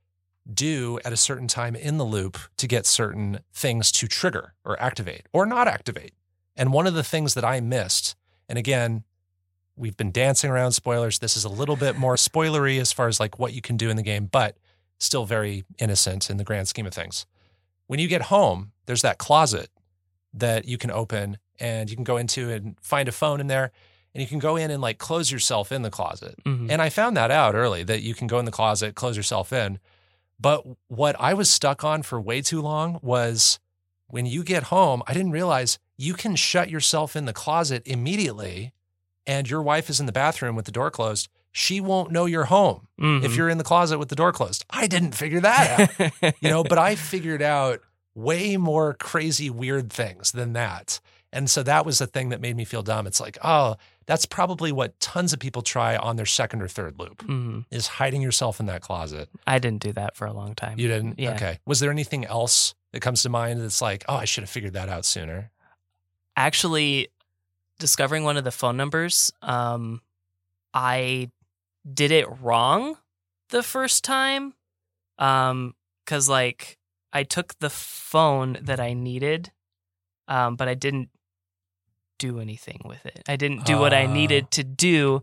do 0.51 0.99
at 1.03 1.13
a 1.13 1.17
certain 1.17 1.47
time 1.47 1.75
in 1.75 1.97
the 1.97 2.05
loop 2.05 2.37
to 2.57 2.67
get 2.67 2.85
certain 2.85 3.39
things 3.53 3.91
to 3.91 4.07
trigger 4.07 4.53
or 4.63 4.81
activate 4.81 5.27
or 5.33 5.45
not 5.45 5.67
activate. 5.67 6.13
And 6.55 6.73
one 6.73 6.87
of 6.87 6.93
the 6.93 7.03
things 7.03 7.33
that 7.33 7.45
I 7.45 7.59
missed, 7.59 8.15
and 8.49 8.57
again, 8.57 9.03
we've 9.75 9.97
been 9.97 10.11
dancing 10.11 10.49
around 10.49 10.71
spoilers. 10.71 11.19
This 11.19 11.37
is 11.37 11.43
a 11.43 11.49
little 11.49 11.75
bit 11.75 11.97
more 11.97 12.15
spoilery 12.15 12.79
as 12.79 12.91
far 12.91 13.07
as 13.07 13.19
like 13.19 13.37
what 13.37 13.53
you 13.53 13.61
can 13.61 13.77
do 13.77 13.89
in 13.89 13.97
the 13.97 14.03
game, 14.03 14.25
but 14.25 14.57
still 14.99 15.25
very 15.25 15.63
innocent 15.77 16.29
in 16.29 16.37
the 16.37 16.43
grand 16.43 16.67
scheme 16.67 16.87
of 16.87 16.93
things. 16.93 17.25
When 17.85 17.99
you 17.99 18.07
get 18.07 18.23
home, 18.23 18.71
there's 18.85 19.03
that 19.03 19.19
closet 19.19 19.69
that 20.33 20.65
you 20.65 20.77
can 20.77 20.91
open 20.91 21.37
and 21.59 21.89
you 21.89 21.95
can 21.95 22.03
go 22.03 22.17
into 22.17 22.49
and 22.49 22.75
find 22.81 23.07
a 23.07 23.11
phone 23.11 23.39
in 23.39 23.47
there 23.47 23.71
and 24.13 24.21
you 24.21 24.27
can 24.27 24.39
go 24.39 24.55
in 24.55 24.71
and 24.71 24.81
like 24.81 24.97
close 24.97 25.31
yourself 25.31 25.71
in 25.71 25.81
the 25.83 25.89
closet. 25.91 26.35
Mhm. 26.45 26.71
And 26.71 26.81
I 26.81 26.89
found 26.89 27.15
that 27.17 27.31
out 27.31 27.55
early 27.55 27.83
that 27.83 28.01
you 28.01 28.13
can 28.15 28.27
go 28.27 28.39
in 28.39 28.45
the 28.45 28.51
closet, 28.51 28.95
close 28.95 29.15
yourself 29.17 29.53
in. 29.53 29.79
But 30.39 30.65
what 30.87 31.15
I 31.19 31.33
was 31.33 31.49
stuck 31.49 31.83
on 31.83 32.03
for 32.03 32.19
way 32.21 32.41
too 32.41 32.61
long 32.61 32.99
was 33.01 33.59
when 34.07 34.25
you 34.25 34.43
get 34.43 34.63
home, 34.63 35.01
I 35.07 35.13
didn't 35.13 35.31
realize 35.31 35.79
you 35.97 36.13
can 36.13 36.35
shut 36.35 36.69
yourself 36.69 37.15
in 37.15 37.25
the 37.25 37.33
closet 37.33 37.81
immediately 37.85 38.73
and 39.25 39.49
your 39.49 39.61
wife 39.61 39.89
is 39.89 39.99
in 39.99 40.05
the 40.05 40.11
bathroom 40.11 40.55
with 40.55 40.65
the 40.65 40.71
door 40.71 40.89
closed. 40.91 41.27
She 41.51 41.81
won't 41.81 42.11
know 42.11 42.25
you're 42.25 42.45
home 42.45 42.87
if 42.99 43.31
Mhm. 43.31 43.35
you're 43.35 43.49
in 43.49 43.57
the 43.57 43.63
closet 43.63 43.97
with 43.97 44.09
the 44.09 44.15
door 44.15 44.31
closed. 44.31 44.63
I 44.69 44.85
didn't 44.87 45.13
figure 45.13 45.41
that 45.41 45.89
out 46.21 46.33
you 46.41 46.49
know, 46.49 46.63
but 46.63 46.77
I 46.77 46.95
figured 46.95 47.41
out 47.41 47.81
way 48.13 48.57
more 48.57 48.93
crazy, 48.93 49.49
weird 49.49 49.91
things 49.91 50.31
than 50.31 50.53
that. 50.53 50.99
And 51.33 51.49
so 51.49 51.61
that 51.63 51.85
was 51.85 51.97
the 51.97 52.07
thing 52.07 52.29
that 52.29 52.39
made 52.41 52.55
me 52.55 52.63
feel 52.63 52.83
dumb. 52.83 53.05
It's 53.07 53.19
like, 53.19 53.37
oh, 53.43 53.75
that's 54.07 54.25
probably 54.25 54.71
what 54.71 54.99
tons 54.99 55.33
of 55.33 55.39
people 55.39 55.61
try 55.61 55.95
on 55.95 56.15
their 56.15 56.25
second 56.25 56.61
or 56.61 56.67
third 56.67 56.97
loop 56.97 57.23
Mhm. 57.27 57.65
is 57.69 57.87
hiding 57.87 58.21
yourself 58.21 58.59
in 58.59 58.65
that 58.65 58.81
closet. 58.81 59.29
I 59.45 59.59
didn't 59.59 59.81
do 59.83 59.91
that 59.93 60.15
for 60.15 60.25
a 60.25 60.33
long 60.33 60.55
time. 60.55 60.79
You 60.79 60.87
didn't? 60.87 61.19
Yeah. 61.19 61.35
Okay. 61.35 61.59
Was 61.65 61.79
there 61.81 61.91
anything 61.91 62.25
else 62.25 62.73
that 62.93 63.01
comes 63.01 63.21
to 63.23 63.29
mind 63.29 63.61
that's 63.61 63.81
like, 63.81 64.03
oh, 64.07 64.15
I 64.15 64.25
should 64.25 64.43
have 64.43 64.49
figured 64.49 64.73
that 64.73 64.89
out 64.89 65.05
sooner? 65.05 65.51
actually 66.35 67.07
discovering 67.79 68.23
one 68.23 68.37
of 68.37 68.43
the 68.43 68.51
phone 68.51 68.77
numbers 68.77 69.31
um 69.41 70.01
i 70.73 71.29
did 71.91 72.11
it 72.11 72.27
wrong 72.41 72.95
the 73.49 73.63
first 73.63 74.03
time 74.03 74.53
um 75.17 75.73
cuz 76.05 76.29
like 76.29 76.77
i 77.11 77.23
took 77.23 77.57
the 77.59 77.69
phone 77.71 78.57
that 78.61 78.79
i 78.79 78.93
needed 78.93 79.51
um 80.27 80.55
but 80.55 80.67
i 80.67 80.73
didn't 80.75 81.09
do 82.17 82.39
anything 82.39 82.81
with 82.85 83.05
it 83.05 83.21
i 83.27 83.35
didn't 83.35 83.65
do 83.65 83.77
what 83.77 83.93
i 83.93 84.05
needed 84.05 84.49
to 84.51 84.63
do 84.63 85.21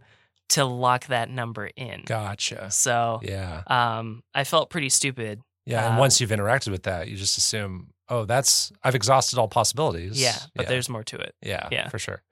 to 0.50 0.64
lock 0.64 1.06
that 1.06 1.28
number 1.30 1.70
in 1.76 2.02
Gotcha. 2.06 2.70
so 2.70 3.20
Yeah. 3.22 3.62
um 3.66 4.22
i 4.34 4.44
felt 4.44 4.70
pretty 4.70 4.88
stupid 4.90 5.40
Yeah. 5.66 5.86
And 5.86 5.96
Uh, 5.96 6.00
once 6.00 6.20
you've 6.20 6.30
interacted 6.30 6.70
with 6.72 6.82
that, 6.82 7.08
you 7.08 7.16
just 7.16 7.38
assume, 7.38 7.88
oh, 8.10 8.26
that's, 8.26 8.70
I've 8.82 8.94
exhausted 8.94 9.38
all 9.38 9.48
possibilities. 9.48 10.20
yeah 10.20 10.36
but 10.54 10.64
Yeah. 10.64 10.68
there's 10.70 10.88
more 10.90 11.02
to 11.04 11.16
it 11.16 11.34
Yeah, 11.40 11.68
Yeah. 11.72 11.88
for 11.88 11.98
sure. 11.98 12.22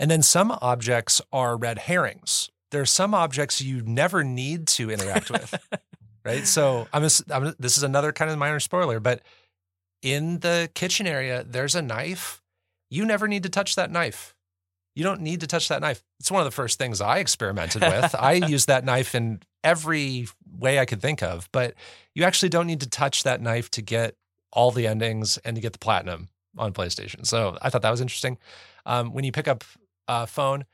And 0.00 0.10
then 0.10 0.22
some 0.22 0.50
objects 0.60 1.20
are 1.32 1.56
red 1.56 1.78
herrings. 1.78 2.50
There 2.72 2.80
are 2.80 2.86
some 2.86 3.14
objects 3.14 3.60
you 3.60 3.82
never 3.82 4.24
need 4.24 4.66
to 4.78 4.90
interact 4.90 5.30
with, 5.30 5.54
right? 6.24 6.46
So 6.48 6.88
I'm, 6.92 7.04
ass- 7.04 7.22
I'm 7.30 7.54
this 7.60 7.76
is 7.76 7.82
another 7.84 8.10
kind 8.12 8.30
of 8.30 8.38
minor 8.38 8.58
spoiler, 8.60 8.98
but 8.98 9.22
in 10.02 10.38
the 10.40 10.68
kitchen 10.74 11.06
area, 11.06 11.44
there's 11.44 11.74
a 11.76 11.82
knife. 11.82 12.39
You 12.90 13.06
never 13.06 13.28
need 13.28 13.44
to 13.44 13.48
touch 13.48 13.76
that 13.76 13.90
knife. 13.90 14.34
You 14.94 15.04
don't 15.04 15.20
need 15.20 15.40
to 15.40 15.46
touch 15.46 15.68
that 15.68 15.80
knife. 15.80 16.02
It's 16.18 16.30
one 16.30 16.40
of 16.40 16.44
the 16.44 16.50
first 16.50 16.78
things 16.78 17.00
I 17.00 17.18
experimented 17.18 17.82
with. 17.82 18.14
I 18.18 18.32
used 18.32 18.66
that 18.66 18.84
knife 18.84 19.14
in 19.14 19.40
every 19.62 20.26
way 20.58 20.78
I 20.78 20.84
could 20.84 21.00
think 21.00 21.22
of, 21.22 21.48
but 21.52 21.74
you 22.14 22.24
actually 22.24 22.48
don't 22.48 22.66
need 22.66 22.80
to 22.80 22.88
touch 22.88 23.22
that 23.22 23.40
knife 23.40 23.70
to 23.72 23.82
get 23.82 24.16
all 24.52 24.72
the 24.72 24.86
endings 24.86 25.38
and 25.38 25.54
to 25.54 25.62
get 25.62 25.72
the 25.72 25.78
platinum 25.78 26.28
on 26.58 26.72
PlayStation. 26.72 27.24
So 27.24 27.56
I 27.62 27.70
thought 27.70 27.82
that 27.82 27.90
was 27.90 28.00
interesting. 28.00 28.36
Um, 28.84 29.12
when 29.12 29.24
you 29.24 29.32
pick 29.32 29.46
up 29.46 29.62
a 30.08 30.26
phone, 30.26 30.64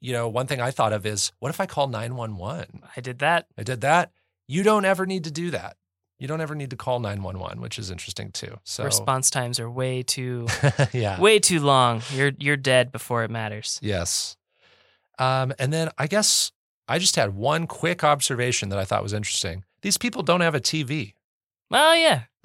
you 0.00 0.12
know, 0.12 0.28
one 0.28 0.46
thing 0.46 0.60
I 0.60 0.70
thought 0.70 0.94
of 0.94 1.04
is 1.04 1.32
what 1.38 1.50
if 1.50 1.60
I 1.60 1.66
call 1.66 1.88
911? 1.88 2.82
i 2.96 3.00
did 3.00 3.18
that 3.18 3.46
I 3.58 3.62
did 3.62 3.82
that. 3.82 4.12
You 4.48 4.62
don't 4.62 4.84
ever 4.84 5.06
need 5.06 5.24
to 5.24 5.30
do 5.30 5.50
that. 5.50 5.76
You 6.20 6.28
don't 6.28 6.42
ever 6.42 6.54
need 6.54 6.68
to 6.70 6.76
call 6.76 7.00
911, 7.00 7.62
which 7.62 7.78
is 7.78 7.90
interesting 7.90 8.30
too. 8.30 8.58
So 8.64 8.84
response 8.84 9.30
times 9.30 9.58
are 9.58 9.70
way 9.70 10.02
too 10.02 10.46
yeah. 10.92 11.18
way 11.18 11.38
too 11.38 11.60
long. 11.60 12.02
You're 12.12 12.32
you're 12.38 12.58
dead 12.58 12.92
before 12.92 13.24
it 13.24 13.30
matters. 13.30 13.80
Yes. 13.82 14.36
Um, 15.18 15.54
and 15.58 15.72
then 15.72 15.88
I 15.96 16.06
guess 16.06 16.52
I 16.86 16.98
just 16.98 17.16
had 17.16 17.34
one 17.34 17.66
quick 17.66 18.04
observation 18.04 18.68
that 18.68 18.78
I 18.78 18.84
thought 18.84 19.02
was 19.02 19.14
interesting. 19.14 19.64
These 19.80 19.96
people 19.96 20.22
don't 20.22 20.42
have 20.42 20.54
a 20.54 20.60
TV. 20.60 21.14
Well, 21.70 21.96
yeah, 21.96 22.24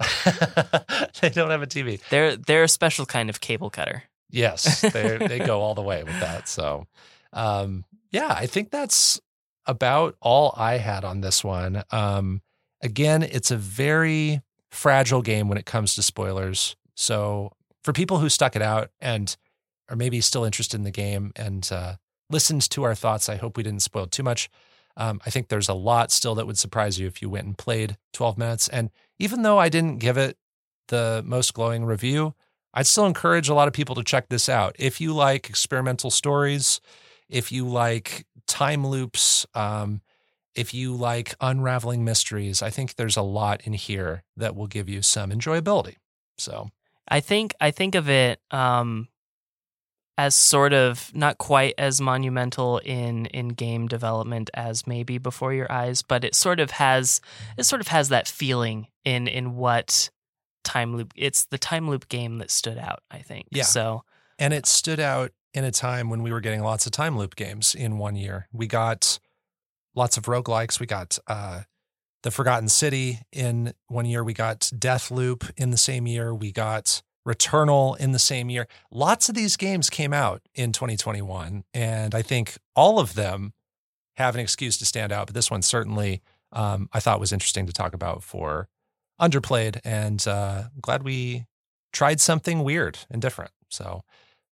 they 1.20 1.28
don't 1.28 1.50
have 1.50 1.62
a 1.62 1.66
TV. 1.66 2.00
they're 2.08 2.36
they're 2.36 2.62
a 2.62 2.68
special 2.68 3.04
kind 3.04 3.28
of 3.28 3.40
cable 3.40 3.68
cutter. 3.68 4.04
Yes, 4.30 4.80
they 4.80 5.16
they 5.20 5.38
go 5.38 5.60
all 5.60 5.74
the 5.74 5.82
way 5.82 6.02
with 6.02 6.18
that. 6.20 6.48
So, 6.48 6.86
um, 7.34 7.84
yeah, 8.10 8.34
I 8.34 8.46
think 8.46 8.70
that's 8.70 9.20
about 9.66 10.16
all 10.22 10.54
I 10.56 10.78
had 10.78 11.04
on 11.04 11.20
this 11.20 11.44
one. 11.44 11.82
Um, 11.90 12.40
again, 12.86 13.22
it's 13.22 13.50
a 13.50 13.56
very 13.56 14.40
fragile 14.70 15.20
game 15.20 15.48
when 15.48 15.58
it 15.58 15.66
comes 15.66 15.94
to 15.94 16.02
spoilers. 16.02 16.76
So, 16.94 17.52
for 17.84 17.92
people 17.92 18.18
who 18.18 18.30
stuck 18.30 18.56
it 18.56 18.62
out 18.62 18.90
and 19.00 19.36
are 19.90 19.96
maybe 19.96 20.20
still 20.20 20.44
interested 20.44 20.76
in 20.76 20.84
the 20.84 20.90
game 20.90 21.32
and 21.36 21.68
uh, 21.70 21.96
listened 22.30 22.68
to 22.70 22.84
our 22.84 22.94
thoughts, 22.94 23.28
I 23.28 23.36
hope 23.36 23.56
we 23.56 23.62
didn't 23.62 23.82
spoil 23.82 24.06
too 24.06 24.22
much. 24.22 24.48
Um, 24.96 25.20
I 25.26 25.30
think 25.30 25.48
there's 25.48 25.68
a 25.68 25.74
lot 25.74 26.10
still 26.10 26.34
that 26.36 26.46
would 26.46 26.58
surprise 26.58 26.98
you 26.98 27.06
if 27.06 27.20
you 27.20 27.28
went 27.28 27.46
and 27.46 27.58
played 27.58 27.98
12 28.14 28.38
minutes. 28.38 28.68
And 28.68 28.90
even 29.18 29.42
though 29.42 29.58
I 29.58 29.68
didn't 29.68 29.98
give 29.98 30.16
it 30.16 30.38
the 30.88 31.22
most 31.26 31.52
glowing 31.52 31.84
review, 31.84 32.34
I'd 32.72 32.86
still 32.86 33.06
encourage 33.06 33.48
a 33.48 33.54
lot 33.54 33.68
of 33.68 33.74
people 33.74 33.94
to 33.96 34.02
check 34.02 34.28
this 34.28 34.48
out. 34.48 34.74
If 34.78 35.00
you 35.00 35.12
like 35.14 35.50
experimental 35.50 36.10
stories, 36.10 36.80
if 37.28 37.52
you 37.52 37.68
like 37.68 38.26
time 38.46 38.86
loops, 38.86 39.46
um, 39.54 40.00
if 40.56 40.72
you 40.74 40.94
like 40.94 41.34
unraveling 41.40 42.04
mysteries, 42.04 42.62
I 42.62 42.70
think 42.70 42.96
there's 42.96 43.16
a 43.16 43.22
lot 43.22 43.60
in 43.64 43.74
here 43.74 44.24
that 44.36 44.56
will 44.56 44.66
give 44.66 44.88
you 44.88 45.02
some 45.02 45.30
enjoyability. 45.30 45.96
So, 46.38 46.70
I 47.08 47.20
think 47.20 47.54
I 47.60 47.70
think 47.70 47.94
of 47.94 48.08
it 48.08 48.40
um, 48.50 49.08
as 50.18 50.34
sort 50.34 50.72
of 50.72 51.14
not 51.14 51.38
quite 51.38 51.74
as 51.78 52.00
monumental 52.00 52.78
in 52.78 53.26
in 53.26 53.48
game 53.48 53.86
development 53.86 54.50
as 54.54 54.86
maybe 54.86 55.18
Before 55.18 55.52
Your 55.52 55.70
Eyes, 55.70 56.02
but 56.02 56.24
it 56.24 56.34
sort 56.34 56.58
of 56.58 56.72
has 56.72 57.20
it 57.56 57.64
sort 57.64 57.80
of 57.80 57.88
has 57.88 58.08
that 58.08 58.26
feeling 58.26 58.88
in 59.04 59.28
in 59.28 59.56
what 59.56 60.10
time 60.64 60.96
loop. 60.96 61.12
It's 61.14 61.44
the 61.44 61.58
time 61.58 61.88
loop 61.88 62.08
game 62.08 62.38
that 62.38 62.50
stood 62.50 62.78
out. 62.78 63.02
I 63.10 63.18
think. 63.18 63.48
Yeah. 63.52 63.64
So 63.64 64.04
and 64.38 64.52
it 64.52 64.66
stood 64.66 65.00
out 65.00 65.32
in 65.54 65.64
a 65.64 65.70
time 65.70 66.10
when 66.10 66.22
we 66.22 66.32
were 66.32 66.40
getting 66.40 66.62
lots 66.62 66.86
of 66.86 66.92
time 66.92 67.16
loop 67.16 67.36
games 67.36 67.74
in 67.74 67.98
one 67.98 68.16
year. 68.16 68.48
We 68.52 68.66
got 68.66 69.18
lots 69.96 70.16
of 70.16 70.24
roguelikes. 70.24 70.78
We 70.78 70.86
got 70.86 71.18
uh, 71.26 71.62
The 72.22 72.30
Forgotten 72.30 72.68
City 72.68 73.20
in 73.32 73.72
one 73.88 74.04
year. 74.04 74.22
We 74.22 74.34
got 74.34 74.60
Deathloop 74.60 75.50
in 75.56 75.70
the 75.70 75.76
same 75.76 76.06
year. 76.06 76.32
We 76.34 76.52
got 76.52 77.02
Returnal 77.26 77.98
in 77.98 78.12
the 78.12 78.20
same 78.20 78.50
year. 78.50 78.68
Lots 78.92 79.28
of 79.28 79.34
these 79.34 79.56
games 79.56 79.90
came 79.90 80.12
out 80.12 80.42
in 80.54 80.70
2021. 80.70 81.64
And 81.74 82.14
I 82.14 82.22
think 82.22 82.56
all 82.76 83.00
of 83.00 83.14
them 83.14 83.52
have 84.16 84.36
an 84.36 84.40
excuse 84.40 84.76
to 84.78 84.86
stand 84.86 85.10
out. 85.10 85.26
But 85.26 85.34
this 85.34 85.50
one 85.50 85.62
certainly 85.62 86.22
um, 86.52 86.88
I 86.92 87.00
thought 87.00 87.18
was 87.18 87.32
interesting 87.32 87.66
to 87.66 87.72
talk 87.72 87.94
about 87.94 88.22
for 88.22 88.68
underplayed. 89.20 89.80
And 89.84 90.26
uh, 90.28 90.64
glad 90.80 91.02
we 91.02 91.46
tried 91.92 92.20
something 92.20 92.62
weird 92.62 92.98
and 93.10 93.20
different. 93.20 93.50
So 93.70 94.04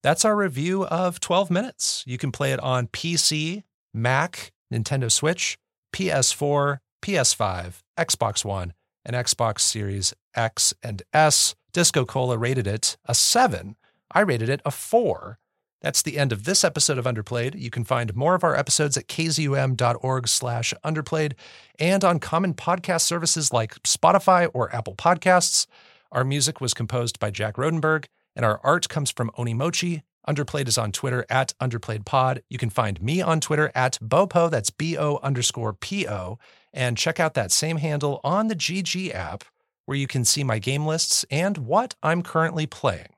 that's 0.03 0.25
our 0.25 0.35
review 0.35 0.85
of 0.87 1.21
12 1.21 1.51
minutes. 1.51 2.03
You 2.07 2.19
can 2.19 2.33
play 2.33 2.53
it 2.53 2.61
on 2.61 2.89
PC, 2.89 3.62
Mac, 3.93 4.53
Nintendo 4.75 5.11
Switch, 5.11 5.57
PS4, 5.95 6.79
PS5, 7.03 7.81
Xbox 7.99 8.45
One, 8.45 8.73
and 9.05 9.15
Xbox 9.15 9.61
Series 9.61 10.15
X 10.35 10.75
and 10.83 11.03
S. 11.13 11.55
DiscoCola 11.73 12.41
rated 12.41 12.67
it 12.67 12.97
a 13.07 13.15
seven. 13.15 13.77
I 14.11 14.21
rated 14.21 14.49
it 14.49 14.63
a 14.65 14.71
four. 14.71 15.39
That's 15.81 16.01
the 16.01 16.19
end 16.19 16.33
of 16.33 16.45
this 16.45 16.65
episode 16.65 16.97
of 16.97 17.05
Underplayed. 17.05 17.61
You 17.61 17.69
can 17.69 17.85
find 17.85 18.17
more 18.17 18.35
of 18.35 18.43
our 18.43 18.57
episodes 18.57 18.97
at 18.97 19.07
kzum.org 19.07 20.29
slash 20.29 20.73
underplayed 20.83 21.35
and 21.79 22.03
on 22.03 22.21
common 22.21 22.55
podcast 22.55 23.03
services 23.03 23.53
like 23.53 23.75
Spotify 23.83 24.49
or 24.55 24.75
Apple 24.75 24.95
Podcasts. 24.95 25.67
Our 26.11 26.25
music 26.25 26.61
was 26.61 26.73
composed 26.73 27.19
by 27.19 27.31
Jack 27.31 27.57
Rodenberg, 27.57 28.07
and 28.35 28.47
our 28.47 28.61
art 28.65 28.89
comes 28.89 29.11
from 29.11 29.31
Onimochi. 29.37 30.03
Underplayed 30.29 30.69
is 30.69 30.79
on 30.79 30.93
Twitter 30.93 31.27
at 31.29 31.53
underplayedpod. 31.61 32.41
You 32.49 32.59
can 32.59 32.71
find 32.71 33.01
me 33.03 33.21
on 33.21 33.41
Twitter 33.41 33.71
at 33.75 33.99
Bopo, 34.03 34.51
that's 34.51 34.71
B-O 34.71 35.19
underscore 35.23 35.75
P-O, 35.75 36.39
and 36.73 36.97
check 36.97 37.21
out 37.21 37.35
that 37.35 37.53
same 37.53 37.77
handle 37.77 38.21
on 38.25 38.49
the 38.49 38.57
GG 38.57 39.15
app 39.15 39.45
where 39.87 39.99
you 39.99 40.07
can 40.07 40.25
see 40.25 40.43
my 40.43 40.59
game 40.59 40.87
lists 40.87 41.25
and 41.31 41.59
what 41.59 41.95
I'm 42.03 42.23
currently 42.23 42.67
playing. 42.67 43.09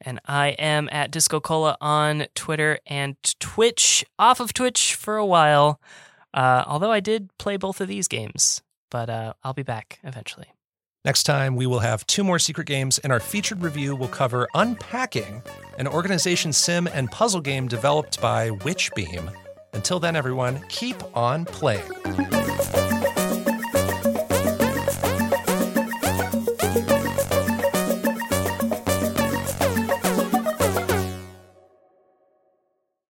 And 0.00 0.20
I 0.26 0.48
am 0.50 0.88
at 0.92 1.10
DiscoCola 1.10 1.76
on 1.80 2.26
Twitter 2.34 2.78
and 2.86 3.16
Twitch, 3.40 4.04
off 4.18 4.38
of 4.38 4.52
Twitch 4.52 4.94
for 4.94 5.16
a 5.16 5.26
while. 5.26 5.80
Uh, 6.32 6.64
although 6.66 6.92
I 6.92 7.00
did 7.00 7.30
play 7.38 7.56
both 7.56 7.80
of 7.80 7.88
these 7.88 8.08
games, 8.08 8.62
but 8.90 9.08
uh, 9.08 9.34
I'll 9.42 9.54
be 9.54 9.62
back 9.62 10.00
eventually. 10.02 10.48
Next 11.04 11.24
time, 11.24 11.54
we 11.54 11.66
will 11.66 11.80
have 11.80 12.06
two 12.06 12.24
more 12.24 12.38
secret 12.38 12.66
games, 12.66 12.98
and 12.98 13.12
our 13.12 13.20
featured 13.20 13.60
review 13.62 13.94
will 13.94 14.08
cover 14.08 14.48
Unpacking, 14.54 15.42
an 15.78 15.86
organization 15.86 16.50
sim 16.50 16.86
and 16.86 17.10
puzzle 17.10 17.42
game 17.42 17.68
developed 17.68 18.22
by 18.22 18.48
Witchbeam. 18.48 19.30
Until 19.74 20.00
then, 20.00 20.16
everyone, 20.16 20.64
keep 20.70 20.96
on 21.14 21.44
playing. 21.44 21.92